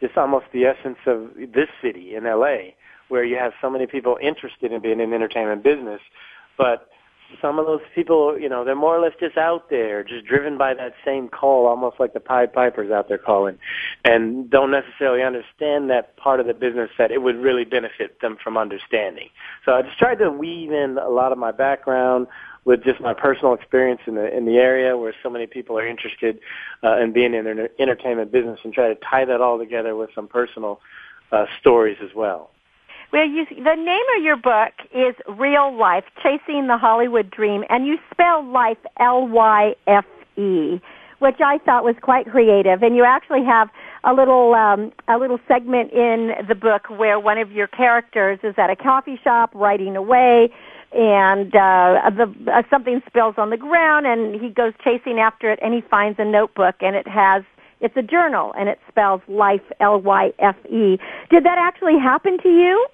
just 0.00 0.16
almost 0.16 0.46
the 0.52 0.64
essence 0.64 0.98
of 1.06 1.30
this 1.36 1.68
city 1.80 2.14
in 2.14 2.24
LA, 2.24 2.74
where 3.08 3.24
you 3.24 3.36
have 3.36 3.52
so 3.60 3.70
many 3.70 3.86
people 3.86 4.18
interested 4.20 4.72
in 4.72 4.82
being 4.82 5.00
in 5.00 5.10
the 5.10 5.16
entertainment 5.16 5.62
business, 5.62 6.00
but 6.58 6.88
some 7.40 7.58
of 7.58 7.66
those 7.66 7.80
people, 7.94 8.38
you 8.38 8.48
know, 8.48 8.64
they're 8.64 8.74
more 8.74 8.96
or 8.96 9.00
less 9.00 9.12
just 9.20 9.36
out 9.36 9.70
there, 9.70 10.02
just 10.02 10.26
driven 10.26 10.58
by 10.58 10.74
that 10.74 10.94
same 11.04 11.28
call, 11.28 11.66
almost 11.66 11.98
like 11.98 12.12
the 12.12 12.20
Pied 12.20 12.52
Pipers 12.52 12.90
out 12.90 13.08
there 13.08 13.18
calling, 13.18 13.58
and 14.04 14.50
don't 14.50 14.70
necessarily 14.70 15.22
understand 15.22 15.90
that 15.90 16.16
part 16.16 16.40
of 16.40 16.46
the 16.46 16.54
business 16.54 16.90
that 16.98 17.10
it 17.10 17.22
would 17.22 17.36
really 17.36 17.64
benefit 17.64 18.20
them 18.20 18.36
from 18.42 18.56
understanding. 18.56 19.28
So 19.64 19.72
I 19.72 19.82
just 19.82 19.98
tried 19.98 20.16
to 20.16 20.30
weave 20.30 20.72
in 20.72 20.98
a 20.98 21.08
lot 21.08 21.32
of 21.32 21.38
my 21.38 21.52
background 21.52 22.26
with 22.64 22.82
just 22.82 23.00
my 23.00 23.14
personal 23.14 23.54
experience 23.54 24.00
in 24.06 24.16
the 24.16 24.36
in 24.36 24.44
the 24.44 24.56
area 24.56 24.96
where 24.96 25.14
so 25.22 25.30
many 25.30 25.46
people 25.46 25.78
are 25.78 25.86
interested 25.86 26.40
uh, 26.82 26.98
in 26.98 27.12
being 27.12 27.32
in 27.32 27.44
the 27.44 27.70
entertainment 27.78 28.32
business, 28.32 28.58
and 28.64 28.72
try 28.72 28.88
to 28.88 28.96
tie 28.96 29.24
that 29.24 29.40
all 29.40 29.58
together 29.58 29.94
with 29.94 30.10
some 30.14 30.26
personal 30.26 30.80
uh, 31.32 31.46
stories 31.60 31.98
as 32.02 32.10
well. 32.14 32.50
Well, 33.12 33.26
you, 33.26 33.46
the 33.46 33.74
name 33.76 34.04
of 34.16 34.24
your 34.24 34.36
book 34.36 34.72
is 34.92 35.14
Real 35.38 35.74
Life: 35.76 36.04
Chasing 36.22 36.66
the 36.66 36.76
Hollywood 36.76 37.30
Dream, 37.30 37.64
and 37.70 37.86
you 37.86 37.98
spell 38.10 38.44
life 38.44 38.78
L 38.98 39.26
Y 39.28 39.74
F 39.86 40.04
E, 40.36 40.80
which 41.20 41.40
I 41.40 41.58
thought 41.58 41.84
was 41.84 41.94
quite 42.02 42.28
creative. 42.28 42.82
And 42.82 42.96
you 42.96 43.04
actually 43.04 43.44
have 43.44 43.70
a 44.02 44.12
little 44.12 44.54
um, 44.54 44.92
a 45.06 45.18
little 45.18 45.38
segment 45.46 45.92
in 45.92 46.32
the 46.48 46.56
book 46.56 46.90
where 46.90 47.18
one 47.20 47.38
of 47.38 47.52
your 47.52 47.68
characters 47.68 48.40
is 48.42 48.54
at 48.58 48.70
a 48.70 48.76
coffee 48.76 49.18
shop 49.22 49.50
writing 49.54 49.94
away, 49.96 50.52
and 50.92 51.54
uh, 51.54 52.10
the 52.10 52.34
uh, 52.52 52.62
something 52.68 53.00
spills 53.06 53.36
on 53.38 53.50
the 53.50 53.56
ground, 53.56 54.06
and 54.06 54.40
he 54.40 54.48
goes 54.50 54.72
chasing 54.82 55.20
after 55.20 55.50
it, 55.50 55.60
and 55.62 55.72
he 55.72 55.80
finds 55.80 56.18
a 56.18 56.24
notebook, 56.24 56.74
and 56.80 56.96
it 56.96 57.06
has 57.06 57.44
it's 57.80 57.96
a 57.96 58.02
journal, 58.02 58.52
and 58.58 58.68
it 58.68 58.80
spells 58.88 59.20
life 59.28 59.62
L 59.78 60.00
Y 60.00 60.32
F 60.40 60.56
E. 60.66 60.98
Did 61.30 61.44
that 61.44 61.56
actually 61.56 61.98
happen 62.00 62.38
to 62.42 62.48
you? 62.48 62.86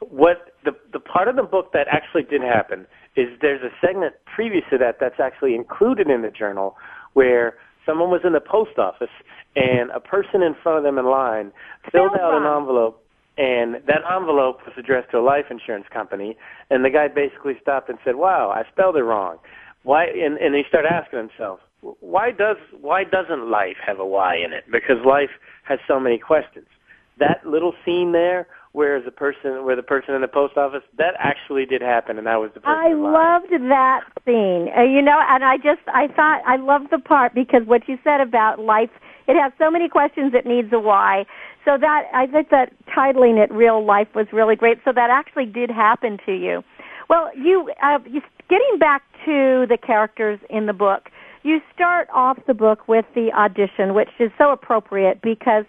What 0.00 0.54
the 0.64 0.72
the 0.92 1.00
part 1.00 1.28
of 1.28 1.36
the 1.36 1.42
book 1.42 1.72
that 1.72 1.86
actually 1.90 2.22
did 2.22 2.42
happen 2.42 2.86
is 3.16 3.28
there's 3.40 3.62
a 3.62 3.70
segment 3.84 4.14
previous 4.24 4.64
to 4.70 4.78
that 4.78 4.96
that's 5.00 5.20
actually 5.20 5.54
included 5.54 6.08
in 6.08 6.22
the 6.22 6.30
journal 6.30 6.76
where 7.12 7.56
someone 7.84 8.10
was 8.10 8.20
in 8.24 8.32
the 8.32 8.40
post 8.40 8.78
office 8.78 9.12
and 9.56 9.90
a 9.90 10.00
person 10.00 10.42
in 10.42 10.54
front 10.62 10.78
of 10.78 10.84
them 10.84 10.98
in 10.98 11.06
line 11.06 11.52
filled 11.90 12.12
out 12.12 12.34
an 12.34 12.46
envelope 12.46 13.02
and 13.36 13.76
that 13.86 14.02
envelope 14.08 14.60
was 14.64 14.74
addressed 14.78 15.10
to 15.10 15.18
a 15.18 15.24
life 15.24 15.46
insurance 15.50 15.86
company 15.92 16.36
and 16.70 16.84
the 16.84 16.90
guy 16.90 17.08
basically 17.08 17.54
stopped 17.60 17.88
and 17.88 17.98
said 18.04 18.16
wow 18.16 18.50
i 18.50 18.62
spelled 18.70 18.96
it 18.96 19.02
wrong. 19.02 19.38
Why 19.82 20.04
and, 20.04 20.36
and 20.38 20.54
he 20.54 20.62
started 20.68 20.92
asking 20.92 21.18
himself 21.18 21.60
why 22.00 22.30
does 22.30 22.56
why 22.80 23.04
doesn't 23.04 23.50
life 23.50 23.76
have 23.84 23.98
a 23.98 24.06
y 24.06 24.36
in 24.36 24.52
it? 24.52 24.64
Because 24.70 25.04
life 25.04 25.30
has 25.64 25.78
so 25.88 25.98
many 25.98 26.18
questions. 26.18 26.66
That 27.18 27.44
little 27.46 27.72
scene 27.84 28.12
there 28.12 28.46
where 28.72 29.02
the 29.02 29.10
person 29.10 29.64
where 29.64 29.74
the 29.74 29.82
person 29.82 30.14
in 30.14 30.20
the 30.20 30.28
post 30.28 30.56
office 30.56 30.82
that 30.96 31.14
actually 31.18 31.66
did 31.66 31.82
happen 31.82 32.18
and 32.18 32.26
that 32.26 32.36
was 32.36 32.50
the 32.54 32.60
person 32.60 32.78
I 32.78 32.92
loved 32.94 33.50
that 33.70 34.00
scene. 34.24 34.70
Uh, 34.76 34.82
you 34.82 35.02
know, 35.02 35.18
and 35.28 35.44
I 35.44 35.56
just 35.56 35.82
I 35.88 36.06
thought 36.14 36.42
I 36.46 36.56
loved 36.56 36.90
the 36.90 36.98
part 36.98 37.34
because 37.34 37.62
what 37.66 37.88
you 37.88 37.98
said 38.04 38.20
about 38.20 38.60
life 38.60 38.90
it 39.26 39.36
has 39.40 39.52
so 39.58 39.70
many 39.70 39.88
questions 39.88 40.32
it 40.34 40.46
needs 40.46 40.72
a 40.72 40.78
why. 40.78 41.24
So 41.64 41.78
that 41.78 42.10
I 42.14 42.26
think 42.26 42.50
that 42.50 42.72
titling 42.88 43.42
it 43.42 43.52
real 43.52 43.84
life 43.84 44.08
was 44.14 44.26
really 44.32 44.56
great. 44.56 44.78
So 44.84 44.92
that 44.92 45.10
actually 45.10 45.46
did 45.46 45.70
happen 45.70 46.18
to 46.26 46.32
you. 46.32 46.62
Well, 47.08 47.30
you, 47.36 47.70
uh, 47.82 47.98
you 48.08 48.22
getting 48.48 48.78
back 48.78 49.02
to 49.24 49.66
the 49.68 49.78
characters 49.80 50.40
in 50.48 50.66
the 50.66 50.72
book. 50.72 51.10
You 51.42 51.60
start 51.74 52.08
off 52.12 52.38
the 52.46 52.54
book 52.54 52.88
with 52.88 53.06
the 53.14 53.30
audition, 53.32 53.94
which 53.94 54.10
is 54.18 54.30
so 54.36 54.50
appropriate 54.50 55.22
because 55.22 55.64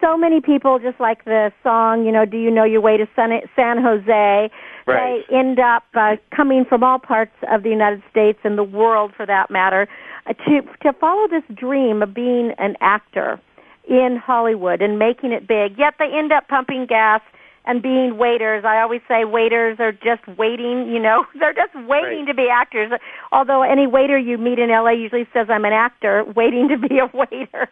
so 0.00 0.16
many 0.16 0.40
people, 0.40 0.78
just 0.78 1.00
like 1.00 1.24
the 1.24 1.52
song, 1.62 2.04
you 2.04 2.12
know, 2.12 2.24
do 2.24 2.38
you 2.38 2.50
know 2.50 2.64
your 2.64 2.80
way 2.80 2.96
to 2.96 3.06
San, 3.16 3.30
San 3.56 3.82
Jose? 3.82 4.50
Right. 4.86 5.24
They 5.28 5.36
end 5.36 5.58
up 5.58 5.84
uh, 5.94 6.16
coming 6.34 6.64
from 6.68 6.82
all 6.82 6.98
parts 6.98 7.34
of 7.52 7.62
the 7.62 7.70
United 7.70 8.02
States 8.10 8.38
and 8.44 8.56
the 8.56 8.64
world, 8.64 9.12
for 9.16 9.26
that 9.26 9.50
matter, 9.50 9.86
uh, 10.26 10.32
to 10.32 10.62
to 10.82 10.92
follow 10.98 11.26
this 11.28 11.42
dream 11.54 12.02
of 12.02 12.14
being 12.14 12.52
an 12.58 12.76
actor 12.80 13.40
in 13.88 14.20
Hollywood 14.24 14.82
and 14.82 14.98
making 14.98 15.32
it 15.32 15.46
big. 15.48 15.78
Yet 15.78 15.94
they 15.98 16.10
end 16.12 16.32
up 16.32 16.48
pumping 16.48 16.86
gas 16.88 17.20
and 17.64 17.82
being 17.82 18.16
waiters. 18.16 18.64
I 18.64 18.80
always 18.80 19.02
say 19.08 19.24
waiters 19.26 19.78
are 19.78 19.92
just 19.92 20.26
waiting, 20.38 20.88
you 20.90 20.98
know, 20.98 21.26
they're 21.38 21.52
just 21.52 21.74
waiting 21.86 22.24
Right. 22.24 22.26
to 22.28 22.34
be 22.34 22.48
actors. 22.50 22.90
Although 23.32 23.62
any 23.62 23.86
waiter 23.86 24.18
you 24.18 24.38
meet 24.38 24.58
in 24.58 24.70
LA 24.70 24.92
usually 24.92 25.26
says 25.34 25.48
I'm 25.50 25.64
an 25.66 25.72
actor 25.74 26.24
waiting 26.34 26.68
to 26.68 26.78
be 26.78 26.98
a 26.98 27.06
waiter. 27.14 27.68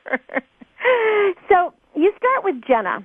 so 1.48 1.72
you 1.96 2.12
start 2.16 2.44
with 2.44 2.62
Jenna. 2.66 3.04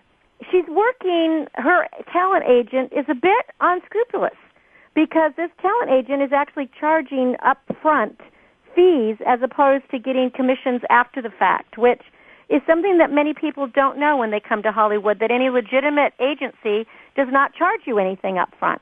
She's 0.52 0.66
working, 0.68 1.48
her 1.56 1.88
talent 2.12 2.44
agent 2.46 2.92
is 2.92 3.06
a 3.10 3.16
bit 3.16 3.46
unscrupulous 3.62 4.38
because 4.94 5.32
this 5.38 5.50
talent 5.62 5.90
agent 5.90 6.22
is 6.22 6.32
actually 6.34 6.70
charging 6.80 7.36
upfront 7.46 8.18
fees 8.76 9.18
as 9.26 9.40
opposed 9.42 9.90
to 9.92 10.00
getting 10.00 10.30
commissions 10.36 10.82
after 10.90 11.22
the 11.22 11.30
fact, 11.30 11.78
which 11.78 12.02
is 12.50 12.62
something 12.68 12.98
that 12.98 13.12
many 13.12 13.34
people 13.34 13.68
don't 13.68 13.98
know 13.98 14.18
when 14.18 14.32
they 14.32 14.42
come 14.42 14.62
to 14.64 14.72
Hollywood, 14.72 15.20
that 15.20 15.32
any 15.32 15.50
legitimate 15.50 16.14
agency 16.20 16.86
does 17.16 17.28
not 17.32 17.54
charge 17.54 17.82
you 17.86 17.98
anything 17.98 18.38
up 18.38 18.50
front. 18.60 18.82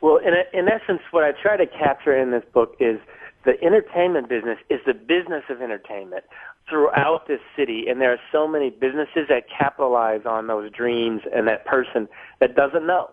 Well, 0.00 0.16
in, 0.16 0.32
in 0.58 0.66
essence, 0.68 1.00
what 1.10 1.24
I 1.24 1.32
try 1.40 1.56
to 1.56 1.66
capture 1.66 2.16
in 2.16 2.30
this 2.30 2.42
book 2.54 2.76
is 2.80 2.98
the 3.44 3.62
entertainment 3.62 4.28
business 4.28 4.58
is 4.70 4.80
the 4.86 4.94
business 4.94 5.44
of 5.50 5.60
entertainment 5.60 6.24
throughout 6.68 7.26
this 7.26 7.40
city, 7.56 7.84
and 7.88 8.00
there 8.00 8.12
are 8.12 8.20
so 8.30 8.46
many 8.46 8.70
businesses 8.70 9.26
that 9.28 9.44
capitalize 9.48 10.22
on 10.26 10.46
those 10.46 10.70
dreams 10.72 11.22
and 11.34 11.48
that 11.48 11.66
person 11.66 12.08
that 12.40 12.54
doesn't 12.54 12.86
know. 12.86 13.10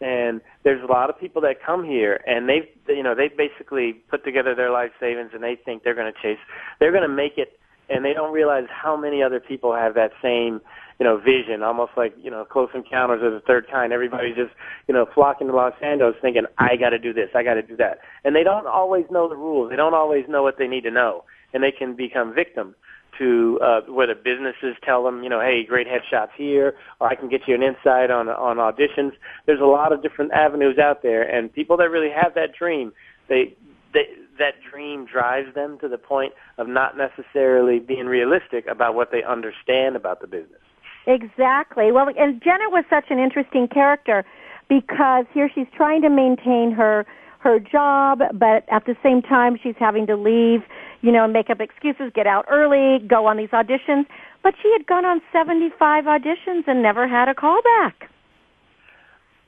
And 0.00 0.40
there's 0.64 0.82
a 0.82 0.90
lot 0.90 1.10
of 1.10 1.18
people 1.18 1.42
that 1.42 1.62
come 1.64 1.84
here, 1.84 2.20
and 2.26 2.48
they've, 2.48 2.66
you 2.88 3.02
know, 3.02 3.14
they 3.14 3.28
basically 3.28 3.92
put 3.92 4.24
together 4.24 4.54
their 4.54 4.70
life 4.70 4.90
savings, 4.98 5.30
and 5.32 5.42
they 5.42 5.56
think 5.64 5.84
they're 5.84 5.94
going 5.94 6.12
to 6.12 6.22
chase, 6.22 6.40
they're 6.80 6.90
going 6.90 7.08
to 7.08 7.14
make 7.14 7.34
it, 7.36 7.58
and 7.92 8.04
they 8.04 8.12
don't 8.12 8.32
realize 8.32 8.64
how 8.70 8.96
many 8.96 9.22
other 9.22 9.40
people 9.40 9.74
have 9.74 9.94
that 9.94 10.12
same, 10.22 10.60
you 10.98 11.04
know, 11.04 11.18
vision, 11.18 11.62
almost 11.62 11.92
like, 11.96 12.14
you 12.20 12.30
know, 12.30 12.44
Close 12.44 12.70
Encounters 12.74 13.22
of 13.22 13.32
the 13.32 13.40
Third 13.40 13.66
Kind. 13.70 13.92
Everybody's 13.92 14.36
just, 14.36 14.52
you 14.88 14.94
know, 14.94 15.06
flocking 15.14 15.48
to 15.48 15.54
Los 15.54 15.74
Angeles 15.82 16.16
thinking, 16.22 16.44
I 16.58 16.76
got 16.76 16.90
to 16.90 16.98
do 16.98 17.12
this, 17.12 17.30
I 17.34 17.42
got 17.42 17.54
to 17.54 17.62
do 17.62 17.76
that. 17.76 17.98
And 18.24 18.34
they 18.34 18.42
don't 18.42 18.66
always 18.66 19.04
know 19.10 19.28
the 19.28 19.36
rules. 19.36 19.70
They 19.70 19.76
don't 19.76 19.94
always 19.94 20.24
know 20.28 20.42
what 20.42 20.58
they 20.58 20.68
need 20.68 20.82
to 20.82 20.90
know. 20.90 21.24
And 21.52 21.62
they 21.62 21.72
can 21.72 21.94
become 21.94 22.34
victim 22.34 22.74
to 23.18 23.58
uh, 23.62 23.80
whether 23.88 24.14
businesses 24.14 24.74
tell 24.82 25.04
them, 25.04 25.22
you 25.22 25.28
know, 25.28 25.40
hey, 25.40 25.64
great 25.64 25.86
headshots 25.86 26.30
here, 26.36 26.74
or 27.00 27.08
I 27.08 27.14
can 27.14 27.28
get 27.28 27.42
you 27.46 27.54
an 27.54 27.62
insight 27.62 28.10
on 28.10 28.28
on 28.28 28.56
auditions. 28.56 29.12
There's 29.46 29.60
a 29.60 29.66
lot 29.66 29.92
of 29.92 30.02
different 30.02 30.32
avenues 30.32 30.78
out 30.78 31.02
there, 31.02 31.22
and 31.22 31.52
people 31.52 31.76
that 31.76 31.90
really 31.90 32.10
have 32.10 32.34
that 32.34 32.54
dream, 32.58 32.92
they 33.28 33.54
they 33.92 34.06
that 34.42 34.54
dream 34.68 35.06
drives 35.06 35.54
them 35.54 35.78
to 35.80 35.88
the 35.88 35.98
point 35.98 36.32
of 36.58 36.66
not 36.68 36.96
necessarily 36.96 37.78
being 37.78 38.06
realistic 38.06 38.66
about 38.66 38.94
what 38.94 39.10
they 39.12 39.22
understand 39.22 39.94
about 39.94 40.20
the 40.20 40.26
business. 40.26 40.60
Exactly. 41.06 41.92
Well, 41.92 42.08
and 42.08 42.42
Jenna 42.42 42.68
was 42.68 42.84
such 42.90 43.06
an 43.10 43.18
interesting 43.18 43.68
character 43.68 44.24
because 44.68 45.26
here 45.32 45.48
she's 45.54 45.66
trying 45.76 46.02
to 46.02 46.10
maintain 46.10 46.72
her 46.76 47.06
her 47.40 47.58
job, 47.58 48.20
but 48.34 48.64
at 48.70 48.86
the 48.86 48.94
same 49.02 49.20
time 49.20 49.58
she's 49.60 49.74
having 49.78 50.06
to 50.06 50.14
leave, 50.14 50.60
you 51.00 51.10
know, 51.10 51.24
and 51.24 51.32
make 51.32 51.50
up 51.50 51.60
excuses, 51.60 52.12
get 52.14 52.24
out 52.24 52.44
early, 52.48 53.04
go 53.04 53.26
on 53.26 53.36
these 53.36 53.50
auditions. 53.50 54.06
But 54.44 54.54
she 54.62 54.70
had 54.72 54.86
gone 54.86 55.04
on 55.04 55.20
75 55.32 56.04
auditions 56.04 56.68
and 56.68 56.82
never 56.82 57.08
had 57.08 57.28
a 57.28 57.34
call 57.34 57.60
back. 57.62 58.08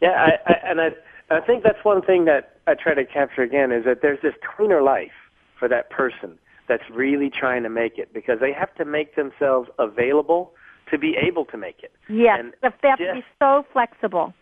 Yeah, 0.03 0.11
I, 0.11 0.51
I, 0.51 0.71
and 0.71 0.81
I 0.81 0.89
I 1.35 1.41
think 1.41 1.63
that's 1.63 1.85
one 1.85 2.03
thing 2.03 2.25
that 2.27 2.59
I 2.67 2.75
try 2.75 2.95
to 2.95 3.05
capture 3.05 3.43
again 3.43 3.73
is 3.73 3.85
that 3.85 4.03
there's 4.03 4.21
this 4.23 4.35
tweener 4.43 4.85
life 4.85 5.13
for 5.59 5.69
that 5.69 5.91
person 5.91 6.39
that's 6.69 6.83
really 6.91 7.31
trying 7.31 7.63
to 7.63 7.69
make 7.69 7.99
it 7.99 8.13
because 8.13 8.41
they 8.41 8.53
have 8.53 8.75
to 8.77 8.85
make 8.85 9.17
themselves 9.17 9.69
available 9.79 10.53
to 10.91 10.99
be 10.99 11.17
able 11.17 11.45
to 11.47 11.57
make 11.57 11.83
it. 11.83 11.93
Yes, 12.09 12.39
And 12.41 12.55
they 12.63 12.89
have 12.89 12.99
to 12.99 13.15
be 13.15 13.25
so 13.39 13.65
flexible. 13.73 14.35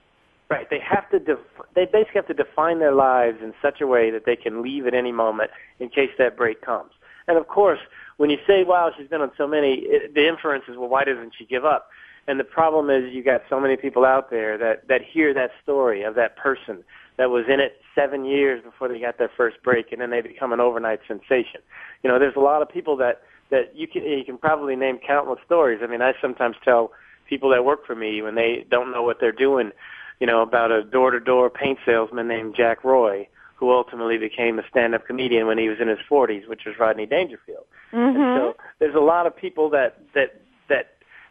Right. 0.48 0.68
They 0.68 0.80
have 0.80 1.08
to. 1.10 1.18
Def- 1.18 1.38
they 1.74 1.86
basically 1.86 2.16
have 2.16 2.26
to 2.26 2.34
define 2.34 2.78
their 2.78 2.92
lives 2.92 3.38
in 3.42 3.54
such 3.62 3.80
a 3.80 3.86
way 3.86 4.10
that 4.10 4.26
they 4.26 4.36
can 4.36 4.60
leave 4.60 4.86
at 4.86 4.92
any 4.92 5.10
moment 5.10 5.50
in 5.78 5.88
case 5.88 6.10
that 6.18 6.36
break 6.36 6.60
comes. 6.60 6.90
And 7.26 7.38
of 7.38 7.48
course, 7.48 7.78
when 8.18 8.28
you 8.28 8.36
say, 8.46 8.62
"Wow, 8.62 8.92
she's 8.94 9.08
been 9.08 9.22
on 9.22 9.30
so 9.38 9.46
many," 9.46 9.76
it, 9.76 10.14
the 10.14 10.28
inference 10.28 10.64
is, 10.68 10.76
"Well, 10.76 10.90
why 10.90 11.04
doesn't 11.04 11.32
she 11.38 11.46
give 11.46 11.64
up?" 11.64 11.88
And 12.28 12.38
the 12.38 12.44
problem 12.44 12.88
is, 12.88 13.12
you 13.12 13.22
got 13.22 13.42
so 13.50 13.58
many 13.58 13.76
people 13.76 14.04
out 14.04 14.30
there 14.30 14.56
that 14.58 14.88
that 14.88 15.00
hear 15.02 15.34
that 15.34 15.50
story 15.62 16.02
of 16.02 16.14
that 16.14 16.36
person 16.36 16.84
that 17.18 17.30
was 17.30 17.44
in 17.48 17.60
it 17.60 17.80
seven 17.94 18.24
years 18.24 18.62
before 18.62 18.88
they 18.88 19.00
got 19.00 19.18
their 19.18 19.30
first 19.36 19.62
break, 19.62 19.92
and 19.92 20.00
then 20.00 20.10
they 20.10 20.20
become 20.20 20.52
an 20.52 20.60
overnight 20.60 21.00
sensation. 21.08 21.60
You 22.02 22.10
know, 22.10 22.18
there's 22.18 22.36
a 22.36 22.40
lot 22.40 22.62
of 22.62 22.68
people 22.68 22.96
that 22.98 23.22
that 23.50 23.74
you 23.74 23.88
can 23.88 24.04
you 24.04 24.24
can 24.24 24.38
probably 24.38 24.76
name 24.76 24.98
countless 25.04 25.40
stories. 25.44 25.80
I 25.82 25.86
mean, 25.86 26.02
I 26.02 26.12
sometimes 26.20 26.56
tell 26.64 26.92
people 27.28 27.50
that 27.50 27.64
work 27.64 27.86
for 27.86 27.94
me 27.94 28.22
when 28.22 28.34
they 28.34 28.66
don't 28.70 28.92
know 28.92 29.02
what 29.02 29.18
they're 29.20 29.32
doing 29.32 29.72
you 30.22 30.26
know, 30.26 30.40
about 30.40 30.70
a 30.70 30.84
door-to-door 30.84 31.50
paint 31.50 31.80
salesman 31.84 32.28
named 32.28 32.54
Jack 32.56 32.84
Roy, 32.84 33.26
who 33.56 33.72
ultimately 33.72 34.18
became 34.18 34.56
a 34.56 34.62
stand-up 34.70 35.04
comedian 35.04 35.48
when 35.48 35.58
he 35.58 35.68
was 35.68 35.78
in 35.80 35.88
his 35.88 35.98
40s, 36.08 36.48
which 36.48 36.60
was 36.64 36.76
Rodney 36.78 37.06
Dangerfield. 37.06 37.64
Mm-hmm. 37.92 38.20
And 38.20 38.38
so 38.38 38.56
there's 38.78 38.94
a 38.94 39.00
lot 39.00 39.26
of 39.26 39.36
people 39.36 39.68
that 39.70 39.98
that 40.14 40.40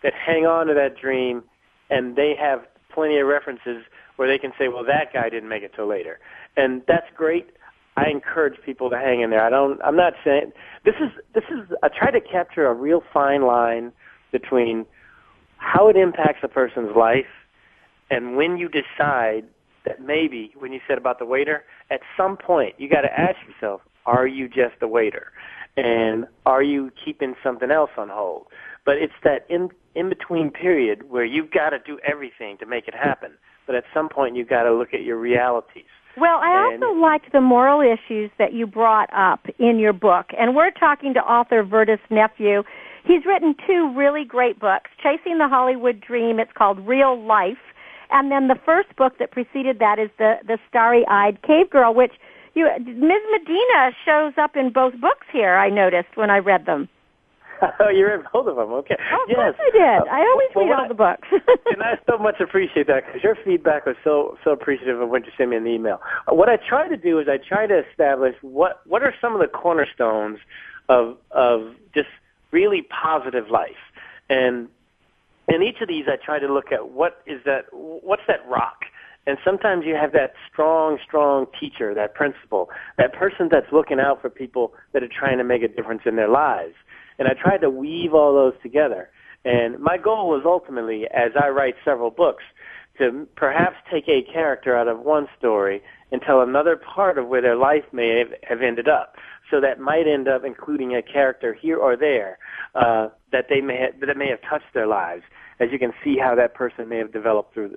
that 0.04 0.14
hang 0.14 0.46
on 0.46 0.68
to 0.68 0.74
that 0.74 0.98
dream, 1.00 1.44
and 1.90 2.16
they 2.16 2.34
have 2.40 2.62
plenty 2.94 3.20
of 3.20 3.28
references 3.28 3.84
where 4.16 4.28
they 4.28 4.38
can 4.38 4.52
say, 4.58 4.68
"Well, 4.68 4.84
that 4.86 5.14
guy 5.14 5.30
didn't 5.30 5.50
make 5.50 5.64
it 5.64 5.74
till 5.76 5.88
later," 5.88 6.20
and 6.58 6.82
that's 6.88 7.10
great. 7.16 7.50
I 7.98 8.10
encourage 8.10 8.62
people 8.62 8.90
to 8.90 8.98
hang 8.98 9.22
in 9.22 9.30
there. 9.30 9.44
I 9.44 9.50
don't. 9.50 9.82
I'm 9.84 9.98
not 9.98 10.14
saying 10.24 10.54
this 10.86 10.96
is 11.00 11.12
this 11.34 11.44
is. 11.50 11.74
I 11.84 11.90
try 11.90 12.12
to 12.12 12.22
capture 12.22 12.68
a 12.68 12.74
real 12.74 13.04
fine 13.14 13.44
line 13.44 13.92
between 14.32 14.86
how 15.58 15.90
it 15.90 15.96
impacts 15.96 16.40
a 16.44 16.48
person's 16.48 16.96
life 16.96 17.26
and 18.12 18.36
when 18.36 18.58
you 18.58 18.70
decide 18.70 19.46
that 19.86 20.02
maybe, 20.02 20.52
when 20.60 20.74
you 20.74 20.82
said 20.88 20.98
about 20.98 21.18
the 21.18 21.26
waiter, 21.26 21.64
at 21.90 22.02
some 22.16 22.38
point 22.38 22.76
you 22.78 22.90
got 22.90 23.02
to 23.02 23.20
ask 23.20 23.38
yourself, 23.48 23.82
are 24.06 24.28
you 24.28 24.48
just 24.48 24.76
a 24.82 24.88
waiter? 24.88 25.32
And 25.78 26.26
are 26.46 26.62
you 26.62 26.92
keeping 27.04 27.36
something 27.42 27.72
else 27.72 27.92
on 27.98 28.10
hold? 28.10 28.48
But 28.86 28.98
it's 28.98 29.14
that 29.24 29.46
in, 29.50 29.70
in 29.96 30.10
between 30.10 30.52
period 30.52 31.10
where 31.10 31.26
you've 31.26 31.52
got 31.52 31.70
to 31.72 31.80
do 31.80 32.00
everything 32.08 32.58
to 32.60 32.66
make 32.66 32.88
it 32.88 32.96
happen. 32.96 33.32
But 33.68 33.76
at 33.76 33.84
some 33.94 34.10
point 34.10 34.36
you've 34.36 34.50
got 34.50 34.64
to 34.64 34.74
look 34.74 34.94
at 34.94 35.04
your 35.04 35.18
realities. 35.18 35.86
Well, 36.18 36.40
I 36.44 36.72
also 36.74 37.00
liked 37.00 37.32
the 37.32 37.40
moral 37.40 37.80
issues 37.80 38.32
that 38.38 38.54
you 38.54 38.68
brought 38.68 39.10
up 39.14 39.46
in 39.60 39.80
your 39.80 39.94
book. 39.94 40.28
And 40.38 40.56
we're 40.56 40.72
talking 40.72 41.14
to 41.14 41.22
author 41.22 41.64
Vertus 41.64 42.02
Nephew. 42.10 42.64
He's 43.06 43.26
written 43.26 43.56
two 43.66 43.94
really 43.96 44.26
great 44.26 44.60
books. 44.60 44.90
Chasing 45.02 45.38
the 45.38 45.48
Hollywood 45.48 46.02
Dream, 46.02 46.40
it's 46.40 46.52
called 46.54 46.86
Real 46.86 47.20
Life, 47.20 47.64
And 48.10 48.30
then 48.30 48.50
the 48.50 48.60
first 48.66 48.94
book 48.98 49.18
that 49.20 49.32
preceded 49.32 49.80
that 49.80 50.00
is 50.00 50.10
the 50.18 50.40
the 50.46 50.58
Starry-Eyed 50.68 51.42
Cave 51.44 51.70
Girl, 51.70 51.94
which 51.94 52.14
you 52.54 52.68
Ms. 52.78 53.24
Medina 53.32 53.92
shows 54.06 54.34
up 54.38 54.58
in 54.58 54.72
both 54.72 55.00
books 55.00 55.28
here. 55.32 55.56
I 55.56 55.70
noticed 55.70 56.16
when 56.16 56.30
I 56.30 56.40
read 56.40 56.66
them. 56.66 56.90
oh, 57.80 57.90
you 57.90 58.06
read 58.06 58.22
both 58.34 58.48
of 58.48 58.56
them. 58.56 58.72
Okay. 58.72 58.96
Oh, 59.00 59.24
of 59.24 59.30
yes. 59.30 59.38
course 59.38 59.56
I 59.60 59.72
did. 59.72 60.10
I 60.10 60.20
always 60.20 60.50
well, 60.56 60.66
read 60.66 60.80
all 60.80 60.88
the 60.88 60.94
books. 60.94 61.28
and 61.72 61.84
I 61.84 61.98
so 62.10 62.18
much 62.18 62.40
appreciate 62.40 62.88
that 62.88 63.06
because 63.06 63.24
your 63.24 63.36
feedback 63.44 63.86
was 63.86 63.96
so 64.04 64.38
so 64.44 64.52
appreciative 64.52 65.00
of 65.00 65.10
when 65.10 65.24
you 65.24 65.32
sent 65.38 65.50
me 65.50 65.58
an 65.58 65.68
email. 65.68 66.02
Uh, 66.28 66.36
What 66.36 66.50
I 66.50 66.58
try 66.58 66.88
to 66.88 66.98
do 66.98 67.20
is 67.20 67.28
I 67.28 67.38
try 67.38 67.68
to 67.68 67.84
establish 67.90 68.36
what 68.42 68.82
what 68.86 69.04
are 69.04 69.14
some 69.22 69.34
of 69.34 69.42
the 69.42 69.48
cornerstones 69.48 70.40
of 70.90 71.18
of 71.32 71.76
just 71.94 72.10
really 72.52 72.82
positive 72.84 73.50
life, 73.50 73.82
and 74.30 74.68
in 75.48 75.62
each 75.62 75.82
of 75.82 75.88
these 75.88 76.06
I 76.08 76.16
try 76.24 76.40
to 76.40 76.52
look 76.52 76.72
at 76.72 76.90
what 76.90 77.22
is 77.26 77.42
that 77.46 77.66
what's 77.72 78.24
that 78.28 78.48
rock. 78.48 78.86
And 79.28 79.38
sometimes 79.46 79.86
you 79.86 79.94
have 79.94 80.14
that 80.14 80.34
strong, 80.52 80.98
strong 81.06 81.46
teacher, 81.60 81.94
that 81.94 82.16
principal, 82.16 82.72
that 82.98 83.14
person 83.14 83.50
that's 83.52 83.72
looking 83.72 84.00
out 84.00 84.20
for 84.20 84.32
people 84.32 84.74
that 84.94 85.04
are 85.04 85.08
trying 85.08 85.38
to 85.38 85.44
make 85.44 85.62
a 85.62 85.68
difference 85.68 86.02
in 86.08 86.16
their 86.16 86.28
lives. 86.28 86.74
And 87.22 87.30
I 87.30 87.40
tried 87.40 87.60
to 87.60 87.70
weave 87.70 88.16
all 88.16 88.34
those 88.34 88.60
together. 88.64 89.12
And 89.46 89.78
my 89.78 89.96
goal 89.96 90.30
was 90.30 90.42
ultimately, 90.44 91.06
as 91.14 91.30
I 91.40 91.50
write 91.50 91.76
several 91.86 92.10
books, 92.10 92.44
to 92.98 93.28
perhaps 93.36 93.76
take 93.94 94.06
a 94.08 94.24
character 94.34 94.76
out 94.76 94.88
of 94.88 95.02
one 95.02 95.28
story 95.38 95.84
and 96.12 96.20
tell 96.26 96.42
another 96.42 96.76
part 96.76 97.20
of 97.20 97.28
where 97.28 97.44
their 97.44 97.56
life 97.56 97.84
may 97.94 98.18
have, 98.18 98.30
have 98.50 98.64
ended 98.64 98.90
up. 98.90 99.18
So 99.52 99.62
that 99.62 99.80
might 99.80 100.08
end 100.08 100.28
up 100.28 100.42
including 100.44 100.96
a 100.96 101.04
character 101.04 101.54
here 101.54 101.78
or 101.78 101.96
there 101.96 102.40
uh, 102.74 103.10
that 103.32 103.46
they 103.50 103.62
may 103.62 103.78
have, 103.82 104.00
that 104.00 104.18
may 104.18 104.30
have 104.30 104.42
touched 104.42 104.74
their 104.74 104.88
lives. 104.88 105.22
As 105.60 105.70
you 105.72 105.78
can 105.78 105.94
see 106.04 106.18
how 106.18 106.34
that 106.34 106.56
person 106.56 106.90
may 106.90 106.98
have 106.98 107.14
developed 107.14 107.54
through 107.54 107.76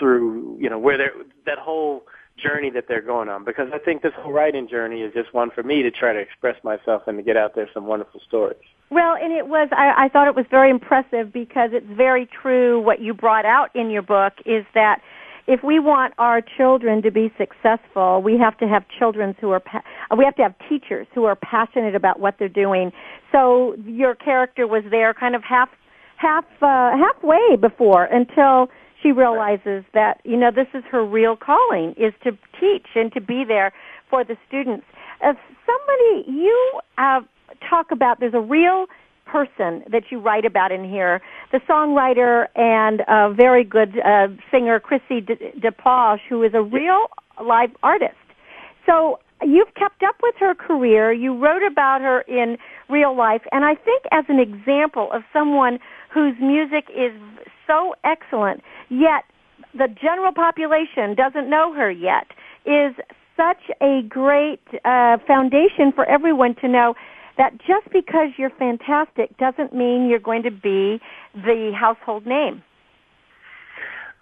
through 0.00 0.56
you 0.58 0.68
know 0.68 0.80
where 0.80 0.98
they're 0.98 1.12
that 1.46 1.58
whole 1.58 2.02
journey 2.42 2.70
that 2.70 2.84
they're 2.88 3.02
going 3.02 3.28
on. 3.28 3.44
Because 3.44 3.68
I 3.72 3.78
think 3.78 4.02
this 4.02 4.12
whole 4.16 4.32
writing 4.32 4.68
journey 4.68 5.02
is 5.02 5.12
just 5.12 5.32
one 5.34 5.50
for 5.50 5.62
me 5.62 5.82
to 5.82 5.90
try 5.90 6.12
to 6.12 6.18
express 6.18 6.56
myself 6.64 7.02
and 7.06 7.18
to 7.18 7.22
get 7.22 7.36
out 7.36 7.54
there 7.54 7.68
some 7.72 7.86
wonderful 7.86 8.20
stories. 8.26 8.58
Well, 8.90 9.14
and 9.14 9.32
it 9.32 9.46
was, 9.46 9.68
I, 9.72 10.06
I 10.06 10.08
thought 10.08 10.26
it 10.26 10.34
was 10.34 10.46
very 10.50 10.70
impressive 10.70 11.32
because 11.32 11.70
it's 11.72 11.86
very 11.88 12.26
true 12.26 12.80
what 12.80 13.00
you 13.00 13.14
brought 13.14 13.44
out 13.44 13.68
in 13.74 13.90
your 13.90 14.02
book 14.02 14.32
is 14.44 14.64
that 14.74 15.00
if 15.46 15.62
we 15.64 15.78
want 15.78 16.14
our 16.18 16.42
children 16.42 17.02
to 17.02 17.10
be 17.10 17.32
successful, 17.38 18.22
we 18.22 18.38
have 18.38 18.56
to 18.58 18.68
have 18.68 18.84
children 18.98 19.34
who 19.40 19.50
are, 19.50 19.60
pa- 19.60 19.82
we 20.16 20.24
have 20.24 20.36
to 20.36 20.42
have 20.42 20.54
teachers 20.68 21.06
who 21.14 21.24
are 21.24 21.36
passionate 21.36 21.94
about 21.94 22.20
what 22.20 22.36
they're 22.38 22.48
doing. 22.48 22.92
So 23.32 23.74
your 23.84 24.14
character 24.14 24.66
was 24.66 24.84
there 24.90 25.14
kind 25.14 25.34
of 25.34 25.42
half, 25.42 25.68
half, 26.16 26.44
uh, 26.60 26.96
halfway 26.96 27.56
before 27.60 28.04
until 28.04 28.68
she 29.02 29.12
realizes 29.12 29.84
that, 29.94 30.20
you 30.24 30.36
know, 30.36 30.50
this 30.50 30.68
is 30.74 30.84
her 30.90 31.04
real 31.04 31.36
calling 31.36 31.94
is 31.96 32.12
to 32.24 32.32
teach 32.60 32.86
and 32.94 33.12
to 33.12 33.20
be 33.20 33.44
there 33.46 33.72
for 34.08 34.24
the 34.24 34.36
students. 34.46 34.84
If 35.22 35.36
somebody, 35.66 36.30
you, 36.30 36.80
uh, 36.98 37.20
talk 37.68 37.90
about 37.90 38.20
there's 38.20 38.34
a 38.34 38.40
real 38.40 38.86
person 39.26 39.84
that 39.90 40.04
you 40.10 40.18
write 40.18 40.44
about 40.44 40.72
in 40.72 40.88
here, 40.88 41.20
the 41.52 41.58
songwriter 41.68 42.48
and 42.56 43.02
a 43.06 43.32
very 43.32 43.64
good 43.64 43.98
uh, 44.00 44.28
singer 44.50 44.80
Chrissy 44.80 45.20
De- 45.20 45.52
DePauge, 45.60 46.20
who 46.28 46.42
is 46.42 46.52
a 46.54 46.62
real 46.62 47.06
live 47.42 47.70
artist. 47.82 48.14
So 48.86 49.20
you've 49.42 49.72
kept 49.74 50.02
up 50.02 50.16
with 50.22 50.34
her 50.40 50.54
career. 50.54 51.12
You 51.12 51.38
wrote 51.38 51.62
about 51.62 52.00
her 52.00 52.22
in 52.22 52.58
real 52.88 53.16
life, 53.16 53.42
and 53.52 53.64
I 53.64 53.74
think 53.76 54.02
as 54.10 54.24
an 54.28 54.40
example 54.40 55.10
of 55.12 55.22
someone 55.32 55.78
whose 56.12 56.34
music 56.40 56.88
is 56.90 57.12
so 57.70 57.94
excellent, 58.04 58.62
yet 58.88 59.24
the 59.74 59.88
general 59.88 60.32
population 60.32 61.14
doesn't 61.14 61.48
know 61.48 61.72
her 61.74 61.90
yet, 61.90 62.26
is 62.66 62.94
such 63.36 63.70
a 63.80 64.02
great 64.08 64.60
uh, 64.84 65.18
foundation 65.26 65.92
for 65.94 66.04
everyone 66.04 66.54
to 66.56 66.68
know 66.68 66.94
that 67.38 67.52
just 67.58 67.90
because 67.92 68.28
you're 68.36 68.50
fantastic 68.50 69.36
doesn't 69.38 69.72
mean 69.72 70.08
you're 70.08 70.18
going 70.18 70.42
to 70.42 70.50
be 70.50 71.00
the 71.34 71.72
household 71.78 72.26
name. 72.26 72.62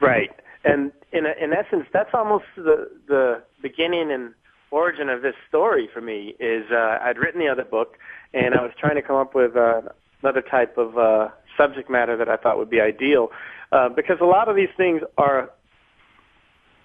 Right. 0.01 0.31
And 0.65 0.93
in 1.13 1.25
in 1.27 1.53
essence, 1.53 1.87
that's 1.93 2.11
almost 2.13 2.45
the 2.57 2.89
the 3.09 3.43
beginning 3.63 4.13
and 4.13 4.35
origin 4.71 5.09
of 5.09 5.23
this 5.23 5.35
story 5.49 5.89
for 5.93 6.01
me. 6.01 6.35
Is 6.39 6.65
uh, 6.71 6.99
I'd 7.03 7.19
written 7.19 7.41
the 7.41 7.49
other 7.49 7.65
book, 7.65 7.97
and 8.35 8.55
I 8.55 8.63
was 8.63 8.73
trying 8.79 8.97
to 8.97 9.03
come 9.03 9.17
up 9.17 9.35
with 9.35 9.57
uh, 9.57 9.81
another 10.23 10.43
type 10.43 10.77
of 10.79 10.99
uh, 10.99 11.29
subject 11.59 11.91
matter 11.91 12.17
that 12.17 12.29
I 12.29 12.37
thought 12.37 12.57
would 12.57 12.71
be 12.71 12.81
ideal, 12.81 13.29
uh, 13.73 13.91
because 13.91 14.17
a 14.23 14.25
lot 14.25 14.49
of 14.49 14.57
these 14.57 14.73
things 14.77 15.03
are 15.19 15.51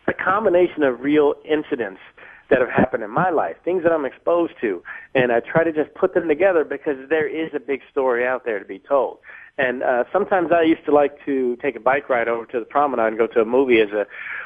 a 0.08 0.14
combination 0.14 0.84
of 0.84 1.00
real 1.00 1.36
incidents 1.46 2.02
that 2.50 2.60
have 2.60 2.70
happened 2.70 3.04
in 3.04 3.10
my 3.10 3.30
life, 3.30 3.56
things 3.64 3.84
that 3.84 3.94
I'm 3.94 4.06
exposed 4.06 4.54
to, 4.62 4.84
and 5.16 5.32
I 5.32 5.40
try 5.40 5.64
to 5.64 5.72
just 5.72 5.94
put 5.96 6.14
them 6.14 6.28
together 6.28 6.66
because 6.66 6.98
there 7.10 7.28
is 7.28 7.52
a 7.56 7.60
big 7.60 7.80
story 7.90 8.28
out 8.28 8.44
there 8.44 8.60
to 8.60 8.66
be 8.66 8.80
told. 8.80 9.20
And 9.58 9.82
uh, 9.82 10.04
sometimes 10.12 10.52
I 10.52 10.64
used 10.64 10.84
to 10.86 10.92
like 10.92 11.24
to 11.26 11.56
take 11.62 11.76
a 11.76 11.80
bike 11.80 12.10
ride 12.10 12.28
over 12.28 12.46
to 12.48 12.60
the 12.60 12.66
promenade 12.66 13.08
and 13.08 13.18
go 13.18 13.28
to 13.28 13.42
a 13.42 13.46
movie 13.46 13.80
as 13.80 13.90
a 13.92 14.06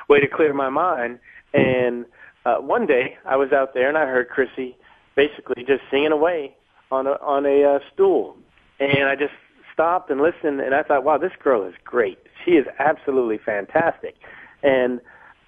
way 0.10 0.20
to 0.20 0.28
clear 0.28 0.54
my 0.54 0.70
mind. 0.70 1.20
And 1.54 2.06
uh, 2.46 2.58
one 2.58 2.86
day 2.86 3.18
I 3.26 3.36
was 3.36 3.52
out 3.52 3.74
there 3.74 3.90
and 3.90 3.98
I 3.98 4.06
heard 4.06 4.30
Chrissy 4.30 4.78
basically 5.16 5.64
just 5.66 5.82
singing 5.90 6.12
away 6.12 6.56
on 6.92 7.08
a 7.08 7.18
on 7.22 7.46
a 7.46 7.64
uh, 7.64 7.80
stool, 7.94 8.38
and 8.80 9.10
I 9.10 9.16
just 9.16 9.34
stopped 9.78 10.10
and 10.10 10.20
listened, 10.20 10.60
and 10.60 10.74
I 10.74 10.82
thought, 10.82 11.04
wow, 11.04 11.20
this 11.20 11.34
girl 11.44 11.64
is 11.64 11.76
great. 11.84 12.18
She 12.44 12.52
is 12.54 12.66
absolutely 12.80 13.38
fantastic. 13.38 14.16
And 14.64 15.00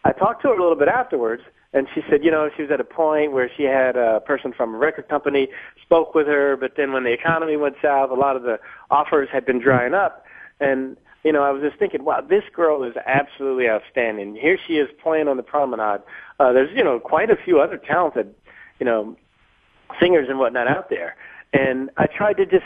I 0.04 0.12
talked 0.12 0.44
to 0.44 0.50
her 0.50 0.54
a 0.54 0.62
little 0.62 0.76
bit 0.76 0.88
afterwards, 0.88 1.42
and 1.74 1.88
she 1.96 2.02
said, 2.08 2.24
you 2.24 2.30
know, 2.30 2.48
she 2.56 2.62
was 2.62 2.72
at 2.72 2.80
a 2.80 2.84
point 2.84 3.32
where 3.32 3.50
she 3.58 3.64
had 3.64 3.96
a 3.96 4.20
person 4.20 4.54
from 4.56 4.76
a 4.76 4.78
record 4.78 5.10
company 5.10 5.48
spoke 5.82 6.14
with 6.14 6.28
her, 6.28 6.56
but 6.56 6.74
then 6.78 6.94
when 6.94 7.06
the 7.06 7.12
economy 7.12 7.58
went 7.58 7.76
south, 7.82 8.12
a 8.12 8.14
lot 8.14 8.36
of 8.36 8.44
the 8.44 8.60
offers 8.92 9.30
had 9.32 9.48
been 9.48 9.60
drying 9.60 9.96
up. 9.96 10.26
And, 10.60 10.96
you 11.24 11.34
know, 11.34 11.42
I 11.42 11.50
was 11.50 11.64
just 11.64 11.80
thinking, 11.80 12.06
wow, 12.06 12.22
this 12.22 12.44
girl 12.56 12.84
is 12.84 12.94
absolutely 13.08 13.68
outstanding. 13.68 14.36
Here 14.36 14.60
she 14.68 14.74
is 14.74 14.90
playing 15.02 15.28
on 15.28 15.38
the 15.38 15.44
promenade. 15.44 16.02
Uh, 16.40 16.54
there's, 16.54 16.70
you 16.76 16.84
know, 16.84 17.00
quite 17.00 17.32
a 17.32 17.36
few 17.36 17.60
other 17.60 17.78
talented, 17.78 18.36
you 18.80 18.86
know, 18.86 19.16
singers 20.00 20.28
and 20.30 20.38
whatnot 20.38 20.68
out 20.68 20.92
there. 20.92 21.16
And 21.52 21.90
I 21.98 22.06
tried 22.06 22.38
to 22.38 22.46
just 22.46 22.66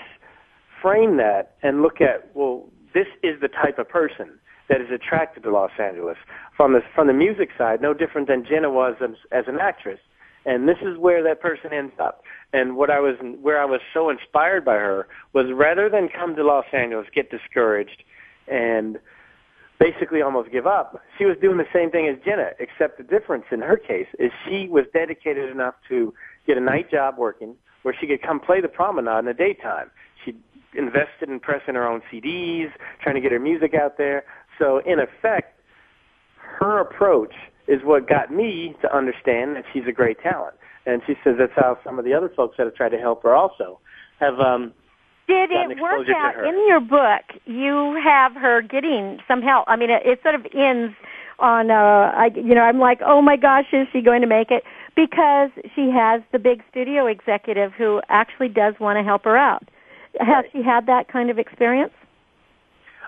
frame 0.83 1.17
that 1.17 1.55
and 1.63 1.81
look 1.81 2.01
at, 2.01 2.29
well, 2.35 2.69
this 2.93 3.07
is 3.23 3.41
the 3.41 3.47
type 3.47 3.79
of 3.79 3.89
person 3.89 4.37
that 4.69 4.81
is 4.81 4.87
attracted 4.93 5.43
to 5.43 5.51
Los 5.51 5.71
Angeles 5.79 6.17
from 6.55 6.73
the 6.73 6.81
from 6.93 7.07
the 7.07 7.13
music 7.13 7.49
side, 7.57 7.81
no 7.81 7.93
different 7.93 8.27
than 8.27 8.45
Jenna 8.45 8.69
was 8.69 8.95
as, 9.01 9.15
as 9.31 9.45
an 9.47 9.57
actress. 9.59 9.99
And 10.45 10.67
this 10.67 10.77
is 10.81 10.97
where 10.97 11.23
that 11.23 11.41
person 11.41 11.71
ends 11.71 11.93
up. 11.99 12.21
And 12.51 12.75
what 12.75 12.89
I 12.89 12.99
was 12.99 13.15
where 13.41 13.61
I 13.61 13.65
was 13.65 13.79
so 13.93 14.09
inspired 14.09 14.65
by 14.65 14.75
her 14.75 15.07
was 15.31 15.45
rather 15.53 15.89
than 15.89 16.09
come 16.09 16.35
to 16.35 16.43
Los 16.43 16.65
Angeles, 16.73 17.07
get 17.15 17.31
discouraged, 17.31 18.03
and 18.47 18.99
basically 19.79 20.21
almost 20.21 20.51
give 20.51 20.67
up, 20.67 21.01
she 21.17 21.25
was 21.25 21.35
doing 21.41 21.57
the 21.57 21.67
same 21.73 21.91
thing 21.91 22.07
as 22.07 22.15
Jenna, 22.23 22.51
except 22.59 22.97
the 22.97 23.03
difference 23.03 23.45
in 23.51 23.61
her 23.61 23.77
case 23.77 24.07
is 24.19 24.31
she 24.47 24.67
was 24.69 24.85
dedicated 24.93 25.49
enough 25.49 25.75
to 25.89 26.13
get 26.47 26.57
a 26.57 26.61
night 26.61 26.89
job 26.91 27.15
working 27.17 27.55
where 27.81 27.95
she 27.99 28.07
could 28.07 28.21
come 28.21 28.39
play 28.39 28.61
the 28.61 28.67
promenade 28.67 29.19
in 29.19 29.25
the 29.25 29.33
daytime. 29.33 29.91
Invested 30.75 31.29
in 31.29 31.39
pressing 31.39 31.75
her 31.75 31.87
own 31.87 32.01
CDs, 32.11 32.71
trying 33.01 33.15
to 33.15 33.21
get 33.21 33.31
her 33.31 33.39
music 33.39 33.73
out 33.73 33.97
there. 33.97 34.23
So 34.59 34.81
in 34.85 34.99
effect, 34.99 35.59
her 36.37 36.79
approach 36.79 37.33
is 37.67 37.81
what 37.83 38.07
got 38.07 38.31
me 38.31 38.75
to 38.81 38.95
understand 38.95 39.55
that 39.55 39.63
she's 39.71 39.83
a 39.87 39.91
great 39.91 40.21
talent. 40.21 40.55
And 40.85 41.01
she 41.07 41.13
says 41.23 41.35
that's 41.39 41.53
how 41.55 41.77
some 41.83 41.97
of 41.97 42.05
the 42.05 42.13
other 42.13 42.29
folks 42.35 42.57
that 42.57 42.65
have 42.65 42.75
tried 42.75 42.89
to 42.89 42.97
help 42.97 43.23
her 43.23 43.33
also 43.33 43.79
have 44.19 44.39
um 44.39 44.73
Did 45.27 45.51
it 45.51 45.79
work 45.81 46.07
out 46.09 46.45
in 46.45 46.67
your 46.67 46.81
book? 46.81 47.23
You 47.45 47.99
have 48.03 48.33
her 48.33 48.61
getting 48.61 49.19
some 49.27 49.41
help. 49.41 49.65
I 49.67 49.75
mean, 49.77 49.89
it, 49.89 50.05
it 50.05 50.19
sort 50.23 50.35
of 50.35 50.45
ends 50.53 50.93
on, 51.39 51.71
uh, 51.71 52.11
I, 52.15 52.31
you 52.35 52.53
know, 52.53 52.61
I'm 52.61 52.79
like, 52.79 52.99
oh 53.05 53.21
my 53.21 53.37
gosh, 53.37 53.65
is 53.71 53.87
she 53.91 54.01
going 54.01 54.21
to 54.21 54.27
make 54.27 54.51
it? 54.51 54.63
Because 54.95 55.49
she 55.75 55.89
has 55.89 56.21
the 56.31 56.39
big 56.39 56.61
studio 56.69 57.07
executive 57.07 57.71
who 57.73 58.01
actually 58.09 58.49
does 58.49 58.75
want 58.79 58.97
to 58.97 59.03
help 59.03 59.23
her 59.23 59.37
out. 59.37 59.67
Has 60.19 60.45
she 60.51 60.61
had 60.61 60.85
that 60.85 61.07
kind 61.07 61.29
of 61.29 61.39
experience? 61.39 61.93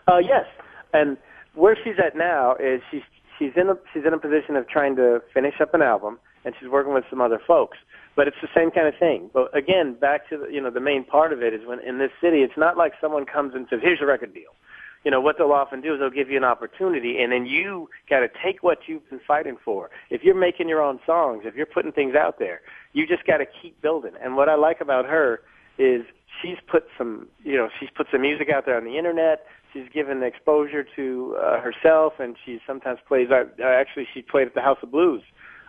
Uh, 0.08 0.18
yes, 0.18 0.46
and 0.94 1.18
where 1.54 1.78
she's 1.84 1.96
at 2.04 2.16
now 2.16 2.56
is 2.56 2.82
she's 2.92 3.02
she's 3.38 3.52
in 3.56 3.70
a 3.70 3.76
she's 3.94 4.04
in 4.06 4.14
a 4.14 4.20
position 4.20 4.56
of 4.56 4.68
trying 4.68 4.96
to 4.96 5.22
finish 5.34 5.56
up 5.62 5.74
an 5.74 5.82
album, 5.82 6.20
and 6.44 6.54
she's 6.60 6.70
working 6.70 6.94
with 6.94 7.04
some 7.10 7.22
other 7.22 7.40
folks. 7.46 7.78
But 8.16 8.28
it's 8.28 8.38
the 8.42 8.48
same 8.56 8.72
kind 8.72 8.88
of 8.88 8.94
thing. 8.98 9.30
But 9.34 9.56
again, 9.56 9.96
back 10.00 10.30
to 10.30 10.38
the, 10.38 10.48
you 10.52 10.62
know 10.62 10.70
the 10.70 10.80
main 10.80 11.04
part 11.04 11.34
of 11.34 11.42
it 11.42 11.54
is 11.54 11.62
when 11.66 11.80
in 11.80 11.98
this 11.98 12.12
city, 12.22 12.40
it's 12.40 12.58
not 12.58 12.78
like 12.78 12.94
someone 13.02 13.26
comes 13.26 13.54
and 13.56 13.68
says, 13.70 13.80
"Here's 13.82 14.02
a 14.02 14.06
record 14.06 14.34
deal." 14.34 14.54
You 15.04 15.12
know 15.12 15.22
what 15.22 15.38
they'll 15.38 15.52
often 15.52 15.82
do 15.82 15.94
is 15.94 16.00
they'll 16.00 16.10
give 16.10 16.32
you 16.32 16.38
an 16.38 16.44
opportunity, 16.44 17.22
and 17.22 17.32
then 17.32 17.46
you 17.46 17.90
got 18.10 18.22
to 18.22 18.28
take 18.44 18.64
what 18.64 18.80
you've 18.88 19.08
been 19.10 19.22
fighting 19.28 19.56
for. 19.64 19.92
If 20.10 20.24
you're 20.24 20.34
making 20.34 20.68
your 20.68 20.82
own 20.82 21.00
songs, 21.06 21.44
if 21.46 21.54
you're 21.54 21.68
putting 21.68 21.92
things 21.92 22.16
out 22.16 22.40
there, 22.40 22.62
you 22.94 23.06
just 23.06 23.24
got 23.28 23.38
to 23.38 23.46
keep 23.62 23.80
building. 23.84 24.14
And 24.20 24.36
what 24.36 24.50
I 24.50 24.56
like 24.56 24.82
about 24.82 25.06
her 25.06 25.42
is 25.78 26.06
she's 26.42 26.58
put 26.70 26.86
some, 26.98 27.28
you 27.44 27.58
know, 27.58 27.70
she's 27.80 27.90
put 27.96 28.08
some 28.12 28.22
music 28.22 28.50
out 28.50 28.66
there 28.66 28.78
on 28.78 28.86
the 28.86 28.98
internet. 28.98 29.46
She's 29.74 29.88
given 29.94 30.24
exposure 30.24 30.86
to 30.96 31.38
uh, 31.38 31.60
herself, 31.60 32.14
and 32.20 32.36
she 32.46 32.60
sometimes 32.66 33.00
plays. 33.08 33.28
Uh, 33.30 33.44
actually, 33.62 34.08
she 34.14 34.22
played 34.22 34.48
at 34.48 34.56
the 34.56 34.62
House 34.62 34.78
of 34.82 34.92
Blues 34.92 35.22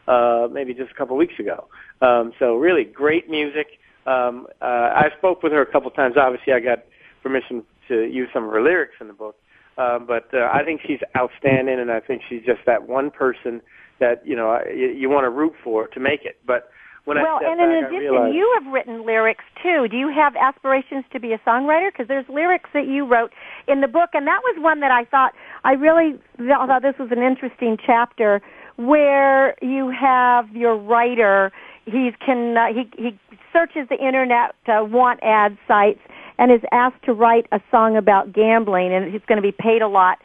uh, 0.09 0.49
maybe 0.51 0.75
just 0.75 0.91
a 0.91 0.95
couple 0.95 1.17
weeks 1.17 1.39
ago. 1.39 1.69
Um, 2.01 2.33
so 2.39 2.57
really 2.57 2.85
great 2.85 3.29
music. 3.29 3.67
Um, 4.07 4.47
uh, 4.63 4.65
I 4.65 5.09
spoke 5.19 5.43
with 5.43 5.53
her 5.53 5.63
a 5.63 5.71
couple 5.71 5.91
times. 5.91 6.17
Obviously, 6.17 6.53
I 6.53 6.61
got 6.61 6.85
permission 7.23 7.65
to 7.89 8.05
use 8.05 8.29
some 8.33 8.45
of 8.45 8.53
her 8.53 8.63
lyrics 8.63 8.95
in 9.01 9.09
the 9.09 9.13
book. 9.13 9.37
Uh, 9.77 9.99
but 9.99 10.33
uh, 10.33 10.49
I 10.53 10.63
think 10.65 10.81
she's 10.87 11.01
outstanding, 11.17 11.79
and 11.81 11.91
I 11.91 12.01
think 12.01 12.23
she's 12.29 12.43
just 12.45 12.61
that 12.67 12.89
one 12.89 13.11
person 13.11 13.61
that 13.99 14.27
you 14.27 14.37
know 14.37 14.59
you, 14.69 14.89
you 14.89 15.11
want 15.11 15.25
to 15.25 15.31
root 15.31 15.53
for 15.63 15.87
to 15.89 16.01
make 16.01 16.25
it. 16.25 16.39
But 16.47 16.71
when 17.07 17.23
well, 17.23 17.37
I 17.37 17.39
step 17.39 17.51
and 17.53 17.61
in 17.63 17.83
back, 17.83 17.91
addition, 17.91 18.35
you 18.35 18.47
have 18.59 18.73
written 18.73 19.07
lyrics 19.07 19.45
too. 19.63 19.87
Do 19.89 19.97
you 19.97 20.11
have 20.11 20.35
aspirations 20.35 21.05
to 21.13 21.21
be 21.21 21.33
a 21.33 21.39
songwriter? 21.39 21.91
Because 21.93 22.09
there's 22.09 22.29
lyrics 22.29 22.69
that 22.75 22.87
you 22.87 23.07
wrote 23.07 23.33
in 23.69 23.81
the 23.81 23.87
book, 23.87 24.11
and 24.13 24.27
that 24.27 24.41
was 24.43 24.57
one 24.59 24.81
that 24.81 24.91
I 24.91 25.05
thought 25.05 25.33
I 25.65 25.73
really 25.73 26.19
thought 26.37 26.83
this 26.83 26.99
was 26.99 27.11
an 27.13 27.23
interesting 27.23 27.79
chapter 27.79 28.43
where 28.75 29.55
you 29.63 29.89
have 29.89 30.51
your 30.51 30.77
writer. 30.77 31.53
He 31.85 32.11
can 32.25 32.57
uh, 32.57 32.67
he 32.75 32.91
he 33.01 33.19
searches 33.53 33.89
the 33.89 34.05
internet 34.05 34.57
uh, 34.67 34.85
want 34.85 35.21
ad 35.23 35.57
sites 35.69 36.01
and 36.39 36.51
is 36.51 36.61
asked 36.73 37.03
to 37.05 37.13
write 37.13 37.47
a 37.53 37.61
song 37.71 37.97
about 37.97 38.33
gambling, 38.33 38.93
and 38.93 39.13
he's 39.13 39.23
going 39.29 39.41
to 39.41 39.43
be 39.43 39.55
paid 39.57 39.81
a 39.81 39.89
lot, 39.89 40.19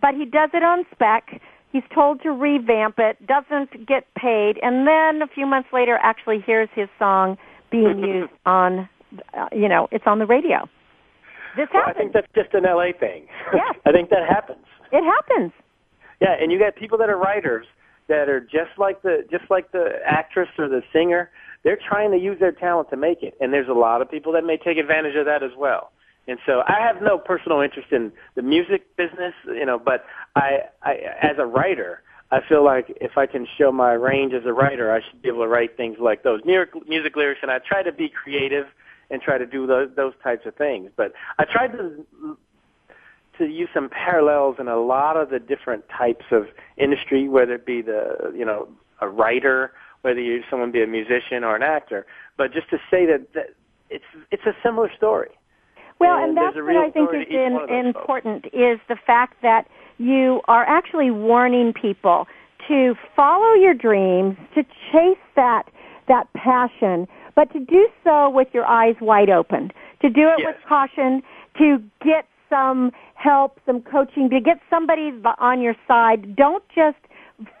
but 0.00 0.14
he 0.14 0.24
does 0.24 0.50
it 0.54 0.62
on 0.62 0.86
spec. 0.92 1.42
He's 1.72 1.82
told 1.94 2.22
to 2.22 2.30
revamp 2.30 2.98
it, 2.98 3.18
doesn't 3.26 3.86
get 3.86 4.06
paid, 4.14 4.58
and 4.62 4.86
then 4.86 5.22
a 5.22 5.28
few 5.32 5.46
months 5.46 5.68
later 5.72 5.98
actually 6.02 6.42
hears 6.46 6.68
his 6.74 6.88
song 6.98 7.36
being 7.70 7.98
used 7.98 8.32
on, 8.46 8.88
uh, 9.36 9.48
you 9.52 9.68
know, 9.68 9.88
it's 9.92 10.04
on 10.06 10.18
the 10.18 10.26
radio. 10.26 10.68
This 11.56 11.68
well, 11.74 11.84
I 11.86 11.92
think 11.92 12.12
that's 12.12 12.26
just 12.34 12.54
an 12.54 12.64
LA 12.64 12.92
thing. 12.98 13.26
Yes. 13.52 13.74
I 13.86 13.92
think 13.92 14.10
that 14.10 14.26
happens. 14.28 14.64
It 14.92 15.04
happens. 15.04 15.52
Yeah, 16.20 16.34
and 16.40 16.50
you 16.50 16.58
got 16.58 16.76
people 16.76 16.98
that 16.98 17.10
are 17.10 17.18
writers 17.18 17.66
that 18.08 18.28
are 18.28 18.40
just 18.40 18.72
like 18.78 19.02
the 19.02 19.24
just 19.30 19.44
like 19.50 19.70
the 19.72 20.00
actress 20.06 20.48
or 20.58 20.68
the 20.68 20.82
singer. 20.92 21.30
They're 21.64 21.78
trying 21.88 22.12
to 22.12 22.16
use 22.16 22.38
their 22.40 22.52
talent 22.52 22.90
to 22.90 22.96
make 22.96 23.22
it, 23.22 23.34
and 23.40 23.52
there's 23.52 23.68
a 23.68 23.74
lot 23.74 24.00
of 24.00 24.10
people 24.10 24.32
that 24.32 24.44
may 24.44 24.56
take 24.56 24.78
advantage 24.78 25.16
of 25.16 25.26
that 25.26 25.42
as 25.42 25.50
well. 25.58 25.90
And 26.28 26.38
so 26.44 26.62
I 26.68 26.78
have 26.80 27.00
no 27.00 27.16
personal 27.16 27.60
interest 27.62 27.90
in 27.90 28.12
the 28.34 28.42
music 28.42 28.94
business, 28.96 29.32
you 29.46 29.64
know, 29.64 29.78
but 29.78 30.04
I, 30.36 30.64
I 30.82 30.96
as 31.22 31.38
a 31.38 31.46
writer, 31.46 32.02
I 32.30 32.40
feel 32.46 32.62
like 32.62 32.92
if 33.00 33.16
I 33.16 33.24
can 33.24 33.46
show 33.56 33.72
my 33.72 33.92
range 33.92 34.34
as 34.34 34.44
a 34.44 34.52
writer, 34.52 34.92
I 34.92 35.00
should 35.00 35.22
be 35.22 35.28
able 35.28 35.42
to 35.42 35.48
write 35.48 35.78
things 35.78 35.96
like 35.98 36.22
those 36.22 36.42
music, 36.44 36.74
music 36.86 37.16
lyrics, 37.16 37.40
and 37.42 37.50
I 37.50 37.58
try 37.60 37.82
to 37.82 37.92
be 37.92 38.10
creative 38.10 38.66
and 39.10 39.22
try 39.22 39.38
to 39.38 39.46
do 39.46 39.66
those, 39.66 39.88
those 39.96 40.12
types 40.22 40.44
of 40.44 40.54
things. 40.54 40.90
But 40.94 41.14
I 41.38 41.44
tried 41.44 41.72
to 41.72 42.36
to 43.38 43.46
use 43.46 43.68
some 43.72 43.88
parallels 43.88 44.56
in 44.58 44.68
a 44.68 44.78
lot 44.78 45.16
of 45.16 45.30
the 45.30 45.38
different 45.38 45.88
types 45.88 46.26
of 46.32 46.48
industry, 46.76 47.28
whether 47.28 47.54
it 47.54 47.64
be 47.64 47.80
the 47.80 48.34
you 48.36 48.44
know 48.44 48.68
a 49.00 49.08
writer, 49.08 49.72
whether 50.02 50.20
you 50.20 50.42
someone 50.50 50.72
be 50.72 50.82
a 50.82 50.86
musician 50.86 51.42
or 51.42 51.56
an 51.56 51.62
actor. 51.62 52.04
But 52.36 52.52
just 52.52 52.68
to 52.68 52.78
say 52.90 53.06
that, 53.06 53.32
that 53.32 53.54
it's 53.88 54.04
it's 54.30 54.44
a 54.44 54.54
similar 54.62 54.90
story. 54.94 55.30
Well, 56.00 56.16
And 56.16 56.28
and, 56.30 56.36
that's 56.36 56.56
what 56.56 56.76
I 56.76 56.90
think 56.90 57.10
is 57.10 57.26
in, 57.28 57.54
those 57.54 57.68
folks. 57.68 57.72
important 57.72 58.46
is 58.46 58.78
the 58.88 58.96
fact 59.06 59.42
that 59.42 59.66
you 59.98 60.40
are 60.46 60.64
actually 60.64 61.10
warning 61.10 61.72
people 61.72 62.26
to 62.68 62.94
follow 63.16 63.54
your 63.54 63.74
dreams, 63.74 64.36
to 64.54 64.62
chase 64.92 65.18
that 65.36 65.64
that 66.06 66.32
passion, 66.32 67.06
but 67.34 67.52
to 67.52 67.60
do 67.60 67.86
so 68.02 68.30
with 68.30 68.48
your 68.52 68.64
eyes 68.64 68.96
wide 69.00 69.28
open, 69.28 69.70
to 70.00 70.08
do 70.08 70.28
it 70.28 70.36
with 70.38 70.56
caution, 70.66 71.22
to 71.58 71.82
get 72.02 72.26
some 72.48 72.92
help, 73.14 73.60
some 73.66 73.82
coaching, 73.82 74.30
to 74.30 74.40
get 74.40 74.58
somebody 74.70 75.12
on 75.38 75.60
your 75.60 75.74
side. 75.86 76.34
Don't 76.34 76.64
just 76.74 76.96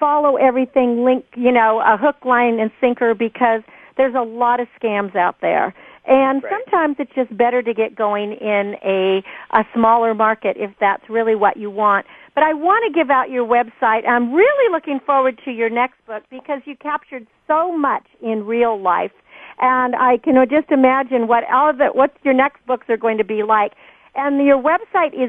follow 0.00 0.36
everything 0.36 1.04
link, 1.04 1.24
you 1.36 1.52
know, 1.52 1.80
a 1.84 1.96
hook, 1.96 2.24
line, 2.24 2.58
and 2.58 2.70
sinker 2.80 3.14
because 3.14 3.62
there's 3.96 4.14
a 4.14 4.22
lot 4.22 4.60
of 4.60 4.68
scams 4.80 5.14
out 5.14 5.36
there. 5.40 5.74
And 6.08 6.42
sometimes 6.48 6.96
it's 6.98 7.12
just 7.14 7.36
better 7.36 7.62
to 7.62 7.74
get 7.74 7.94
going 7.94 8.32
in 8.32 8.76
a, 8.82 9.22
a 9.50 9.64
smaller 9.74 10.14
market 10.14 10.56
if 10.58 10.70
that's 10.80 11.02
really 11.10 11.34
what 11.34 11.58
you 11.58 11.70
want. 11.70 12.06
But 12.34 12.44
I 12.44 12.54
want 12.54 12.82
to 12.86 12.98
give 12.98 13.10
out 13.10 13.28
your 13.28 13.46
website. 13.46 14.08
I'm 14.08 14.32
really 14.32 14.72
looking 14.72 15.00
forward 15.04 15.38
to 15.44 15.50
your 15.50 15.68
next 15.68 15.98
book 16.06 16.22
because 16.30 16.62
you 16.64 16.76
captured 16.76 17.26
so 17.46 17.76
much 17.76 18.06
in 18.22 18.46
real 18.46 18.80
life. 18.80 19.12
And 19.60 19.94
I 19.94 20.16
can 20.16 20.36
just 20.48 20.70
imagine 20.70 21.28
what 21.28 21.44
all 21.52 21.68
of 21.68 21.76
the, 21.76 21.88
what 21.88 22.16
your 22.22 22.32
next 22.32 22.64
books 22.66 22.86
are 22.88 22.96
going 22.96 23.18
to 23.18 23.24
be 23.24 23.42
like. 23.42 23.74
And 24.14 24.42
your 24.46 24.56
website 24.62 25.12
is 25.12 25.28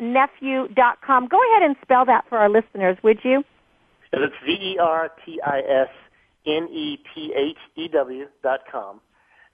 vertusnephew.com. 0.00 1.28
Go 1.28 1.40
ahead 1.52 1.62
and 1.62 1.76
spell 1.82 2.04
that 2.06 2.24
for 2.28 2.38
our 2.38 2.48
listeners, 2.48 2.98
would 3.04 3.20
you? 3.22 3.44
It's 4.12 4.34
V 4.44 4.52
E 4.52 4.76
R 4.80 5.12
T 5.24 5.40
I 5.40 5.58
S 5.60 5.88
N 6.46 6.68
E 6.68 6.98
P 7.14 7.32
H 7.36 7.58
E 7.76 7.86
W 7.88 8.26
dot 8.42 8.60
com. 8.70 9.00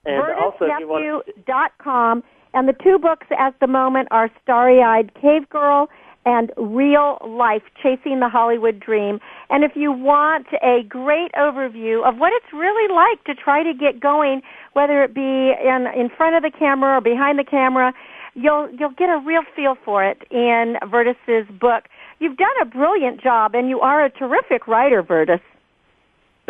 And 0.04 0.22
also, 0.38 0.64
if 0.64 0.80
you 0.80 0.88
want, 0.88 1.24
VertusNephew.com. 1.46 2.22
And 2.52 2.68
the 2.68 2.74
two 2.82 2.98
books 2.98 3.26
at 3.38 3.54
the 3.60 3.66
moment 3.66 4.08
are 4.10 4.30
Starry 4.42 4.82
Eyed 4.82 5.12
Cave 5.14 5.48
Girl 5.50 5.88
and 6.26 6.52
Real 6.56 7.18
Life, 7.26 7.62
Chasing 7.82 8.20
the 8.20 8.28
Hollywood 8.28 8.80
Dream. 8.80 9.20
And 9.48 9.64
if 9.64 9.72
you 9.74 9.92
want 9.92 10.46
a 10.62 10.82
great 10.88 11.32
overview 11.32 12.06
of 12.06 12.18
what 12.18 12.32
it's 12.34 12.52
really 12.52 12.92
like 12.92 13.22
to 13.24 13.34
try 13.34 13.62
to 13.62 13.72
get 13.72 14.00
going, 14.00 14.42
whether 14.74 15.02
it 15.02 15.14
be 15.14 15.20
in, 15.20 15.86
in 15.96 16.10
front 16.14 16.36
of 16.36 16.42
the 16.42 16.56
camera 16.56 16.98
or 16.98 17.00
behind 17.00 17.38
the 17.38 17.44
camera, 17.44 17.92
you'll, 18.34 18.68
you'll 18.78 18.90
get 18.98 19.08
a 19.08 19.22
real 19.24 19.42
feel 19.56 19.76
for 19.84 20.04
it 20.04 20.22
in 20.30 20.76
Vertus's 20.90 21.48
book. 21.58 21.84
You've 22.18 22.36
done 22.36 22.48
a 22.60 22.66
brilliant 22.66 23.22
job 23.22 23.54
and 23.54 23.68
you 23.68 23.80
are 23.80 24.04
a 24.04 24.10
terrific 24.10 24.66
writer, 24.66 25.02
Vertus. 25.02 25.40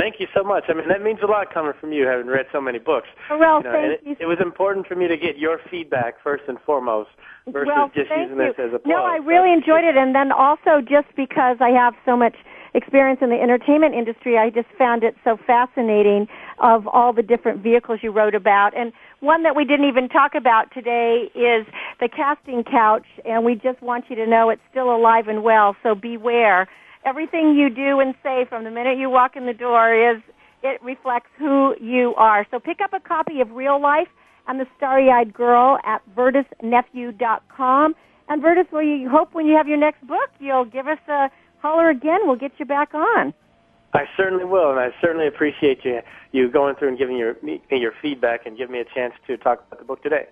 Thank 0.01 0.17
you 0.19 0.27
so 0.35 0.43
much. 0.43 0.65
I 0.69 0.75
mean, 0.75 0.89
that 0.89 1.03
means 1.03 1.21
a 1.23 1.27
lot 1.27 1.53
coming 1.53 1.73
from 1.79 1.93
you, 1.93 2.07
having 2.07 2.27
read 2.27 2.47
so 2.53 2.61
many 2.61 2.79
books. 2.79 3.09
Oh, 3.31 3.37
well, 3.37 3.59
you 3.59 3.65
know, 3.65 3.73
thank 3.73 3.93
it, 3.93 4.01
you. 4.05 4.17
it 4.21 4.27
was 4.27 4.39
important 4.41 4.87
for 4.87 4.97
me 4.97 5.07
to 5.09 5.17
get 5.17 5.37
your 5.37 5.61
feedback 5.71 6.15
first 6.25 6.45
and 6.49 6.59
foremost, 6.65 7.11
versus 7.47 7.69
well, 7.69 7.91
just 7.95 8.09
using 8.09 8.37
you. 8.37 8.49
this 8.49 8.57
as 8.59 8.73
a 8.73 8.79
plug. 8.79 8.87
No, 8.87 9.05
I 9.05 9.17
really 9.17 9.53
enjoyed 9.53 9.85
it, 9.85 9.97
and 9.97 10.15
then 10.15 10.33
also 10.33 10.81
just 10.81 11.15
because 11.17 11.59
I 11.61 11.71
have 11.71 11.95
so 12.05 12.17
much 12.17 12.37
experience 12.73 13.19
in 13.21 13.31
the 13.31 13.41
entertainment 13.41 13.95
industry, 13.95 14.39
I 14.39 14.49
just 14.49 14.69
found 14.79 15.03
it 15.03 15.17
so 15.25 15.37
fascinating 15.47 16.29
of 16.63 16.87
all 16.87 17.13
the 17.13 17.23
different 17.23 17.63
vehicles 17.63 17.99
you 18.03 18.13
wrote 18.13 18.35
about. 18.35 18.77
And 18.77 18.93
one 19.21 19.43
that 19.43 19.57
we 19.57 19.65
didn't 19.65 19.89
even 19.89 20.09
talk 20.09 20.35
about 20.37 20.73
today 20.73 21.31
is 21.35 21.67
the 21.99 22.09
casting 22.09 22.63
couch, 22.63 23.07
and 23.25 23.45
we 23.45 23.55
just 23.55 23.83
want 23.83 24.05
you 24.09 24.17
to 24.17 24.27
know 24.27 24.51
it's 24.51 24.63
still 24.71 24.95
alive 24.95 25.27
and 25.29 25.43
well. 25.43 25.77
So 25.83 25.95
beware. 25.95 26.69
Everything 27.05 27.55
you 27.55 27.71
do 27.71 28.01
and 28.01 28.15
say 28.23 28.45
from 28.49 28.65
the 28.65 28.71
minute 28.71 28.99
you 28.99 29.09
walk 29.09 29.37
in 29.37 29.47
the 29.47 29.55
door 29.55 29.95
is 29.95 30.23
it 30.63 30.83
reflects 30.83 31.31
who 31.39 31.75
you 31.81 32.15
are. 32.17 32.47
So 32.51 32.59
pick 32.59 32.81
up 32.83 32.93
a 32.93 33.01
copy 33.01 33.41
of 33.41 33.51
Real 33.53 33.81
Life 33.81 34.09
and 34.47 34.61
the 34.61 34.67
Starry-Eyed 34.77 35.33
Girl 35.33 35.79
at 35.85 36.03
vertusnephew.com. 36.15 37.95
And 38.29 38.43
Vertus, 38.43 38.67
we 38.73 39.07
hope 39.11 39.33
when 39.33 39.47
you 39.47 39.57
have 39.57 39.67
your 39.67 39.79
next 39.79 40.07
book, 40.07 40.31
you'll 40.39 40.65
give 40.65 40.87
us 40.87 40.99
a 41.09 41.31
holler 41.59 41.89
again. 41.89 42.21
We'll 42.25 42.37
get 42.37 42.53
you 42.59 42.65
back 42.67 42.95
on. 42.95 43.35
I 43.93 44.05
certainly 44.17 44.45
will, 44.45 44.71
and 44.71 44.79
I 44.79 44.91
certainly 45.01 45.27
appreciate 45.27 45.85
you 45.85 46.01
you 46.33 46.49
going 46.49 46.77
through 46.77 46.89
and 46.89 46.99
giving 46.99 47.17
your 47.17 47.37
me 47.43 47.61
your 47.71 47.93
feedback 48.01 48.47
and 48.47 48.57
giving 48.57 48.73
me 48.75 48.79
a 48.79 48.85
chance 48.95 49.15
to 49.27 49.37
talk 49.37 49.65
about 49.67 49.81
the 49.81 49.85
book 49.85 50.01
today. 50.01 50.27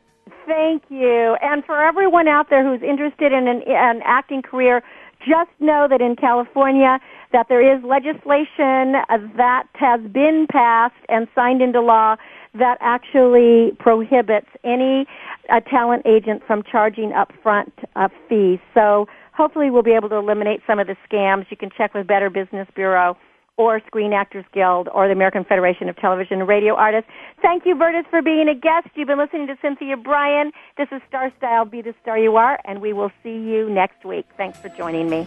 Thank 0.46 0.84
you. 0.90 1.36
And 1.42 1.64
for 1.64 1.82
everyone 1.82 2.28
out 2.28 2.50
there 2.50 2.62
who's 2.62 2.82
interested 2.82 3.32
in 3.32 3.48
an, 3.48 3.62
an 3.66 4.00
acting 4.04 4.42
career, 4.42 4.82
just 5.20 5.50
know 5.60 5.86
that 5.88 6.00
in 6.00 6.16
California 6.16 6.98
that 7.32 7.46
there 7.48 7.60
is 7.60 7.82
legislation 7.84 8.94
that 9.36 9.64
has 9.74 10.00
been 10.12 10.46
passed 10.50 10.94
and 11.08 11.28
signed 11.34 11.60
into 11.60 11.80
law 11.80 12.16
that 12.54 12.78
actually 12.80 13.72
prohibits 13.78 14.48
any 14.64 15.06
uh, 15.50 15.60
talent 15.60 16.02
agent 16.06 16.42
from 16.46 16.62
charging 16.62 17.12
upfront 17.12 17.70
uh, 17.96 18.08
fees. 18.28 18.58
So 18.74 19.06
hopefully 19.32 19.70
we'll 19.70 19.82
be 19.82 19.92
able 19.92 20.08
to 20.08 20.16
eliminate 20.16 20.60
some 20.66 20.78
of 20.78 20.86
the 20.86 20.96
scams. 21.08 21.46
You 21.50 21.56
can 21.56 21.70
check 21.76 21.94
with 21.94 22.06
Better 22.06 22.30
Business 22.30 22.66
Bureau 22.74 23.16
or 23.59 23.80
Screen 23.86 24.12
Actors 24.14 24.44
Guild 24.54 24.88
or 24.94 25.09
the 25.09 25.12
American 25.12 25.44
Federation 25.44 25.88
of 25.88 25.96
Television 25.96 26.40
and 26.40 26.48
Radio 26.48 26.74
Artists. 26.74 27.11
Thank 27.42 27.66
you, 27.66 27.74
Vertus, 27.74 28.06
for 28.09 28.22
being 28.22 28.48
a 28.48 28.54
guest. 28.54 28.88
You've 28.94 29.09
been 29.09 29.18
listening 29.18 29.48
to 29.48 29.59
Cynthia 29.61 29.96
Bryan. 29.96 30.52
This 30.78 30.88
is 30.92 31.02
Star 31.09 31.30
Style, 31.36 31.64
Be 31.64 31.82
the 31.82 31.94
Star 32.00 32.18
You 32.18 32.36
Are, 32.36 32.59
and 32.64 32.80
we 32.80 32.92
will 32.92 33.11
see 33.22 33.30
you 33.30 33.68
next 33.68 34.04
week. 34.04 34.26
Thanks 34.36 34.59
for 34.59 34.68
joining 34.70 35.11
me. 35.11 35.26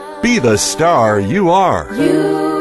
be 0.21 0.39
the 0.39 0.57
star 0.57 1.19
you 1.19 1.49
are. 1.49 1.87
You 1.93 2.60